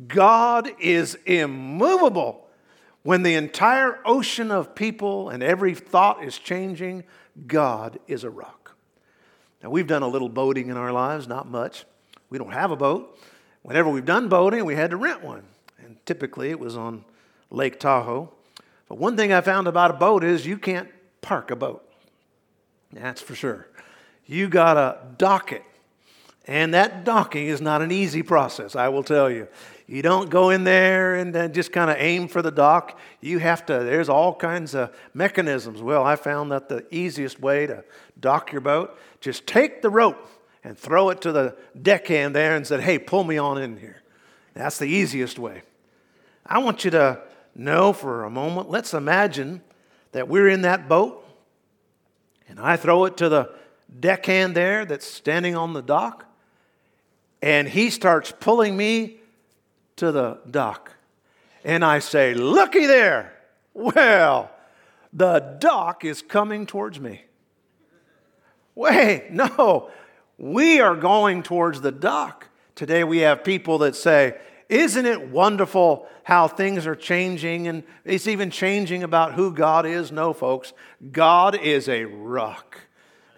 God 0.07 0.71
is 0.81 1.17
immovable. 1.27 2.47
When 3.03 3.23
the 3.23 3.35
entire 3.35 4.01
ocean 4.05 4.51
of 4.51 4.75
people 4.75 5.31
and 5.31 5.43
every 5.43 5.75
thought 5.75 6.23
is 6.23 6.39
changing, 6.39 7.05
God 7.47 7.99
is 8.07 8.25
a 8.25 8.31
rock. 8.31 8.77
Now, 9.63 9.71
we've 9.71 9.87
done 9.87 10.03
a 10.03 10.09
little 10.09 10.29
boating 10.29 10.69
in 10.69 10.77
our 10.77 10.93
lives, 10.93 11.27
not 11.27 11.49
much. 11.49 11.85
We 12.31 12.39
don't 12.39 12.53
have 12.53 12.71
a 12.71 12.77
boat. 12.77 13.19
Whenever 13.63 13.89
we've 13.89 14.05
done 14.05 14.29
boating, 14.29 14.65
we 14.65 14.75
had 14.75 14.91
to 14.91 14.97
rent 14.97 15.23
one. 15.23 15.45
And 15.83 15.97
typically 16.07 16.51
it 16.51 16.61
was 16.61 16.77
on 16.77 17.05
Lake 17.51 17.81
Tahoe. 17.81 18.33
But 18.89 18.99
one 18.99 19.17
thing 19.17 19.33
I 19.33 19.41
found 19.41 19.67
about 19.67 19.91
a 19.91 19.95
boat 19.95 20.23
is 20.25 20.47
you 20.47 20.59
can't 20.59 20.89
park 21.21 21.51
a 21.51 21.57
boat. 21.57 21.85
That's 22.93 23.21
for 23.21 23.35
sure. 23.35 23.69
You 24.27 24.49
got 24.49 24.75
to 24.75 24.99
dock 25.17 25.53
it. 25.53 25.65
And 26.47 26.73
that 26.73 27.05
docking 27.05 27.47
is 27.47 27.61
not 27.61 27.83
an 27.83 27.91
easy 27.91 28.23
process, 28.23 28.75
I 28.75 28.89
will 28.89 29.03
tell 29.03 29.31
you. 29.31 29.49
You 29.91 30.03
don't 30.03 30.29
go 30.29 30.51
in 30.51 30.65
there 30.65 31.15
and 31.15 31.55
just 31.55 31.73
kind 31.73 31.91
of 31.91 31.97
aim 31.99 32.29
for 32.29 32.43
the 32.43 32.51
dock. 32.51 32.99
You 33.23 33.39
have 33.39 33.65
to, 33.67 33.73
there's 33.73 34.11
all 34.11 34.35
kinds 34.35 34.75
of 34.75 34.95
mechanisms. 35.15 35.81
Well, 35.81 36.05
I 36.05 36.15
found 36.15 36.53
that 36.53 36.69
the 36.69 36.85
easiest 36.95 37.41
way 37.41 37.67
to 37.67 37.83
dock 38.21 38.53
your 38.53 38.61
boat, 38.61 38.99
just 39.21 39.47
take 39.47 39.81
the 39.81 39.89
rope 39.89 40.29
and 40.63 40.77
throw 40.77 41.09
it 41.09 41.23
to 41.23 41.33
the 41.33 41.57
deckhand 41.81 42.37
there 42.37 42.55
and 42.55 42.67
said, 42.67 42.81
hey, 42.81 42.99
pull 42.99 43.25
me 43.25 43.39
on 43.39 43.57
in 43.57 43.79
here. 43.79 44.03
That's 44.53 44.79
the 44.79 44.85
easiest 44.85 45.39
way. 45.39 45.63
I 46.45 46.59
want 46.59 46.85
you 46.85 46.91
to 46.91 47.23
know 47.55 47.95
for 47.95 48.25
a 48.25 48.31
moment, 48.31 48.69
let's 48.69 48.93
imagine 48.93 49.63
that 50.13 50.29
we're 50.29 50.49
in 50.49 50.63
that 50.63 50.87
boat 50.87 51.27
and 52.47 52.61
I 52.61 52.77
throw 52.77 53.07
it 53.07 53.17
to 53.19 53.31
the 53.31 53.55
deckhand 53.99 54.55
there 54.55 54.85
that's 54.85 55.07
standing 55.07 55.57
on 55.57 55.73
the 55.73 55.83
dock 55.83 56.27
and 57.41 57.67
he 57.67 57.89
starts 57.89 58.33
pulling 58.39 58.77
me 58.77 59.18
to 59.99 60.13
the 60.13 60.39
dock. 60.51 60.93
And 61.65 61.85
I 61.85 61.99
say, 61.99 62.35
Looky 62.35 62.87
there. 62.87 63.35
Well, 63.75 64.51
the 65.13 65.57
dock 65.61 66.05
is 66.05 66.23
coming 66.23 66.67
towards 66.67 66.99
me. 66.99 67.23
Wait, 68.75 69.31
no, 69.31 69.91
we 70.39 70.81
are 70.81 70.97
going 70.97 71.43
towards 71.43 71.81
the 71.81 71.93
dock. 71.93 72.49
Today 72.75 73.03
we 73.05 73.19
have 73.19 73.43
people 73.43 73.79
that 73.79 73.97
say, 73.97 74.39
Isn't 74.69 75.07
it 75.07 75.29
wonderful 75.29 76.07
how 76.23 76.47
things 76.47 76.87
are 76.87 76.95
changing 76.95 77.67
and 77.67 77.83
it's 78.05 78.27
even 78.27 78.51
changing 78.51 79.03
about 79.03 79.35
who 79.35 79.53
God 79.53 79.87
is? 79.87 80.13
No, 80.13 80.33
folks, 80.33 80.73
God 81.11 81.57
is 81.57 81.89
a 81.89 82.05
rock. 82.05 82.88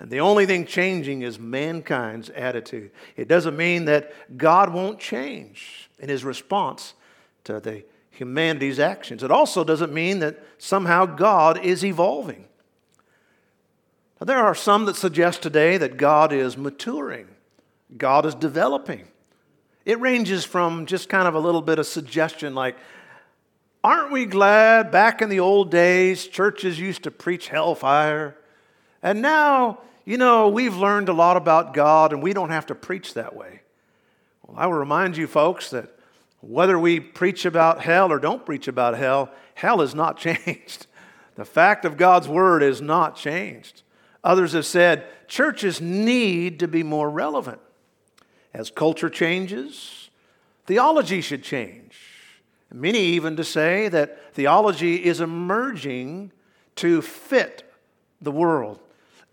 And 0.00 0.10
the 0.10 0.20
only 0.20 0.46
thing 0.46 0.64
changing 0.64 1.22
is 1.22 1.38
mankind's 1.38 2.30
attitude. 2.30 2.90
It 3.16 3.28
doesn't 3.28 3.56
mean 3.56 3.84
that 3.84 4.12
God 4.36 4.72
won't 4.72 4.98
change 4.98 5.90
in 5.98 6.08
his 6.08 6.24
response 6.24 6.94
to 7.44 7.60
the 7.60 7.84
humanity's 8.10 8.80
actions. 8.80 9.22
It 9.22 9.30
also 9.30 9.62
doesn't 9.62 9.92
mean 9.92 10.20
that 10.20 10.42
somehow 10.56 11.04
God 11.04 11.62
is 11.62 11.84
evolving. 11.84 12.46
Now, 14.18 14.24
there 14.24 14.38
are 14.38 14.54
some 14.54 14.86
that 14.86 14.96
suggest 14.96 15.42
today 15.42 15.76
that 15.76 15.98
God 15.98 16.32
is 16.32 16.56
maturing, 16.56 17.28
God 17.96 18.24
is 18.24 18.34
developing. 18.34 19.06
It 19.84 20.00
ranges 20.00 20.44
from 20.44 20.86
just 20.86 21.08
kind 21.08 21.26
of 21.28 21.34
a 21.34 21.38
little 21.38 21.62
bit 21.62 21.78
of 21.78 21.86
suggestion 21.86 22.54
like, 22.54 22.76
Aren't 23.82 24.12
we 24.12 24.26
glad 24.26 24.90
back 24.90 25.22
in 25.22 25.30
the 25.30 25.40
old 25.40 25.70
days 25.70 26.26
churches 26.26 26.78
used 26.78 27.02
to 27.04 27.10
preach 27.10 27.48
hellfire? 27.48 28.36
And 29.02 29.22
now, 29.22 29.78
you 30.10 30.18
know, 30.18 30.48
we've 30.48 30.76
learned 30.76 31.08
a 31.08 31.12
lot 31.12 31.36
about 31.36 31.72
God 31.72 32.12
and 32.12 32.20
we 32.20 32.32
don't 32.32 32.50
have 32.50 32.66
to 32.66 32.74
preach 32.74 33.14
that 33.14 33.36
way. 33.36 33.60
Well, 34.42 34.58
I 34.58 34.66
will 34.66 34.74
remind 34.74 35.16
you, 35.16 35.28
folks, 35.28 35.70
that 35.70 35.96
Whether 36.40 36.76
we 36.80 36.98
preach 36.98 37.44
about 37.44 37.82
hell 37.82 38.10
or 38.10 38.18
don't 38.18 38.44
preach 38.44 38.66
about 38.66 38.98
hell, 38.98 39.30
hell 39.54 39.80
is 39.80 39.94
not 39.94 40.16
changed. 40.26 40.88
The 41.36 41.44
fact 41.44 41.84
of 41.84 41.96
God's 41.96 42.26
word 42.26 42.60
is 42.64 42.82
not 42.82 43.14
changed. 43.14 43.82
Others 44.24 44.54
have 44.54 44.66
said 44.66 45.06
churches 45.28 45.80
need 45.80 46.58
to 46.58 46.66
be 46.66 46.82
more 46.82 47.08
relevant. 47.08 47.60
As 48.52 48.68
culture 48.68 49.10
changes, 49.10 50.10
theology 50.66 51.20
should 51.20 51.44
change. 51.44 52.00
Many 52.72 52.98
even 52.98 53.36
to 53.36 53.44
say 53.44 53.88
that 53.88 54.34
theology 54.34 55.04
is 55.04 55.20
emerging 55.20 56.32
to 56.76 57.00
fit 57.00 57.62
the 58.20 58.32
world 58.32 58.80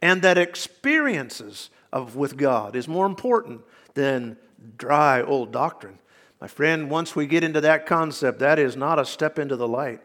and 0.01 0.21
that 0.21 0.37
experiences 0.37 1.69
of 1.91 2.15
with 2.15 2.37
God 2.37 2.75
is 2.75 2.87
more 2.87 3.05
important 3.05 3.61
than 3.93 4.37
dry 4.77 5.21
old 5.21 5.51
doctrine. 5.51 5.99
My 6.39 6.47
friend, 6.47 6.89
once 6.89 7.15
we 7.15 7.25
get 7.25 7.43
into 7.43 7.61
that 7.61 7.85
concept, 7.85 8.39
that 8.39 8.59
is 8.59 8.75
not 8.75 8.99
a 8.99 9.05
step 9.05 9.39
into 9.39 9.55
the 9.55 9.67
light. 9.67 10.01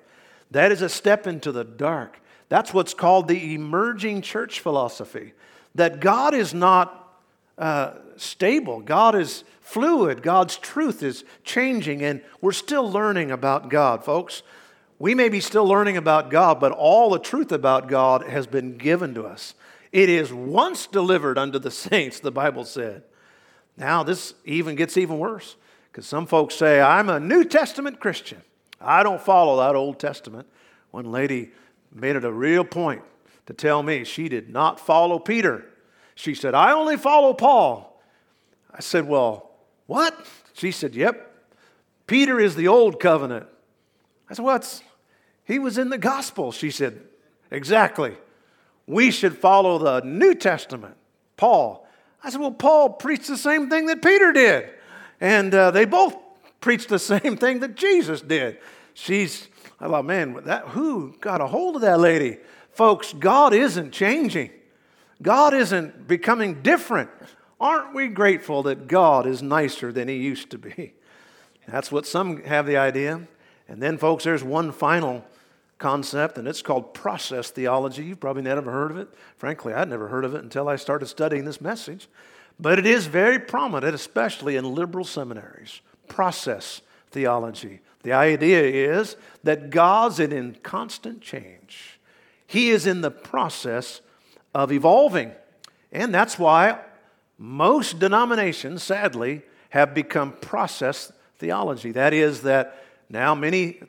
That 0.50 0.72
is 0.72 0.82
a 0.82 0.88
step 0.88 1.26
into 1.26 1.52
the 1.52 1.64
dark. 1.64 2.20
That's 2.48 2.72
what's 2.72 2.94
called 2.94 3.28
the 3.28 3.54
emerging 3.54 4.22
church 4.22 4.60
philosophy. 4.60 5.32
That 5.74 6.00
God 6.00 6.34
is 6.34 6.52
not 6.52 6.98
uh, 7.58 7.94
stable, 8.16 8.80
God 8.80 9.14
is 9.14 9.44
fluid, 9.60 10.22
God's 10.22 10.56
truth 10.56 11.02
is 11.02 11.24
changing, 11.44 12.02
and 12.02 12.22
we're 12.40 12.52
still 12.52 12.90
learning 12.90 13.30
about 13.30 13.68
God, 13.68 14.04
folks. 14.04 14.42
We 14.98 15.14
may 15.14 15.28
be 15.28 15.40
still 15.40 15.66
learning 15.66 15.96
about 15.96 16.30
God, 16.30 16.60
but 16.60 16.72
all 16.72 17.10
the 17.10 17.18
truth 17.18 17.52
about 17.52 17.88
God 17.88 18.22
has 18.22 18.46
been 18.46 18.76
given 18.78 19.14
to 19.14 19.24
us. 19.24 19.54
It 19.92 20.08
is 20.08 20.32
once 20.32 20.86
delivered 20.86 21.38
unto 21.38 21.58
the 21.58 21.70
saints, 21.70 22.20
the 22.20 22.32
Bible 22.32 22.64
said. 22.64 23.04
Now, 23.76 24.02
this 24.02 24.34
even 24.44 24.74
gets 24.74 24.96
even 24.96 25.18
worse 25.18 25.56
because 25.90 26.06
some 26.06 26.26
folks 26.26 26.54
say, 26.54 26.80
I'm 26.80 27.08
a 27.08 27.20
New 27.20 27.44
Testament 27.44 28.00
Christian. 28.00 28.42
I 28.80 29.02
don't 29.02 29.20
follow 29.20 29.58
that 29.58 29.76
Old 29.76 29.98
Testament. 29.98 30.48
One 30.90 31.10
lady 31.10 31.52
made 31.94 32.16
it 32.16 32.24
a 32.24 32.32
real 32.32 32.64
point 32.64 33.02
to 33.46 33.52
tell 33.52 33.82
me 33.82 34.04
she 34.04 34.28
did 34.28 34.50
not 34.50 34.80
follow 34.80 35.18
Peter. 35.18 35.64
She 36.14 36.34
said, 36.34 36.54
I 36.54 36.72
only 36.72 36.96
follow 36.96 37.32
Paul. 37.32 38.00
I 38.70 38.80
said, 38.80 39.06
Well, 39.06 39.50
what? 39.86 40.26
She 40.54 40.70
said, 40.70 40.94
Yep. 40.94 41.28
Peter 42.06 42.38
is 42.40 42.56
the 42.56 42.68
old 42.68 43.00
covenant. 43.00 43.46
I 44.28 44.34
said, 44.34 44.44
What's? 44.44 44.82
He 45.44 45.58
was 45.58 45.78
in 45.78 45.88
the 45.88 45.98
gospel. 45.98 46.52
She 46.52 46.70
said, 46.70 47.00
Exactly 47.50 48.16
we 48.92 49.10
should 49.10 49.36
follow 49.36 49.78
the 49.78 50.06
New 50.06 50.34
Testament, 50.34 50.96
Paul. 51.36 51.86
I 52.22 52.30
said, 52.30 52.40
Well, 52.40 52.52
Paul 52.52 52.90
preached 52.90 53.28
the 53.28 53.36
same 53.36 53.68
thing 53.68 53.86
that 53.86 54.02
Peter 54.02 54.32
did. 54.32 54.68
And 55.20 55.54
uh, 55.54 55.70
they 55.70 55.84
both 55.84 56.16
preached 56.60 56.88
the 56.88 56.98
same 56.98 57.36
thing 57.36 57.60
that 57.60 57.74
Jesus 57.74 58.20
did. 58.20 58.58
She's, 58.94 59.48
I 59.80 59.88
thought, 59.88 60.04
man, 60.04 60.36
that, 60.44 60.68
who 60.68 61.14
got 61.20 61.40
a 61.40 61.46
hold 61.46 61.76
of 61.76 61.82
that 61.82 62.00
lady? 62.00 62.38
Folks, 62.72 63.12
God 63.12 63.52
isn't 63.52 63.92
changing, 63.92 64.50
God 65.20 65.54
isn't 65.54 66.06
becoming 66.06 66.62
different. 66.62 67.10
Aren't 67.60 67.94
we 67.94 68.08
grateful 68.08 68.64
that 68.64 68.88
God 68.88 69.24
is 69.24 69.40
nicer 69.40 69.92
than 69.92 70.08
He 70.08 70.16
used 70.16 70.50
to 70.50 70.58
be? 70.58 70.94
That's 71.68 71.92
what 71.92 72.06
some 72.06 72.42
have 72.42 72.66
the 72.66 72.76
idea. 72.76 73.28
And 73.68 73.80
then, 73.80 73.98
folks, 73.98 74.24
there's 74.24 74.42
one 74.42 74.72
final 74.72 75.24
concept, 75.82 76.38
and 76.38 76.46
it's 76.46 76.62
called 76.62 76.94
process 76.94 77.50
theology. 77.50 78.04
You've 78.04 78.20
probably 78.20 78.42
never 78.42 78.70
heard 78.70 78.92
of 78.92 78.96
it. 78.98 79.08
Frankly, 79.36 79.74
I'd 79.74 79.88
never 79.88 80.08
heard 80.08 80.24
of 80.24 80.34
it 80.34 80.42
until 80.42 80.68
I 80.68 80.76
started 80.76 81.06
studying 81.06 81.44
this 81.44 81.60
message. 81.60 82.08
But 82.60 82.78
it 82.78 82.86
is 82.86 83.06
very 83.06 83.40
prominent, 83.40 83.92
especially 83.94 84.54
in 84.56 84.74
liberal 84.74 85.04
seminaries. 85.04 85.80
Process 86.06 86.82
theology. 87.10 87.80
The 88.04 88.12
idea 88.12 88.62
is 88.62 89.16
that 89.42 89.70
God's 89.70 90.20
in 90.20 90.56
constant 90.62 91.20
change, 91.20 91.98
He 92.46 92.70
is 92.70 92.86
in 92.86 93.00
the 93.00 93.10
process 93.10 94.00
of 94.54 94.70
evolving. 94.70 95.32
And 95.90 96.14
that's 96.14 96.38
why 96.38 96.78
most 97.38 97.98
denominations, 97.98 98.82
sadly, 98.82 99.42
have 99.70 99.94
become 99.94 100.32
process 100.32 101.12
theology. 101.38 101.90
That 101.90 102.14
is, 102.14 102.42
that 102.42 102.84
now 103.08 103.34
many 103.34 103.80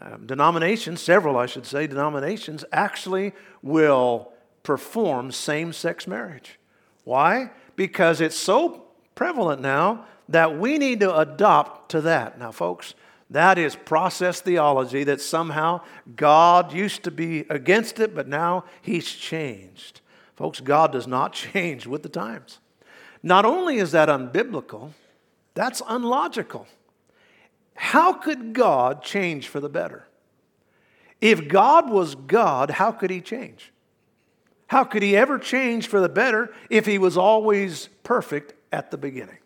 um, 0.00 0.26
denominations, 0.26 1.00
several 1.00 1.36
I 1.36 1.46
should 1.46 1.66
say, 1.66 1.86
denominations 1.86 2.64
actually 2.72 3.32
will 3.62 4.32
perform 4.62 5.32
same 5.32 5.72
sex 5.72 6.06
marriage. 6.06 6.58
Why? 7.04 7.50
Because 7.74 8.20
it's 8.20 8.36
so 8.36 8.84
prevalent 9.14 9.60
now 9.60 10.04
that 10.28 10.58
we 10.58 10.78
need 10.78 11.00
to 11.00 11.16
adopt 11.16 11.90
to 11.92 12.00
that. 12.02 12.38
Now, 12.38 12.52
folks, 12.52 12.94
that 13.30 13.58
is 13.58 13.76
process 13.76 14.40
theology 14.40 15.04
that 15.04 15.20
somehow 15.20 15.80
God 16.16 16.72
used 16.72 17.02
to 17.04 17.10
be 17.10 17.40
against 17.50 17.98
it, 17.98 18.14
but 18.14 18.28
now 18.28 18.64
He's 18.82 19.10
changed. 19.10 20.00
Folks, 20.36 20.60
God 20.60 20.92
does 20.92 21.06
not 21.06 21.32
change 21.52 21.86
with 21.86 22.02
the 22.02 22.08
times. 22.08 22.58
Not 23.22 23.44
only 23.44 23.78
is 23.78 23.92
that 23.92 24.08
unbiblical, 24.08 24.92
that's 25.54 25.82
unlogical. 25.88 26.68
How 27.78 28.12
could 28.12 28.54
God 28.54 29.04
change 29.04 29.46
for 29.46 29.60
the 29.60 29.68
better? 29.68 30.08
If 31.20 31.46
God 31.46 31.88
was 31.88 32.16
God, 32.16 32.70
how 32.70 32.90
could 32.90 33.10
he 33.10 33.20
change? 33.20 33.72
How 34.66 34.82
could 34.82 35.02
he 35.02 35.16
ever 35.16 35.38
change 35.38 35.86
for 35.86 36.00
the 36.00 36.08
better 36.08 36.52
if 36.68 36.86
he 36.86 36.98
was 36.98 37.16
always 37.16 37.88
perfect 38.02 38.54
at 38.72 38.90
the 38.90 38.98
beginning? 38.98 39.38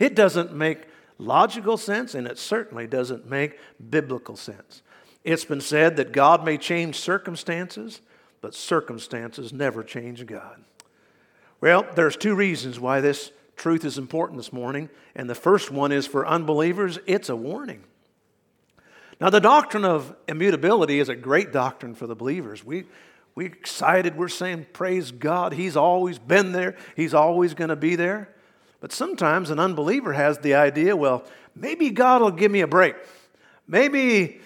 It 0.00 0.16
doesn't 0.16 0.52
make 0.52 0.88
logical 1.18 1.76
sense, 1.76 2.16
and 2.16 2.26
it 2.26 2.36
certainly 2.36 2.88
doesn't 2.88 3.30
make 3.30 3.58
biblical 3.90 4.34
sense. 4.36 4.82
It's 5.22 5.44
been 5.44 5.60
said 5.60 5.96
that 5.96 6.10
God 6.10 6.44
may 6.44 6.58
change 6.58 6.96
circumstances, 6.96 8.00
but 8.40 8.56
circumstances 8.56 9.52
never 9.52 9.84
change 9.84 10.26
God. 10.26 10.64
Well, 11.60 11.86
there's 11.94 12.16
two 12.16 12.34
reasons 12.34 12.80
why 12.80 13.00
this 13.00 13.30
truth 13.58 13.84
is 13.84 13.98
important 13.98 14.38
this 14.38 14.52
morning. 14.52 14.88
And 15.14 15.28
the 15.28 15.34
first 15.34 15.70
one 15.70 15.92
is 15.92 16.06
for 16.06 16.26
unbelievers, 16.26 16.98
it's 17.06 17.28
a 17.28 17.36
warning. 17.36 17.84
Now, 19.20 19.30
the 19.30 19.40
doctrine 19.40 19.84
of 19.84 20.14
immutability 20.28 21.00
is 21.00 21.08
a 21.08 21.16
great 21.16 21.52
doctrine 21.52 21.94
for 21.94 22.06
the 22.06 22.14
believers. 22.14 22.64
We, 22.64 22.84
we 23.34 23.46
excited, 23.46 24.16
we're 24.16 24.28
saying, 24.28 24.66
Praise 24.72 25.10
God, 25.10 25.52
He's 25.52 25.76
always 25.76 26.18
been 26.18 26.52
there, 26.52 26.76
He's 26.94 27.14
always 27.14 27.54
going 27.54 27.70
to 27.70 27.76
be 27.76 27.96
there. 27.96 28.28
But 28.80 28.92
sometimes 28.92 29.50
an 29.50 29.58
unbeliever 29.58 30.12
has 30.12 30.38
the 30.38 30.54
idea, 30.54 30.94
well, 30.94 31.24
maybe 31.56 31.90
God 31.90 32.22
will 32.22 32.30
give 32.30 32.52
me 32.52 32.60
a 32.60 32.68
break. 32.68 32.94
Maybe, 33.66 34.40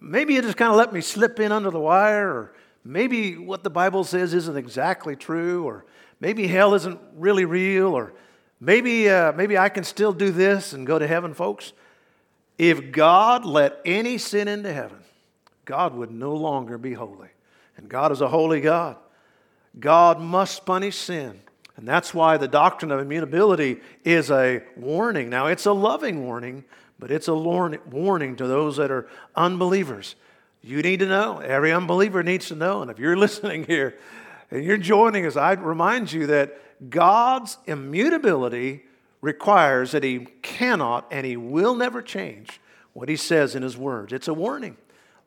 maybe 0.00 0.34
He 0.34 0.40
just 0.40 0.56
kind 0.56 0.72
of 0.72 0.76
let 0.76 0.92
me 0.92 1.00
slip 1.00 1.38
in 1.38 1.52
under 1.52 1.70
the 1.70 1.78
wire, 1.78 2.28
or 2.28 2.54
maybe 2.84 3.36
what 3.36 3.62
the 3.62 3.70
Bible 3.70 4.02
says 4.02 4.34
isn't 4.34 4.56
exactly 4.56 5.14
true, 5.14 5.64
or 5.64 5.84
maybe 6.18 6.48
hell 6.48 6.74
isn't 6.74 6.98
really 7.16 7.44
real, 7.44 7.94
or 7.94 8.12
Maybe, 8.60 9.08
uh, 9.08 9.32
maybe 9.32 9.56
I 9.56 9.68
can 9.68 9.84
still 9.84 10.12
do 10.12 10.30
this 10.30 10.72
and 10.72 10.86
go 10.86 10.98
to 10.98 11.06
heaven, 11.06 11.34
folks. 11.34 11.72
If 12.56 12.90
God 12.90 13.44
let 13.44 13.80
any 13.84 14.18
sin 14.18 14.48
into 14.48 14.72
heaven, 14.72 14.98
God 15.64 15.94
would 15.94 16.10
no 16.10 16.34
longer 16.34 16.76
be 16.76 16.94
holy. 16.94 17.28
And 17.76 17.88
God 17.88 18.10
is 18.10 18.20
a 18.20 18.28
holy 18.28 18.60
God. 18.60 18.96
God 19.78 20.20
must 20.20 20.66
punish 20.66 20.96
sin. 20.96 21.40
And 21.76 21.86
that's 21.86 22.12
why 22.12 22.36
the 22.36 22.48
doctrine 22.48 22.90
of 22.90 22.98
immutability 22.98 23.80
is 24.02 24.32
a 24.32 24.62
warning. 24.76 25.30
Now, 25.30 25.46
it's 25.46 25.66
a 25.66 25.72
loving 25.72 26.24
warning, 26.24 26.64
but 26.98 27.12
it's 27.12 27.28
a 27.28 27.34
warning 27.34 28.34
to 28.36 28.46
those 28.48 28.78
that 28.78 28.90
are 28.90 29.08
unbelievers. 29.36 30.16
You 30.60 30.82
need 30.82 30.98
to 30.98 31.06
know. 31.06 31.38
Every 31.38 31.72
unbeliever 31.72 32.24
needs 32.24 32.48
to 32.48 32.56
know. 32.56 32.82
And 32.82 32.90
if 32.90 32.98
you're 32.98 33.16
listening 33.26 33.64
here 33.64 33.96
and 34.50 34.64
you're 34.64 34.76
joining 34.76 35.24
us, 35.24 35.36
I 35.36 35.52
remind 35.52 36.10
you 36.10 36.26
that 36.26 36.60
God's 36.88 37.58
immutability 37.66 38.84
requires 39.20 39.92
that 39.92 40.04
He 40.04 40.26
cannot 40.42 41.06
and 41.10 41.26
He 41.26 41.36
will 41.36 41.74
never 41.74 42.02
change 42.02 42.60
what 42.92 43.08
He 43.08 43.16
says 43.16 43.54
in 43.54 43.62
His 43.62 43.76
words. 43.76 44.12
It's 44.12 44.28
a 44.28 44.34
warning. 44.34 44.76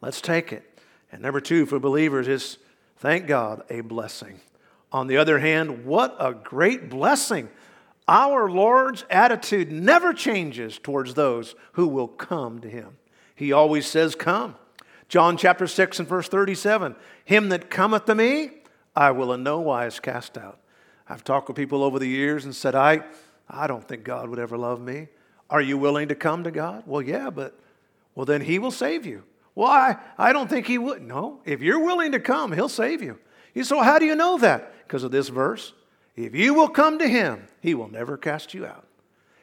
Let's 0.01 0.21
take 0.21 0.51
it. 0.51 0.79
And 1.11 1.21
number 1.21 1.41
two, 1.41 1.65
for 1.65 1.79
believers, 1.79 2.27
is 2.27 2.57
thank 2.97 3.27
God, 3.27 3.63
a 3.69 3.81
blessing. 3.81 4.39
On 4.91 5.07
the 5.07 5.17
other 5.17 5.39
hand, 5.39 5.85
what 5.85 6.15
a 6.19 6.33
great 6.33 6.89
blessing. 6.89 7.49
Our 8.07 8.49
Lord's 8.49 9.05
attitude 9.09 9.71
never 9.71 10.13
changes 10.13 10.77
towards 10.77 11.13
those 11.13 11.55
who 11.73 11.87
will 11.87 12.07
come 12.07 12.59
to 12.61 12.69
Him. 12.69 12.97
He 13.35 13.51
always 13.51 13.87
says, 13.87 14.15
Come. 14.15 14.55
John 15.07 15.35
chapter 15.35 15.67
6 15.67 15.99
and 15.99 16.07
verse 16.07 16.29
37 16.29 16.95
Him 17.25 17.49
that 17.49 17.69
cometh 17.69 18.05
to 18.05 18.15
me, 18.15 18.51
I 18.95 19.11
will 19.11 19.33
in 19.33 19.43
no 19.43 19.59
wise 19.59 19.99
cast 19.99 20.37
out. 20.37 20.60
I've 21.11 21.25
talked 21.25 21.49
with 21.49 21.57
people 21.57 21.83
over 21.83 21.99
the 21.99 22.07
years 22.07 22.45
and 22.45 22.55
said, 22.55 22.73
I, 22.73 23.01
I 23.49 23.67
don't 23.67 23.85
think 23.85 24.05
God 24.05 24.29
would 24.29 24.39
ever 24.39 24.57
love 24.57 24.79
me. 24.79 25.09
Are 25.49 25.59
you 25.59 25.77
willing 25.77 26.07
to 26.07 26.15
come 26.15 26.45
to 26.45 26.51
God? 26.51 26.83
Well, 26.85 27.01
yeah, 27.01 27.29
but 27.29 27.59
well, 28.15 28.25
then 28.25 28.39
He 28.39 28.59
will 28.59 28.71
save 28.71 29.05
you. 29.05 29.23
Well, 29.53 29.67
I, 29.67 29.97
I 30.17 30.31
don't 30.31 30.49
think 30.49 30.67
He 30.67 30.77
would. 30.77 31.01
No, 31.01 31.41
if 31.43 31.61
you're 31.61 31.83
willing 31.83 32.13
to 32.13 32.19
come, 32.21 32.53
He'll 32.53 32.69
save 32.69 33.01
you. 33.01 33.19
You 33.53 33.65
well, 33.69 33.83
how 33.83 33.99
do 33.99 34.05
you 34.05 34.15
know 34.15 34.37
that? 34.37 34.73
Because 34.87 35.03
of 35.03 35.11
this 35.11 35.27
verse. 35.27 35.73
If 36.15 36.33
you 36.33 36.53
will 36.53 36.69
come 36.69 36.99
to 36.99 37.07
Him, 37.07 37.45
He 37.59 37.73
will 37.73 37.89
never 37.89 38.15
cast 38.15 38.53
you 38.53 38.65
out. 38.65 38.87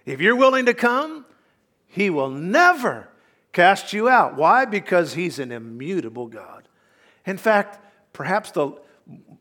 If 0.06 0.22
you're 0.22 0.36
willing 0.36 0.64
to 0.66 0.74
come, 0.74 1.26
He 1.86 2.08
will 2.08 2.30
never 2.30 3.10
cast 3.52 3.92
you 3.92 4.08
out. 4.08 4.36
Why? 4.36 4.64
Because 4.64 5.12
He's 5.12 5.38
an 5.38 5.52
immutable 5.52 6.28
God. 6.28 6.66
In 7.26 7.36
fact, 7.36 7.78
perhaps 8.14 8.52
the 8.52 8.72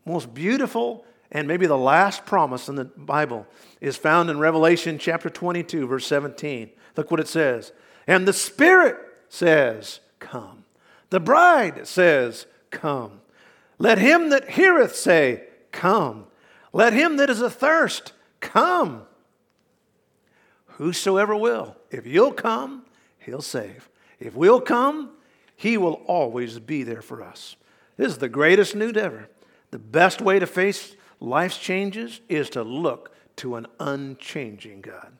most 0.05 0.33
beautiful 0.33 1.05
and 1.31 1.47
maybe 1.47 1.65
the 1.65 1.77
last 1.77 2.25
promise 2.25 2.69
in 2.69 2.75
the 2.75 2.85
Bible 2.85 3.45
is 3.81 3.97
found 3.97 4.29
in 4.29 4.39
Revelation 4.39 4.97
chapter 4.97 5.29
22, 5.29 5.87
verse 5.87 6.07
17. 6.07 6.69
Look 6.95 7.11
what 7.11 7.19
it 7.19 7.27
says. 7.27 7.71
And 8.07 8.27
the 8.27 8.33
Spirit 8.33 8.97
says, 9.29 9.99
Come. 10.19 10.63
The 11.09 11.19
bride 11.19 11.87
says, 11.87 12.45
Come. 12.71 13.21
Let 13.77 13.97
him 13.97 14.29
that 14.29 14.51
heareth 14.51 14.95
say, 14.95 15.43
Come. 15.71 16.27
Let 16.73 16.93
him 16.93 17.17
that 17.17 17.29
is 17.29 17.41
athirst 17.41 18.13
come. 18.39 19.03
Whosoever 20.65 21.35
will. 21.35 21.75
If 21.89 22.05
you'll 22.05 22.33
come, 22.33 22.85
he'll 23.19 23.41
save. 23.41 23.89
If 24.19 24.35
we'll 24.35 24.61
come, 24.61 25.11
he 25.55 25.77
will 25.77 26.01
always 26.05 26.59
be 26.59 26.83
there 26.83 27.01
for 27.01 27.23
us. 27.23 27.55
This 27.97 28.09
is 28.09 28.17
the 28.19 28.29
greatest 28.29 28.75
news 28.75 28.95
ever. 28.95 29.29
The 29.71 29.79
best 29.79 30.21
way 30.21 30.39
to 30.39 30.45
face 30.45 30.95
life's 31.19 31.57
changes 31.57 32.21
is 32.29 32.49
to 32.51 32.63
look 32.63 33.15
to 33.37 33.55
an 33.55 33.67
unchanging 33.79 34.81
God. 34.81 35.11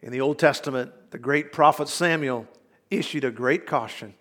In 0.00 0.12
the 0.12 0.20
Old 0.20 0.38
Testament, 0.38 0.92
the 1.10 1.18
great 1.18 1.52
prophet 1.52 1.88
Samuel 1.88 2.46
issued 2.90 3.24
a 3.24 3.30
great 3.30 3.66
caution. 3.66 4.14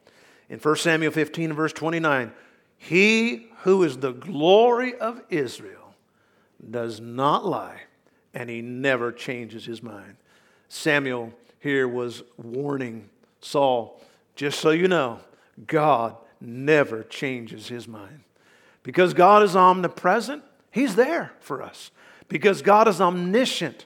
In 0.49 0.59
1 0.59 0.75
Samuel 0.77 1.11
15, 1.11 1.53
verse 1.53 1.73
29, 1.73 2.31
he 2.77 3.47
who 3.63 3.83
is 3.83 3.97
the 3.97 4.13
glory 4.13 4.95
of 4.95 5.21
Israel 5.29 5.95
does 6.69 6.99
not 6.99 7.45
lie, 7.45 7.81
and 8.33 8.49
he 8.49 8.61
never 8.61 9.11
changes 9.11 9.65
his 9.65 9.83
mind. 9.83 10.15
Samuel 10.69 11.33
here 11.59 11.88
was 11.88 12.23
warning 12.38 13.09
Saul, 13.41 14.01
just 14.35 14.59
so 14.59 14.71
you 14.71 14.88
know, 14.88 15.19
God 15.65 16.15
never 16.39 17.03
changes 17.03 17.67
his 17.67 17.88
mind. 17.88 18.21
Because 18.83 19.13
God 19.13 19.43
is 19.43 19.55
omnipresent, 19.55 20.43
he's 20.72 20.95
there 20.95 21.34
for 21.39 21.61
us. 21.61 21.91
Because 22.28 22.61
God 22.61 22.88
is 22.88 22.99
omniscient, 22.99 23.86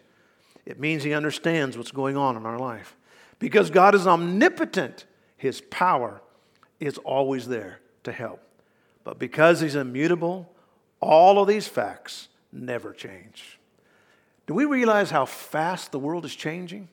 it 0.65 0.79
means 0.79 1.03
he 1.03 1.13
understands 1.13 1.77
what's 1.77 1.91
going 1.91 2.17
on 2.17 2.35
in 2.37 2.45
our 2.45 2.59
life. 2.59 2.95
Because 3.39 3.69
God 3.69 3.95
is 3.95 4.07
omnipotent, 4.07 5.05
his 5.37 5.61
power 5.61 6.21
is 6.79 6.97
always 6.99 7.47
there 7.47 7.79
to 8.03 8.11
help. 8.11 8.41
But 9.03 9.19
because 9.19 9.61
he's 9.61 9.75
immutable, 9.75 10.51
all 10.99 11.41
of 11.41 11.47
these 11.47 11.67
facts 11.67 12.29
never 12.51 12.93
change. 12.93 13.59
Do 14.47 14.53
we 14.53 14.65
realize 14.65 15.11
how 15.11 15.25
fast 15.25 15.91
the 15.91 15.99
world 15.99 16.25
is 16.25 16.35
changing? 16.35 16.89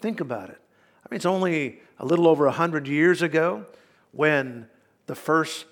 Think 0.00 0.20
about 0.20 0.50
it. 0.50 0.58
I 1.04 1.08
mean, 1.10 1.16
it's 1.16 1.26
only 1.26 1.80
a 1.98 2.04
little 2.04 2.26
over 2.26 2.46
100 2.46 2.86
years 2.86 3.22
ago 3.22 3.66
when 4.12 4.68
the 5.06 5.14
first 5.14 5.66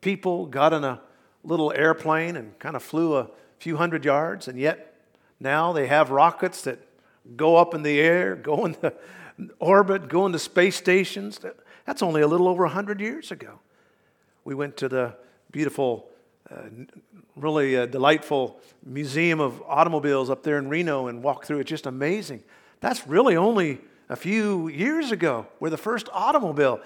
people 0.00 0.46
got 0.46 0.72
in 0.72 0.84
a 0.84 1.00
little 1.44 1.72
airplane 1.72 2.36
and 2.36 2.58
kind 2.58 2.74
of 2.74 2.82
flew 2.82 3.16
a 3.16 3.28
few 3.58 3.76
hundred 3.76 4.04
yards, 4.04 4.48
and 4.48 4.58
yet 4.58 4.94
now 5.38 5.72
they 5.72 5.86
have 5.86 6.10
rockets 6.10 6.62
that 6.62 6.78
go 7.36 7.56
up 7.56 7.74
in 7.74 7.82
the 7.82 8.00
air, 8.00 8.34
go 8.50 8.64
into 8.64 8.92
orbit, 9.58 10.08
go 10.08 10.26
into 10.26 10.38
space 10.38 10.76
stations. 10.76 11.40
That's 11.84 12.02
only 12.02 12.22
a 12.22 12.26
little 12.26 12.48
over 12.48 12.64
100 12.64 13.00
years 13.00 13.30
ago. 13.30 13.60
We 14.44 14.54
went 14.54 14.76
to 14.78 14.88
the 14.88 15.16
beautiful, 15.50 16.08
uh, 16.50 16.62
really 17.36 17.76
uh, 17.76 17.86
delightful 17.86 18.60
museum 18.84 19.40
of 19.40 19.62
automobiles 19.66 20.30
up 20.30 20.42
there 20.42 20.58
in 20.58 20.68
Reno 20.68 21.06
and 21.08 21.22
walked 21.22 21.46
through 21.46 21.60
it. 21.60 21.64
Just 21.64 21.86
amazing. 21.86 22.42
That's 22.80 23.06
really 23.06 23.36
only 23.36 23.80
a 24.08 24.16
few 24.16 24.68
years 24.68 25.10
ago 25.10 25.46
where 25.58 25.70
the 25.70 25.78
first 25.78 26.08
automobile. 26.12 26.80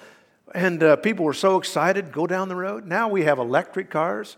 And 0.55 0.83
uh, 0.83 0.97
people 0.97 1.25
were 1.25 1.35
so 1.35 1.59
excited, 1.59 2.13
go 2.13 2.27
down 2.27 2.49
the 2.49 2.57
road. 2.57 2.87
Now 2.87 3.09
we 3.09 3.25
have 3.25 3.39
electric 3.39 3.91
cars, 3.91 4.37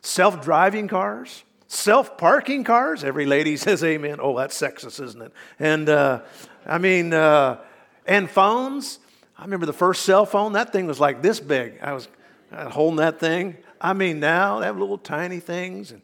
self 0.00 0.42
driving 0.42 0.88
cars, 0.88 1.44
self 1.68 2.18
parking 2.18 2.64
cars. 2.64 3.04
Every 3.04 3.26
lady 3.26 3.56
says 3.58 3.82
amen. 3.84 4.18
Oh, 4.20 4.36
that's 4.36 4.60
sexist, 4.60 5.02
isn't 5.02 5.22
it? 5.22 5.32
And 5.58 5.88
uh, 5.88 6.22
I 6.66 6.78
mean, 6.78 7.12
uh, 7.12 7.58
and 8.06 8.28
phones. 8.28 8.98
I 9.38 9.44
remember 9.44 9.66
the 9.66 9.72
first 9.72 10.02
cell 10.02 10.24
phone, 10.24 10.52
that 10.52 10.72
thing 10.72 10.86
was 10.86 11.00
like 11.00 11.20
this 11.20 11.40
big. 11.40 11.80
I 11.82 11.94
was 11.94 12.08
holding 12.52 12.98
that 12.98 13.18
thing. 13.18 13.56
I 13.80 13.92
mean, 13.92 14.20
now 14.20 14.60
they 14.60 14.66
have 14.66 14.78
little 14.78 14.98
tiny 14.98 15.40
things. 15.40 15.90
And 15.90 16.02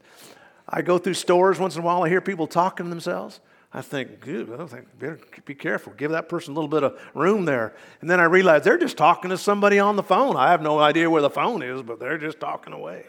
I 0.68 0.82
go 0.82 0.98
through 0.98 1.14
stores 1.14 1.58
once 1.58 1.76
in 1.76 1.82
a 1.82 1.84
while, 1.84 2.02
I 2.02 2.08
hear 2.08 2.20
people 2.20 2.46
talking 2.46 2.86
to 2.86 2.90
themselves. 2.90 3.38
I 3.72 3.82
think, 3.82 4.20
good, 4.20 4.50
I 4.58 4.64
think, 4.66 4.98
better 4.98 5.20
be 5.44 5.54
careful. 5.54 5.92
Give 5.92 6.12
that 6.12 6.28
person 6.28 6.52
a 6.52 6.54
little 6.54 6.68
bit 6.68 6.82
of 6.82 6.98
room 7.14 7.44
there. 7.44 7.74
And 8.00 8.08
then 8.08 8.18
I 8.18 8.24
realize 8.24 8.64
they're 8.64 8.78
just 8.78 8.96
talking 8.96 9.30
to 9.30 9.36
somebody 9.36 9.78
on 9.78 9.96
the 9.96 10.02
phone. 10.02 10.36
I 10.36 10.50
have 10.50 10.62
no 10.62 10.78
idea 10.78 11.10
where 11.10 11.20
the 11.20 11.28
phone 11.28 11.62
is, 11.62 11.82
but 11.82 12.00
they're 12.00 12.16
just 12.16 12.40
talking 12.40 12.72
away. 12.72 13.04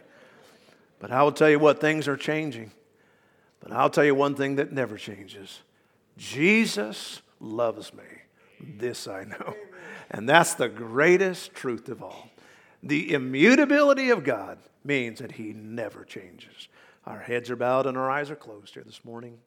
But 1.00 1.12
I 1.12 1.24
will 1.24 1.32
tell 1.32 1.50
you 1.50 1.60
what, 1.60 1.80
things 1.80 2.10
are 2.10 2.18
changing. 2.18 2.72
But 3.62 3.72
I'll 3.72 3.90
tell 3.90 4.04
you 4.04 4.16
one 4.16 4.36
thing 4.36 4.56
that 4.56 4.72
never 4.72 4.98
changes 4.98 5.60
Jesus 6.18 7.22
loves 7.40 7.94
me. 7.94 8.04
This 8.60 9.08
I 9.08 9.24
know. 9.24 9.56
And 10.12 10.28
that's 10.28 10.56
the 10.56 10.68
greatest 10.68 11.54
truth 11.54 11.88
of 11.88 12.04
all. 12.04 12.30
The 12.84 13.14
immutability 13.14 14.10
of 14.10 14.24
God 14.24 14.58
means 14.84 15.20
that 15.20 15.34
He 15.34 15.54
never 15.54 16.04
changes. 16.04 16.68
Our 17.06 17.20
heads 17.20 17.50
are 17.50 17.56
bowed 17.56 17.86
and 17.86 17.98
our 17.98 18.10
eyes 18.12 18.30
are 18.30 18.36
closed 18.36 18.74
here 18.74 18.84
this 18.84 19.06
morning. 19.06 19.38